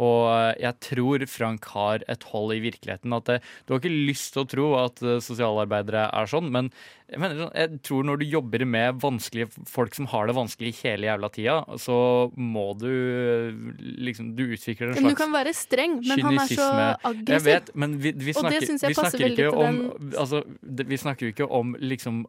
[0.00, 3.12] Og eh, jeg tror Frank har et hold i virkeligheten.
[3.12, 6.70] At det, Du har ikke lyst til å tro at eh, sosialarbeidere er sånn, men
[7.10, 10.72] jeg, mener, sånn, jeg tror når du jobber med vanskelige folk som har det vanskelig
[10.84, 11.96] hele jævla tida, så
[12.38, 13.58] må du eh,
[14.06, 16.70] liksom Du utvikler en Men du kan være streng, men han er så
[17.10, 17.34] aggressiv.
[17.34, 20.44] Jeg vet, men vi, vi, Og det snakker, jeg passer veldig til om den- altså,
[20.90, 22.24] Vi snakker jo ikke om liksom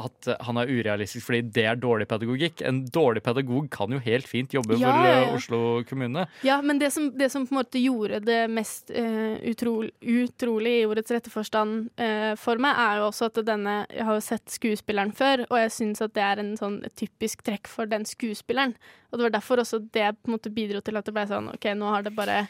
[0.00, 2.62] at eh, han er urealistisk fordi det er dårlig pedagogikk.
[2.66, 5.36] En dårlig pedagog kan jo helt fint jobbe Ja, for ja, eh, ja.
[5.38, 6.26] Oslo kommune.
[6.46, 10.74] Ja, men det som, det som på en måte gjorde det mest uh, utrol, utrolig
[10.80, 14.24] i ordets rette forstand uh, for meg, er jo også at denne Jeg har jo
[14.24, 18.06] sett skuespilleren før, og jeg syns at det er en sånn typisk trekk for den
[18.08, 18.76] skuespilleren.
[19.10, 21.52] Og det var derfor også det på en måte bidro til at det ble sånn
[21.52, 22.44] OK, nå har det bare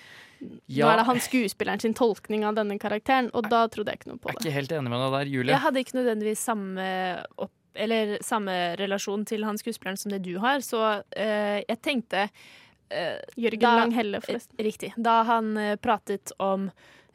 [0.44, 4.10] Nå er det han skuespilleren sin tolkning av denne karakteren, og da trodde jeg ikke
[4.12, 4.46] noe på Jeg er det.
[4.48, 5.52] ikke helt enig med deg der, Julie.
[5.54, 6.88] Jeg hadde ikke nødvendigvis samme
[7.36, 12.20] opp eller samme relasjon til han skuespilleren som det du har, så eh, jeg tenkte
[12.28, 14.54] eh, Jørgen da- Langhelle, forresten.
[14.62, 14.92] Riktig.
[14.96, 16.68] Da han eh, pratet om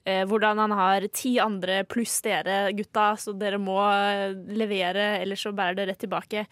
[0.03, 5.45] eh, hvordan han har ti andre pluss dere gutta, så dere må eh, levere, ellers
[5.47, 6.43] så bærer det rett tilbake.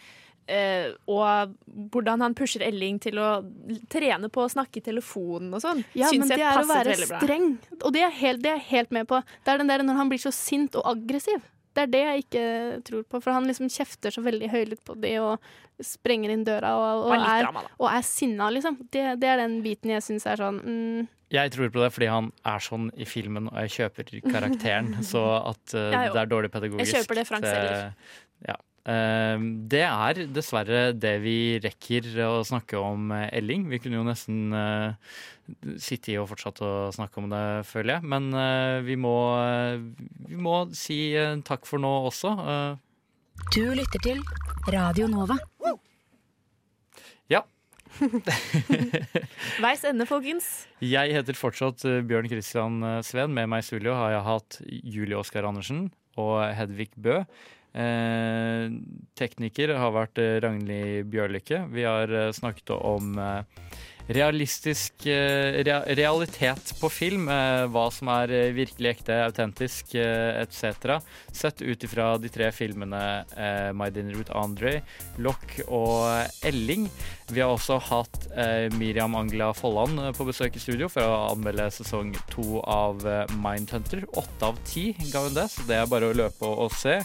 [0.48, 1.56] Eh, og
[1.92, 3.42] hvordan han pusher Elling til å
[3.92, 5.84] trene på å snakke i telefonen og sånn.
[5.92, 7.50] Ja, syns men jeg det er å være streng,
[7.82, 9.20] og det er, helt, det er jeg helt med på.
[9.44, 11.44] Det er den der når han blir så sint og aggressiv.
[11.78, 12.46] Det er det jeg ikke
[12.88, 16.72] tror på, for han liksom kjefter så veldig høylytt på det og sprenger inn døra
[16.80, 18.80] og, og, er, drama, og er sinna, liksom.
[18.88, 21.04] Det, det er den biten jeg syns er sånn mm,
[21.36, 24.96] Jeg tror på det fordi han er sånn i filmen, og jeg kjøper karakteren.
[25.12, 28.16] så at uh, det er dårlig pedagogisk Jeg kjøper det Frank selger.
[28.48, 28.58] Ja.
[28.88, 33.66] Eh, det er dessverre det vi rekker å snakke om eh, Elling.
[33.72, 34.94] Vi kunne jo nesten uh,
[35.80, 38.08] sitte i og fortsatt å snakke om det, føler jeg.
[38.16, 39.78] Men eh, vi, må, eh,
[40.32, 42.32] vi må si eh, takk for nå også.
[42.48, 43.12] Eh,
[43.56, 44.24] Du lytter til
[44.74, 45.38] Radio Nova.
[47.32, 47.44] ja.
[49.64, 50.48] Veis ende, folkens.
[50.84, 53.34] Jeg heter fortsatt eh, Bjørn Christian eh, Sveen.
[53.36, 55.88] Med meg i studio har jeg hatt Julie Oskar Andersen
[56.20, 57.22] og Hedvig Bø.
[57.76, 58.72] Eh,
[59.18, 61.68] tekniker har vært eh, Ragnhild Bjørlykke.
[61.74, 63.20] Vi har eh, snakket om
[64.08, 67.26] realistisk rea realitet på film.
[67.28, 70.94] Hva som er virkelig ekte, autentisk etc.
[71.36, 73.02] Sett ut ifra de tre filmene
[73.76, 74.78] My Dinner with Andre,
[75.20, 76.08] Lock og
[76.48, 76.88] Elling.
[77.36, 78.30] Vi har også hatt
[78.80, 83.04] Miriam Angela Folland på besøk i studio for å anmelde sesong to av
[83.36, 84.08] Mindhunter.
[84.16, 87.02] Åtte av ti ga hun det, så det er bare å løpe og se.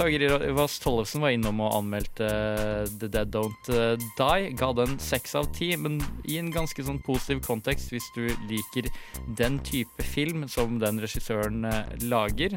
[0.00, 4.52] Tager Ivas Tollefsen var innom og anmeldte eh, The Dead Don't eh, Die.
[4.56, 8.88] Ga den seks av ti, men i en ganske sånn positiv kontekst hvis du liker
[9.36, 12.56] den type film som den regissøren eh, lager.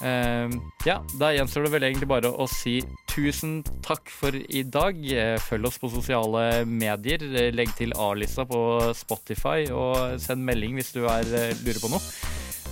[0.00, 0.48] Uh,
[0.88, 2.78] ja, da gjenstår det vel egentlig bare å si
[3.12, 4.96] tusen takk for i dag.
[5.44, 7.20] Følg oss på sosiale medier.
[7.52, 8.62] Legg til A-lista på
[8.96, 11.28] Spotify, og send melding hvis du er,
[11.60, 12.00] lurer på noe.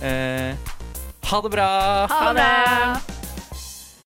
[0.01, 0.57] Uh,
[1.29, 1.71] ha det bra!
[2.09, 3.18] Ha det!